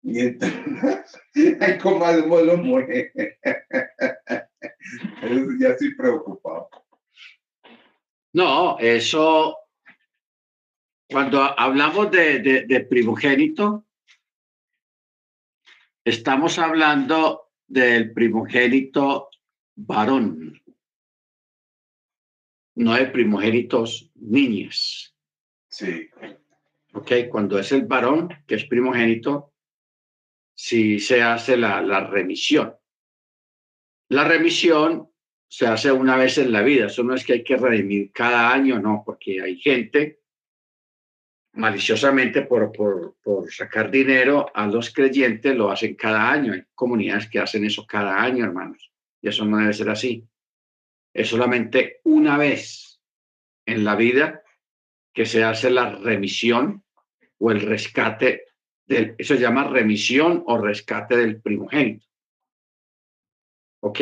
[0.03, 1.21] Y entonces,
[1.61, 3.13] hay como algo lo muere.
[5.61, 6.71] ya estoy preocupado.
[8.33, 9.57] No, eso,
[11.11, 13.85] cuando hablamos de, de, primogénito,
[16.05, 19.31] estamos hablando del primogénito
[19.77, 20.61] varón,
[22.77, 25.15] no de primogénitos niñas.
[25.69, 26.09] Sí.
[26.93, 29.53] Ok, cuando es el varón, que es primogénito,
[30.55, 32.75] si se hace la, la remisión.
[34.09, 35.09] La remisión
[35.49, 38.53] se hace una vez en la vida, eso no es que hay que redimir cada
[38.53, 40.20] año, no, porque hay gente
[41.53, 46.53] maliciosamente por, por, por, sacar dinero a los creyentes, lo hacen cada año.
[46.53, 48.91] Hay comunidades que hacen eso cada año, hermanos,
[49.21, 50.25] y eso no debe ser así.
[51.13, 53.01] Es solamente una vez
[53.67, 54.43] en la vida
[55.13, 56.85] que se hace la remisión
[57.39, 58.45] o el rescate
[58.87, 62.07] del, eso se llama remisión o rescate del primogénito.
[63.81, 64.01] ¿Ok?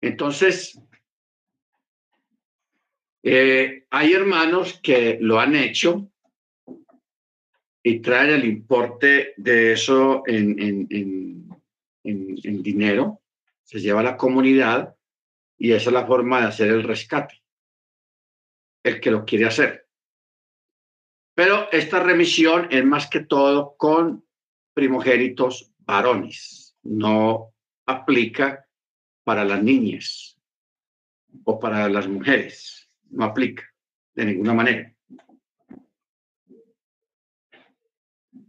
[0.00, 0.80] Entonces,
[3.22, 6.10] eh, hay hermanos que lo han hecho
[7.82, 11.48] y traen el importe de eso en, en,
[12.04, 13.22] en, dinero,
[13.62, 14.94] se lleva a la comunidad
[15.56, 17.42] y esa es la forma de hacer el rescate,
[18.82, 19.86] el que lo quiere hacer.
[21.34, 24.24] Pero esta remisión es más que todo con
[24.74, 27.54] primogénitos varones, no
[27.86, 28.66] aplica
[29.24, 30.38] para las niñas
[31.44, 32.87] o para las mujeres.
[33.10, 33.64] No aplica
[34.14, 34.94] de ninguna manera.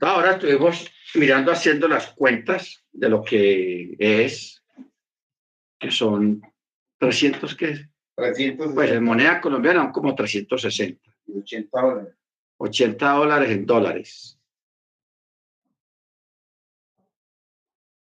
[0.02, 4.64] Ahora estuvimos mirando, haciendo las cuentas de lo que es,
[5.78, 6.42] que son
[6.98, 8.74] 300, ¿qué 300.
[8.74, 11.02] Pues en moneda colombiana como 360.
[11.36, 12.16] 80 dólares.
[12.58, 14.40] 80 dólares en dólares.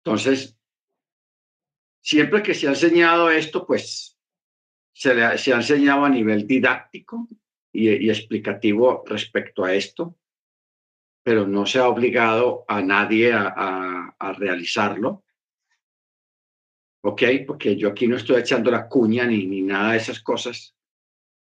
[0.05, 0.59] Entonces,
[2.03, 4.14] siempre que se ha enseñado esto, pues
[4.95, 7.29] se, le se ha enseñado a nivel didáctico
[7.73, 10.17] y, explicativo respecto a esto,
[11.23, 15.25] pero no se ha obligado a nadie a, a, realizarlo.
[17.03, 17.23] ¿Ok?
[17.47, 20.75] Porque yo aquí no estoy echando la cuña ni, ni nada de esas cosas,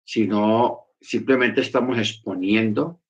[0.03, 3.01] sino simplemente estamos exponiendo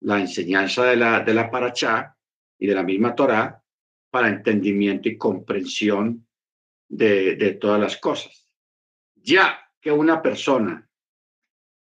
[0.00, 2.16] la enseñanza de la, de la Parachá
[2.58, 3.62] y de la misma Torá
[4.10, 6.26] para entendimiento y comprensión
[6.88, 8.41] de, todas las cosas.
[9.22, 10.88] Ya que una persona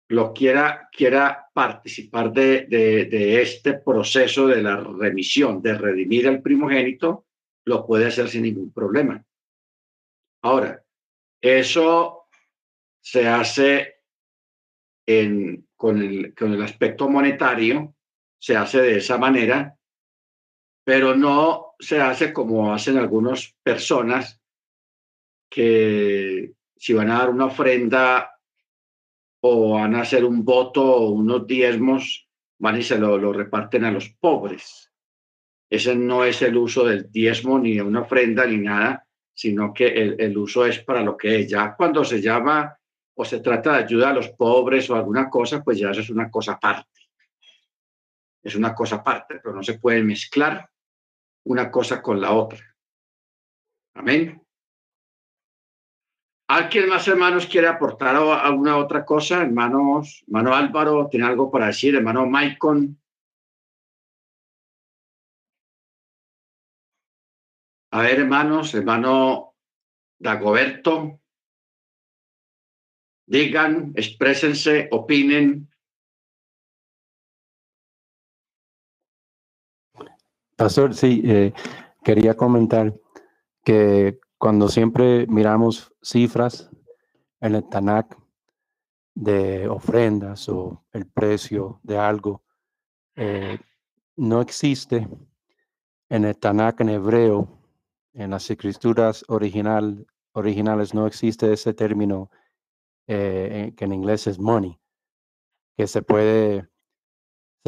[0.10, 7.28] lo quiera, quiera participar de, este proceso de la remisión, de redimir al primogénito,
[7.66, 9.24] lo puede hacer sin ningún problema.
[10.42, 10.84] Ahora,
[11.42, 12.28] eso
[13.02, 13.96] se hace
[15.76, 17.96] con el aspecto monetario,
[18.40, 19.78] se hace de esa manera,
[20.84, 24.42] pero no se hace como hacen algunas personas
[25.50, 28.40] que si van a dar una ofrenda
[29.42, 33.92] o van a hacer un voto o unos diezmos, van y se lo, reparten a
[33.92, 34.90] los pobres.
[35.70, 39.88] Ese no es el uso del diezmo ni de una ofrenda ni nada, sino que
[39.88, 41.50] el, el uso es para lo que es.
[41.50, 42.78] Ya cuando se llama
[43.14, 46.10] o se trata de ayuda a los pobres o alguna cosa, pues ya eso es
[46.10, 47.02] una cosa aparte.
[48.42, 50.70] Es una cosa aparte, pero no se puede mezclar
[51.44, 52.66] una cosa con la otra.
[53.96, 54.42] Amén.
[56.52, 59.44] ¿Alguien más, hermanos, quiere aportar alguna otra cosa?
[59.44, 61.94] Hermanos, hermano Álvaro, ¿tiene algo para decir?
[61.94, 63.00] Hermano Maicon.
[67.92, 69.54] A ver, hermanos, hermano
[70.18, 71.20] Dagoberto.
[73.28, 75.70] Digan, exprésense, opinen.
[80.56, 81.54] Pastor, sí, eh,
[82.04, 82.96] quería comentar
[83.64, 86.72] que cuando siempre miramos cifras
[87.42, 88.18] en el Tanakh
[89.14, 92.42] de ofrendas o el precio de algo,
[93.16, 93.60] eh,
[94.16, 95.08] no existe
[96.08, 97.50] en el Tanakh en hebreo,
[98.14, 102.32] en las escrituras original, originales, no existe ese término
[103.08, 104.80] eh, que en inglés es money,
[105.76, 106.69] que se puede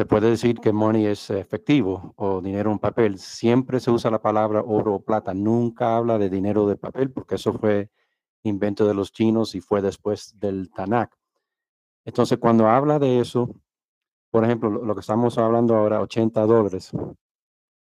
[0.02, 3.20] se puede decir que money es efectivo o dinero en papel.
[3.20, 5.32] Siempre se usa la palabra oro o plata.
[5.32, 7.88] Nunca habla de dinero de papel porque eso fue
[8.42, 11.14] invento de los chinos y fue después del Tanakh.
[12.04, 13.54] Entonces, cuando habla de eso,
[14.32, 16.90] por ejemplo, lo, que estamos hablando ahora, 80 dólares,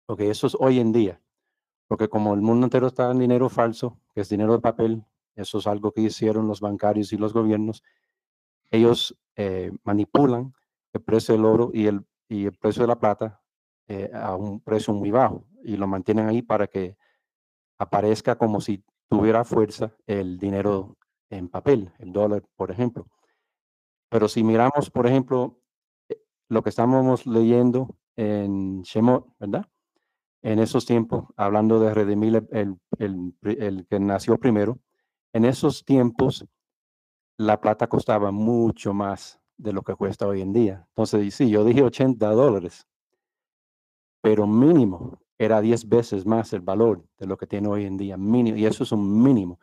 [0.04, 1.22] porque eso es hoy en día.
[1.86, 5.04] Porque como el mundo entero está en dinero falso, que es dinero de papel,
[5.36, 7.84] eso es algo que hicieron los bancarios y los gobiernos,
[8.72, 10.52] ellos eh, manipulan
[10.92, 13.40] el precio del oro y el, y el precio de la plata
[13.88, 16.96] eh, a un precio muy bajo y lo mantienen ahí para que
[17.78, 20.96] aparezca como si tuviera fuerza el dinero
[21.30, 23.06] en papel, el dólar, por ejemplo.
[24.10, 25.60] Pero si miramos, por ejemplo,
[26.08, 29.66] eh, lo que estamos leyendo en Shemot, ¿verdad?
[30.42, 34.78] En esos tiempos, hablando de redimir el, el, el que nació primero,
[35.32, 36.46] en esos tiempos
[37.38, 40.86] la plata costaba mucho más de lo que cuesta hoy en día.
[40.88, 42.86] Entonces, sí, yo dije 80 dólares,
[44.22, 48.16] pero mínimo era 10 veces más el valor de lo que tiene hoy en día,
[48.16, 49.58] mínimo, y eso es un mínimo.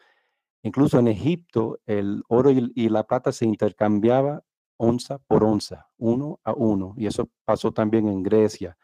[0.63, 4.43] Incluso en Egipto, el oro y, la plata se intercambiaba
[4.77, 8.77] onza por onza, uno a uno, y eso pasó también en Grecia.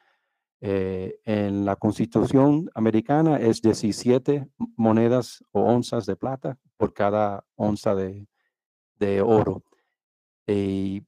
[0.64, 4.48] Eh, en la constitución americana es 17
[4.78, 8.28] monedas o onzas de plata por cada onza de,
[9.00, 9.64] de oro.
[10.48, 11.02] Eh,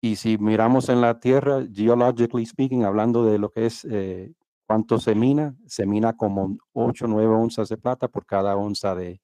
[0.00, 4.32] y si miramos en la Tierra, geologically speaking, hablando de lo que es eh,
[4.66, 8.94] cuánto se mina, se mina como 8 o 9 onzas de plata por cada onza
[8.94, 9.20] de,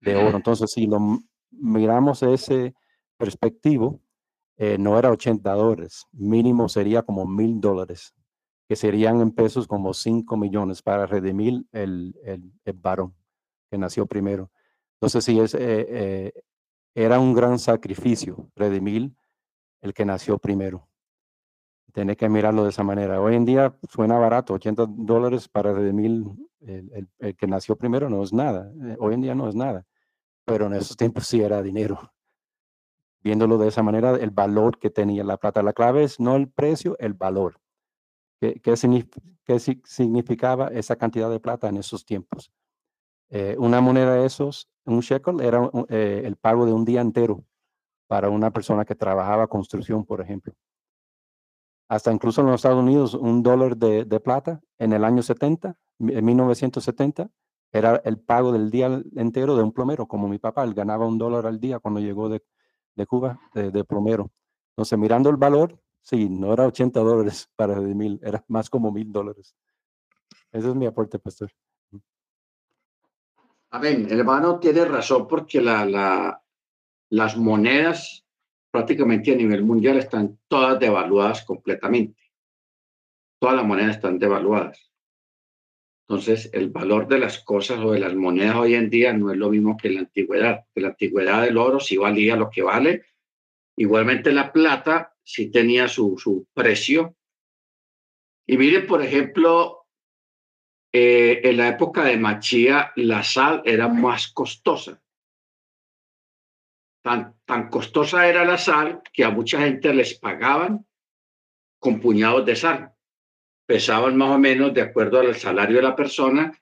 [0.00, 0.36] de oro.
[0.36, 1.20] Entonces, si lo
[1.50, 2.74] miramos ese
[3.16, 4.00] perspectivo,
[4.56, 8.12] eh, no era 80 dólares, mínimo sería como mil dólares,
[8.68, 13.14] que serían en pesos como 5 millones para redimir el, el, el varón
[13.70, 14.50] que nació primero.
[14.94, 15.54] Entonces, sí, es,
[17.04, 19.12] era un gran sacrificio redimir
[19.82, 20.88] el que nació primero.
[21.92, 23.20] Tiene que mirarlo de esa manera.
[23.20, 26.24] Hoy en día suena barato, 80 dólares para redimir
[26.60, 28.72] el, el, que nació primero no es nada.
[28.84, 29.86] Eh, hoy en día no es nada,
[30.44, 32.12] pero en esos tiempos sí era dinero.
[33.20, 35.62] Viéndolo de esa manera, el valor que tenía la plata.
[35.62, 37.60] La clave es no el precio, el valor.
[38.40, 38.74] ¿Qué, qué,
[39.44, 42.52] qué significaba esa cantidad de plata en esos tiempos?
[43.30, 47.44] Eh, una moneda de esos, un shekel, era eh, el pago de un día entero
[48.06, 50.54] para una persona que trabajaba construcción, por ejemplo.
[51.88, 56.24] Hasta incluso en los Estados Unidos, un dólar de, plata en el año 70, en
[56.24, 57.30] 1970,
[57.72, 61.18] era el pago del día entero de un plomero, como mi papá, él ganaba un
[61.18, 62.42] dólar al día cuando llegó de,
[63.06, 64.30] Cuba, de, plomero.
[64.72, 69.10] Entonces, mirando el valor, sí, no era 80 dólares para mil, era más como mil
[69.12, 69.54] dólares.
[70.52, 71.50] Ese es mi aporte, pastor.
[73.70, 74.06] Amén.
[74.10, 76.42] El hermano tiene razón porque la, la,
[77.10, 78.24] las monedas
[78.70, 82.22] prácticamente a nivel mundial están todas devaluadas completamente.
[83.40, 84.90] Todas las monedas están devaluadas.
[86.08, 89.36] Entonces, el valor de las cosas o de las monedas hoy en día no es
[89.36, 90.64] lo mismo que en la antigüedad.
[90.74, 93.04] En la antigüedad el oro sí valía lo que vale.
[93.76, 97.16] Igualmente la plata sí tenía su, su precio.
[98.46, 99.77] Y miren, por ejemplo,
[100.92, 105.00] eh, en la época de Machía la sal era más costosa.
[107.02, 110.86] Tan, tan costosa era la sal que a mucha gente les pagaban
[111.78, 112.92] con puñados de sal.
[113.66, 116.52] Pesaban más o menos de acuerdo al salario de la persona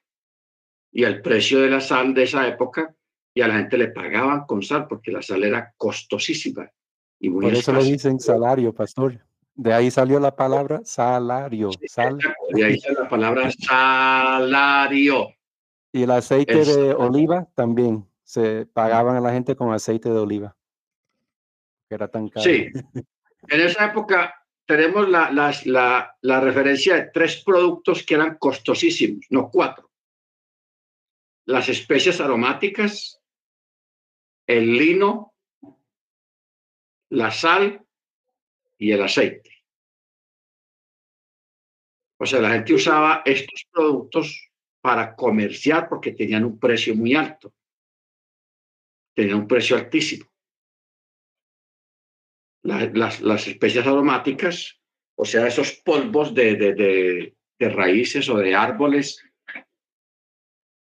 [0.93, 2.95] y al precio de la sal de esa época
[3.35, 6.71] y a la gente le pagaban con sal porque la sal era costosísima.
[7.21, 9.21] Y muy Por eso le dicen salario, pastor.
[9.57, 11.71] De ahí salió la palabra salario.
[11.87, 12.19] Sal.
[12.51, 15.31] De ahí salió la palabra salario.
[15.93, 18.07] Y el aceite de oliva también.
[18.23, 20.57] Se pagaban a la gente con aceite de oliva.
[21.89, 22.45] Que era tan caro.
[22.45, 22.71] Sí.
[23.49, 24.35] En esa época
[24.67, 29.91] tenemos la, la, la referencia de tres productos que eran costosísimos, no cuatro.
[31.47, 33.23] Las especias aromáticas,
[34.47, 35.33] el lino,
[37.11, 37.86] la sal
[38.79, 39.51] y el aceite.
[42.19, 44.51] O sea, la gente usaba estos productos
[44.81, 47.53] para comerciar porque tenían un precio muy alto.
[49.15, 50.27] Tenían un precio altísimo.
[52.63, 54.81] las, las, especias aromáticas,
[55.17, 59.23] o sea, esos polvos de, raíces o de árboles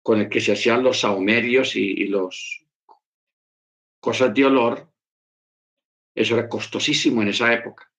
[0.02, 2.64] con el que se hacían los saumerios y, y los
[4.00, 4.88] cosas de olor,
[6.16, 7.92] eso era costosísimo en esa época.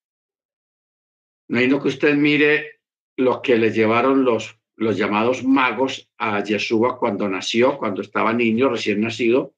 [1.50, 2.82] No hay no que usted mire
[3.16, 8.70] lo que le llevaron los, los llamados magos a Yeshua cuando nació, cuando estaba niño,
[8.70, 9.54] recién nacido.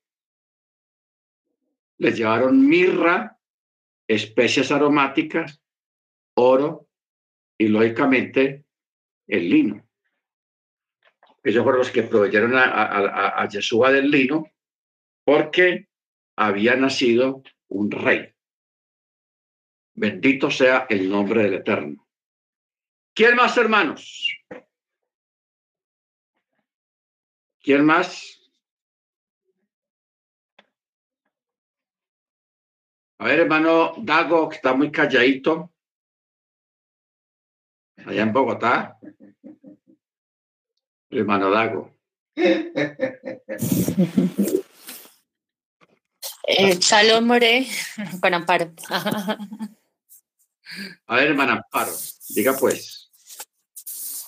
[1.98, 3.40] Les llevaron mirra,
[4.08, 5.62] especias aromáticas,
[6.36, 6.90] oro
[7.58, 8.66] y, lógicamente,
[9.28, 9.88] el lino.
[11.44, 14.46] Ellos fueron los que proveyeron a, a, a Yeshua del lino
[15.24, 15.88] porque
[16.36, 18.34] había nacido un rey.
[20.00, 22.08] Bendito sea el nombre del Eterno.
[23.14, 24.34] ¿Quién más, hermanos?
[27.62, 28.40] ¿Quién más?
[33.18, 35.74] A ver, hermano Dago, que está muy calladito.
[38.06, 38.98] Allá en Bogotá.
[41.10, 41.94] hermano Dago.
[46.48, 47.68] Eh, Shalom More,
[48.22, 48.76] con.
[51.08, 51.92] A ver, hermana Amparo,
[52.30, 53.10] diga pues.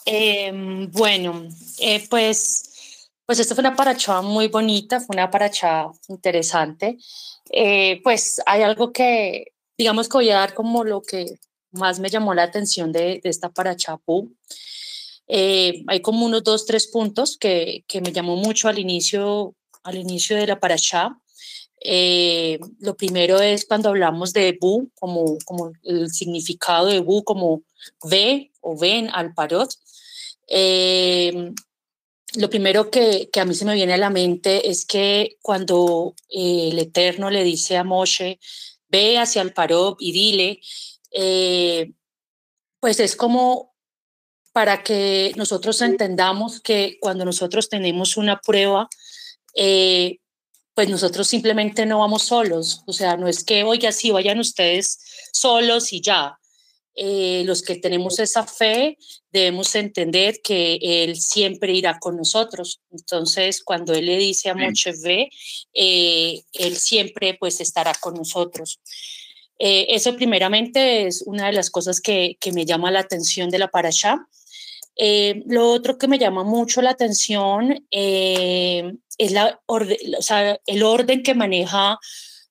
[0.05, 1.47] Em, bueno,
[1.79, 6.97] eh, pues, pues esto fue una paracha muy bonita, fue una paracha interesante.
[7.51, 11.25] Eh, pues hay algo que, digamos que voy a dar como lo que
[11.71, 13.97] más me llamó la atención de, esta paracha
[15.27, 19.95] eh, hay como unos dos, tres puntos que, que me llamó mucho al inicio, al
[19.95, 21.17] inicio de la paracha.
[21.83, 27.63] Eh, lo primero es cuando hablamos de Bu, como, como el significado de Bu, como
[28.03, 29.73] ve o ven al parot.
[30.47, 31.51] Eh,
[32.35, 36.13] lo primero que, que, a mí se me viene a la mente es que cuando
[36.29, 38.39] eh, el Eterno le dice a Moshe,
[38.87, 40.59] ve hacia el parot y dile,
[42.79, 43.71] pues es como
[44.53, 48.89] para que nosotros entendamos que cuando nosotros tenemos una prueba,
[49.55, 50.19] eh,
[50.73, 54.99] pues nosotros simplemente no vamos solos, o sea, no es que, oiga, sí, vayan ustedes
[55.33, 56.37] solos y ya.
[56.93, 58.97] Eh, los que tenemos esa fe
[59.31, 62.81] debemos entender que Él siempre irá con nosotros.
[62.91, 65.29] Entonces, cuando Él le dice a Moche ve,
[65.73, 68.79] eh, Él siempre pues estará con nosotros.
[69.57, 73.59] Eh, eso primeramente es una de las cosas que, que me llama la atención de
[73.59, 74.27] la parasha.
[75.45, 77.87] Lo otro que me llama mucho la atención
[79.21, 79.61] es la
[80.65, 81.99] el orden que maneja,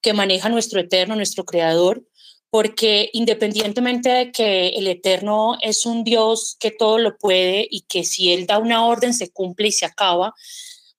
[0.00, 2.06] que maneja nuestro Eterno, nuestro Creador,
[2.48, 8.04] porque independientemente de que el Eterno es un Dios que todo lo puede y que
[8.04, 10.32] si Él da una orden se cumple y se acaba,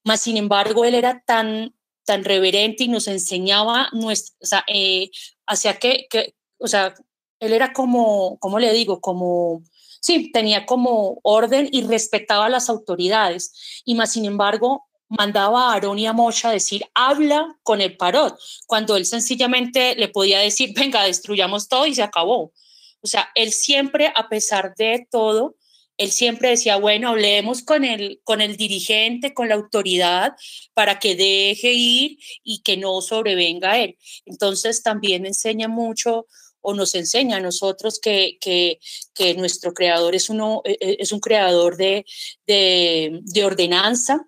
[0.04, 1.74] más sin embargo Él era tan,
[2.04, 5.10] tan reverente y nos enseñaba nuestra, o sea, eh,
[5.46, 6.94] hacia que, que, o sea,
[7.40, 9.00] Él era como, ¿cómo le digo?
[9.00, 9.62] Como
[10.02, 13.82] sí, tenía como orden y respetaba las autoridades.
[13.86, 17.96] Y más sin embargo, mandaba a Aarón y a Moshe a decir, habla con el
[17.96, 22.52] parot, cuando él sencillamente le podía decir, venga, destruyamos todo y se acabó.
[23.00, 25.56] O sea, él siempre, a pesar de todo,
[25.98, 30.32] él siempre decía, bueno, hablemos con el, con el dirigente, con la autoridad,
[30.72, 33.98] para que deje ir y que no sobrevenga él.
[34.24, 36.26] Entonces también enseña mucho
[36.60, 38.78] o nos enseña a nosotros que, que,
[39.14, 42.06] que nuestro creador es, uno, e, e, es un creador de,
[42.46, 44.26] de ordenanza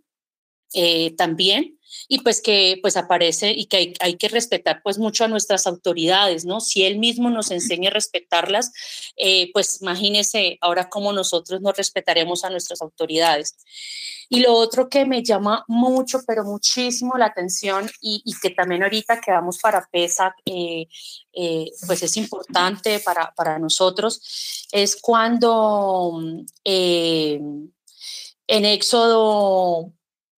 [0.74, 1.78] eh, también
[2.08, 5.66] y pues que pues aparece y que hay, hay, que respetar pues mucho a nuestras
[5.66, 6.60] autoridades, ¿no?
[6.60, 8.72] Si él mismo nos enseña a respetarlas,
[9.16, 13.56] eh, pues imagínese ahora cómo nosotros nos respetaremos a nuestras autoridades.
[14.28, 18.82] Y lo otro que me llama mucho, pero muchísimo la atención y, y que también
[18.82, 20.86] ahorita que vamos para PESA, eh,
[21.32, 26.20] eh, pues es importante para, para nosotros, es cuando
[26.64, 27.40] eh,
[28.46, 29.92] en Éxodo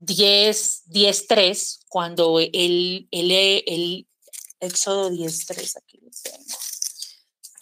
[0.06, 4.06] 10, 10, 3, cuando el, el, el
[4.60, 6.46] Éxodo 10, 3, aquí lo tengo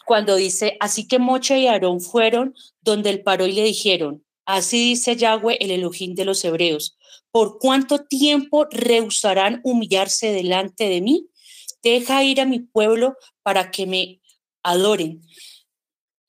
[0.07, 4.91] cuando dice, así que Moche y Aarón fueron donde el paró y le dijeron, Así
[4.91, 6.97] dice Yahweh, el Elohim de los hebreos.
[7.31, 11.29] ¿Por cuánto tiempo rehusarán humillarse delante de mí?
[11.83, 14.21] Deja ir a mi pueblo para que me
[14.63, 15.23] adoren.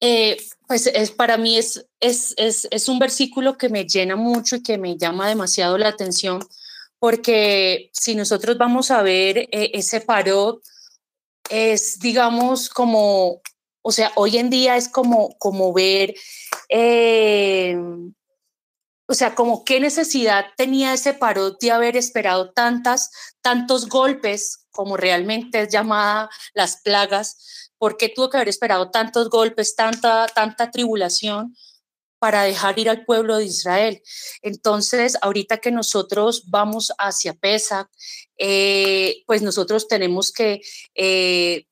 [0.08, 0.38] Eh,
[0.68, 4.62] pues es, para mí es, es, es, es un versículo que me llena mucho y
[4.62, 6.48] que me llama demasiado la atención,
[7.00, 10.62] porque si nosotros vamos a ver eh, ese paro,
[11.50, 13.42] es, digamos, como,
[13.82, 16.14] o sea, hoy en día es como, como ver,
[16.70, 17.76] eh,
[19.08, 23.10] o sea, como qué necesidad tenía ese paro de haber esperado tantas,
[23.42, 29.30] tantos golpes, como realmente es llamada las plagas, ¿por qué tuvo que haber esperado tantos
[29.30, 31.56] golpes, tanta, tanta tribulación?
[32.18, 34.02] para dejar ir al pueblo de Israel.
[34.42, 37.88] Entonces, ahorita que nosotros vamos hacia Pesach,
[38.38, 40.62] eh, pues nosotros tenemos que...
[40.96, 41.68] Eh,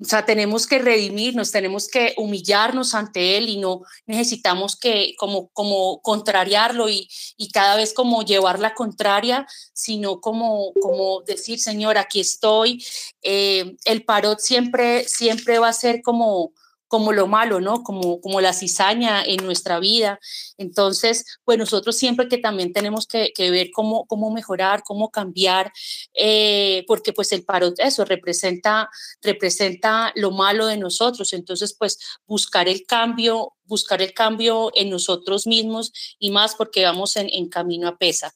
[0.00, 5.48] o sea, tenemos que redimirnos, tenemos que humillarnos ante Él y no necesitamos que como,
[5.48, 7.06] como contrariarlo y,
[7.36, 12.82] y cada vez como llevar la contraria, sino como, como decir, Señor, aquí estoy.
[13.22, 16.52] Eh, el parot siempre, siempre va a ser como,
[16.90, 17.84] como lo malo, ¿no?
[17.84, 20.18] Como, como la cizaña en nuestra vida.
[20.58, 25.72] Entonces, pues nosotros siempre que también tenemos que, ver cómo, cómo mejorar, cómo cambiar,
[26.14, 28.90] eh, porque pues el paro, eso representa,
[29.22, 31.32] representa lo malo de nosotros.
[31.32, 31.96] Entonces, pues
[32.26, 37.86] buscar el cambio, buscar el cambio en nosotros mismos y más porque vamos en, camino
[37.86, 38.34] a pesa.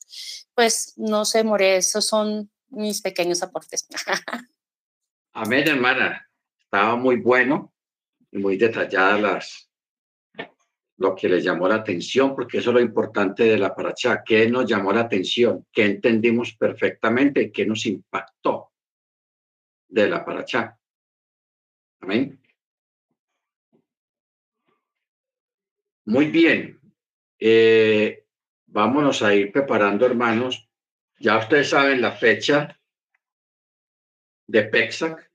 [0.54, 3.88] Pues no sé, More, esos son mis pequeños aportes.
[5.32, 6.30] Amén, hermana.
[6.62, 7.73] Estaba muy bueno
[8.34, 9.70] muy detalladas las,
[10.98, 14.48] lo que les llamó la atención, porque eso es lo importante de la paracha, qué
[14.48, 18.72] nos llamó la atención, qué entendimos perfectamente, qué nos impactó
[19.88, 20.78] de la paracha.
[22.00, 22.40] Amén.
[26.06, 26.80] Muy bien.
[27.38, 28.26] Eh,
[28.66, 30.68] vámonos a ir preparando, hermanos.
[31.18, 32.78] Ya ustedes saben la fecha
[34.46, 35.33] de Pexac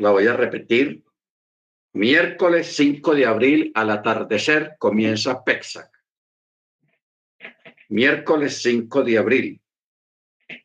[0.00, 1.04] la voy a repetir.
[1.92, 5.90] Miércoles 5 de abril al atardecer comienza PEXAC.
[7.90, 9.60] Miércoles 5 de abril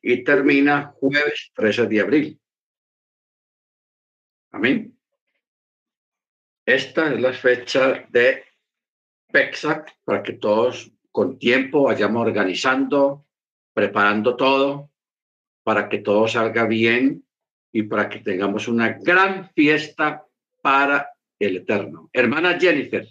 [0.01, 2.41] y termina jueves 13 de abril.
[4.51, 4.97] Amén.
[6.65, 8.43] Esta es la fecha de
[9.31, 13.27] PEXAC para que todos con tiempo vayamos organizando,
[13.73, 14.91] preparando todo
[15.63, 17.25] para que todo salga bien
[17.75, 20.25] y para que tengamos una gran fiesta
[20.61, 22.09] para el Eterno.
[22.13, 23.05] Hermana Jennifer.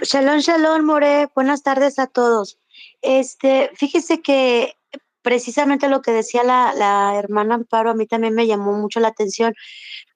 [0.00, 1.28] Shalom, shalom, More.
[1.34, 2.60] Buenas tardes a todos.
[3.02, 4.74] Este, fíjese que
[5.20, 9.08] precisamente lo que decía la, la hermana Amparo a mí también me llamó mucho la
[9.08, 9.52] atención,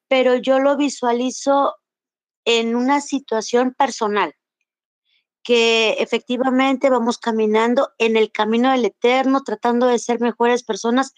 [0.06, 1.74] pero yo lo visualizo
[2.44, 4.32] en una situación personal
[5.42, 11.14] que efectivamente vamos caminando en el camino del eterno, tratando de ser mejores personas,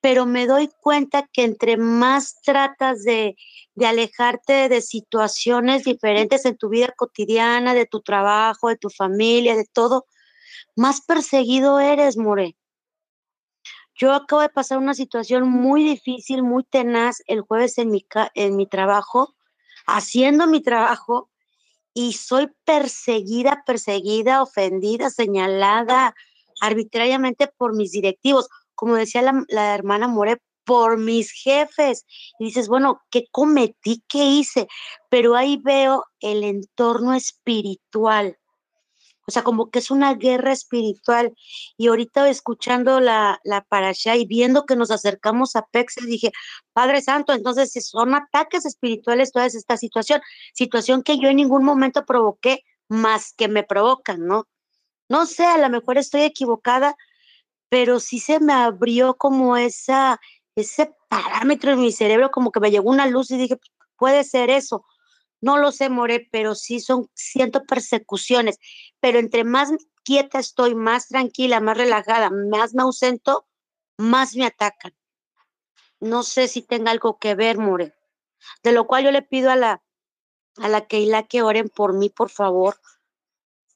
[0.00, 3.36] pero me doy cuenta que entre más tratas de,
[3.84, 9.66] alejarte de situaciones diferentes en tu vida cotidiana, de tu trabajo, de tu familia, de
[9.66, 10.06] todo,
[10.76, 12.56] más perseguido eres, More.
[13.94, 18.56] Yo acabo de pasar una situación muy difícil, muy tenaz el jueves en mi, en
[18.56, 19.34] mi trabajo,
[19.86, 21.30] haciendo mi trabajo,
[21.94, 26.14] y soy perseguida, perseguida, ofendida, señalada
[26.60, 32.06] arbitrariamente por mis directivos como decía la, hermana More, por mis jefes.
[32.38, 34.04] Y dices, bueno, ¿qué cometí?
[34.08, 34.68] ¿Qué hice?
[35.10, 38.38] Pero ahí veo el entorno espiritual.
[39.26, 41.34] O sea, como que es una guerra espiritual.
[41.76, 46.30] Y ahorita escuchando la, la parasha y viendo que nos acercamos a Pex, dije,
[46.72, 50.20] Padre Santo, entonces son ataques espirituales toda esta situación.
[50.54, 54.46] Situación que yo en ningún momento provoqué, más que me provocan, ¿no?
[55.08, 56.94] No sé, a lo mejor estoy equivocada,
[57.68, 60.20] pero sí se me abrió como esa,
[60.54, 63.58] ese parámetro en mi cerebro, como que me llegó una luz y dije,
[63.96, 64.84] puede ser eso.
[65.40, 68.58] No lo sé, More, pero sí son, siento persecuciones.
[69.00, 69.70] Pero entre más
[70.04, 73.46] quieta estoy, más tranquila, más relajada, más me ausento,
[73.98, 74.94] más me atacan.
[76.00, 77.94] No sé si tenga algo que ver, More.
[78.62, 79.82] De lo cual yo le pido a la,
[80.56, 82.76] a la Keila que oren por mí, por favor.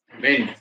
[0.09, 0.55] Amén.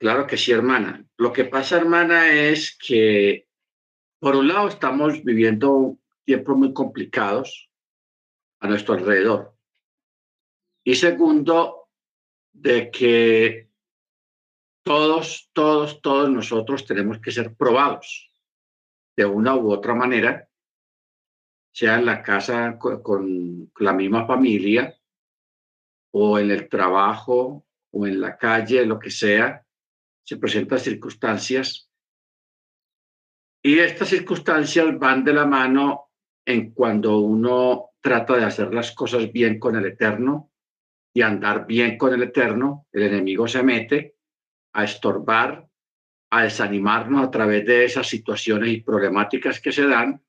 [0.00, 1.04] Claro que sí, hermana.
[1.18, 3.46] Lo que pasa, hermana, es que,
[4.18, 7.70] por un lado, estamos viviendo tiempos muy complicados
[8.60, 9.54] a nuestro alrededor.
[10.84, 11.90] Y segundo,
[12.50, 13.68] de que
[14.82, 18.32] todos, todos, todos nosotros tenemos que ser probados
[19.14, 20.48] de una u otra manera,
[21.74, 24.98] sea en la casa con, con la misma familia
[26.10, 29.62] o en el trabajo o en la calle, lo que sea
[30.24, 31.90] se presentan circunstancias
[33.62, 36.10] y estas circunstancias van de la mano
[36.46, 40.50] en cuando uno trata de hacer las cosas bien con el Eterno
[41.12, 44.16] y andar bien con el Eterno, el enemigo se mete
[44.72, 45.68] a estorbar,
[46.30, 50.22] a desanimarnos a través de esas situaciones y problemáticas que se dan.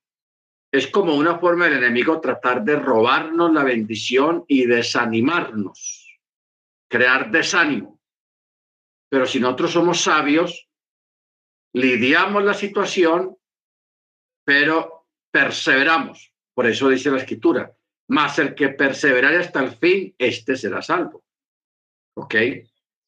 [0.73, 6.19] Es como una forma del enemigo tratar de robarnos la bendición y desanimarnos,
[6.89, 8.01] crear desánimo.
[9.11, 10.69] Pero si nosotros somos sabios,
[11.73, 13.38] lidiamos la situación,
[14.45, 16.33] pero perseveramos.
[16.53, 17.75] Por eso dice la escritura,
[18.07, 21.25] más el que perseverare hasta el fin, este será salvo.
[22.15, 22.35] ¿Ok?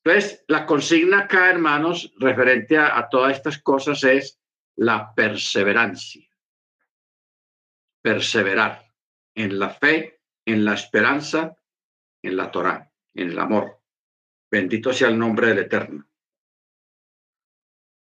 [0.04, 4.42] Entonces, la consigna acá, hermanos, referente a, todas estas cosas es
[4.76, 6.28] la perseverancia.
[8.02, 8.92] Perseverar
[9.36, 11.56] en la fe, en la esperanza,
[12.22, 13.83] en la Torah, en el amor.
[14.54, 16.06] Bendito sea el nombre del Eterno.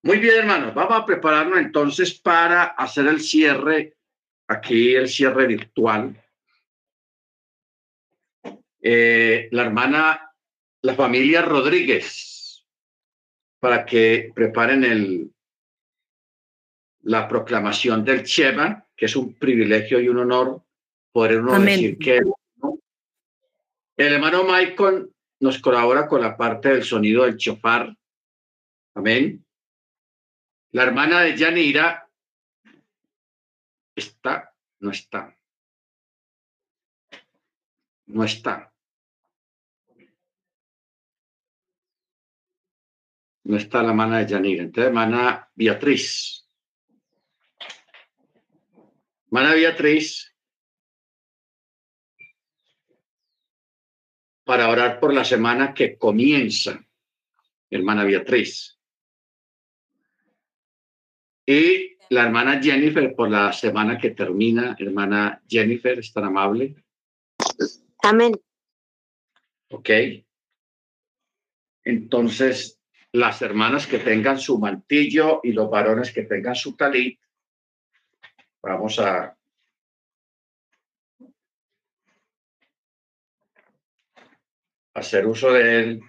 [0.03, 3.97] Muy bien, hermanos, vamos a prepararnos entonces para hacer el cierre,
[4.49, 6.23] aquí el cierre virtual.
[8.83, 10.35] Eh, la hermana
[10.83, 12.67] la familia Rodríguez
[13.59, 15.33] para que preparen el,
[17.05, 20.63] la proclamación del Chema, que es un privilegio y un honor
[21.13, 22.21] poder uno decir que
[23.97, 25.12] el hermano Michael
[25.43, 27.93] nos colabora con la parte del sonido del chofar.
[28.95, 29.45] Amén.
[30.71, 32.09] La hermana de Yanira
[33.97, 35.37] está, no está.
[38.07, 38.73] No está.
[43.43, 44.63] No está la hermana de Yanira.
[44.63, 46.49] Entonces, hermana Beatriz.
[49.27, 50.32] Hermana Beatriz,
[54.53, 56.79] para orar por la semana que comienza,
[57.71, 58.79] hermana Beatriz.
[61.47, 66.77] Y la hermana Jennifer por la semana que termina, hermana Jennifer, es tan amable.
[68.03, 68.33] Amén.
[69.71, 69.89] Ok.
[71.85, 72.79] Entonces,
[73.11, 77.19] las hermanas que tengan su mantillo y los varones que tengan su talit.
[78.63, 79.35] Vamos a
[84.95, 86.03] hacer uso de él